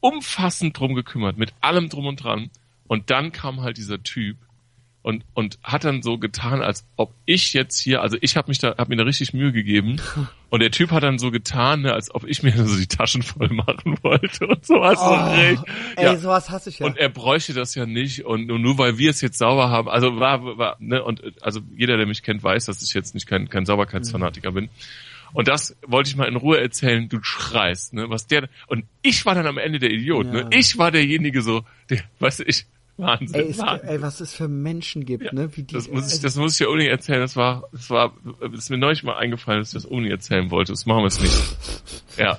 [0.01, 2.51] umfassend drum gekümmert, mit allem drum und dran.
[2.87, 4.37] Und dann kam halt dieser Typ
[5.03, 8.59] und und hat dann so getan, als ob ich jetzt hier, also ich habe mich
[8.59, 10.01] da, habe mir da richtig Mühe gegeben.
[10.51, 13.21] Und der Typ hat dann so getan, ne, als ob ich mir so die Taschen
[13.23, 14.81] voll machen wollte und so.
[14.81, 16.17] Also Oh, richtig, ey, ja.
[16.17, 16.87] sowas hasse ich ja.
[16.87, 19.91] Und er bräuchte das ja nicht und, und nur weil wir es jetzt sauber haben,
[19.91, 23.27] also war, war ne, und also jeder, der mich kennt, weiß, dass ich jetzt nicht
[23.27, 24.71] kein, kein Sauberkeitsfanatiker bin.
[25.33, 29.25] Und das wollte ich mal in Ruhe erzählen, du schreist, ne, was der, und ich
[29.27, 30.33] war dann am Ende der Idiot, Ja.
[30.33, 33.89] ne, ich war derjenige so, der, weißt du, ich, Wahnsinn, ey, es, Wahnsinn.
[33.91, 35.57] ey, was es für Menschen gibt, Ja, ne?
[35.57, 37.21] Wie die, das muss ich, das muss ich ja unbedingt erzählen.
[37.21, 40.51] Das war, das war, das ist mir neulich mal eingefallen, dass ich das unbedingt erzählen
[40.51, 40.73] wollte.
[40.73, 42.17] Das machen wir jetzt nicht.
[42.17, 42.39] Ja.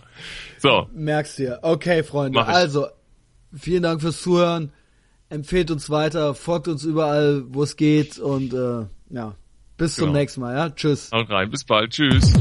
[0.57, 0.89] So.
[0.93, 1.59] Merkst dir.
[1.61, 2.45] Okay, Freunde.
[2.45, 2.87] Also,
[3.57, 4.73] vielen Dank fürs Zuhören.
[5.29, 8.85] Empfehlt uns weiter, folgt uns überall, wo es geht und äh,
[9.15, 9.35] ja,
[9.77, 10.17] bis zum Genau.
[10.17, 10.55] nächsten Mal.
[10.57, 11.09] Ja, tschüss.
[11.13, 11.49] Haut rein.
[11.51, 11.91] Bis bald.
[11.91, 12.33] Tschüss.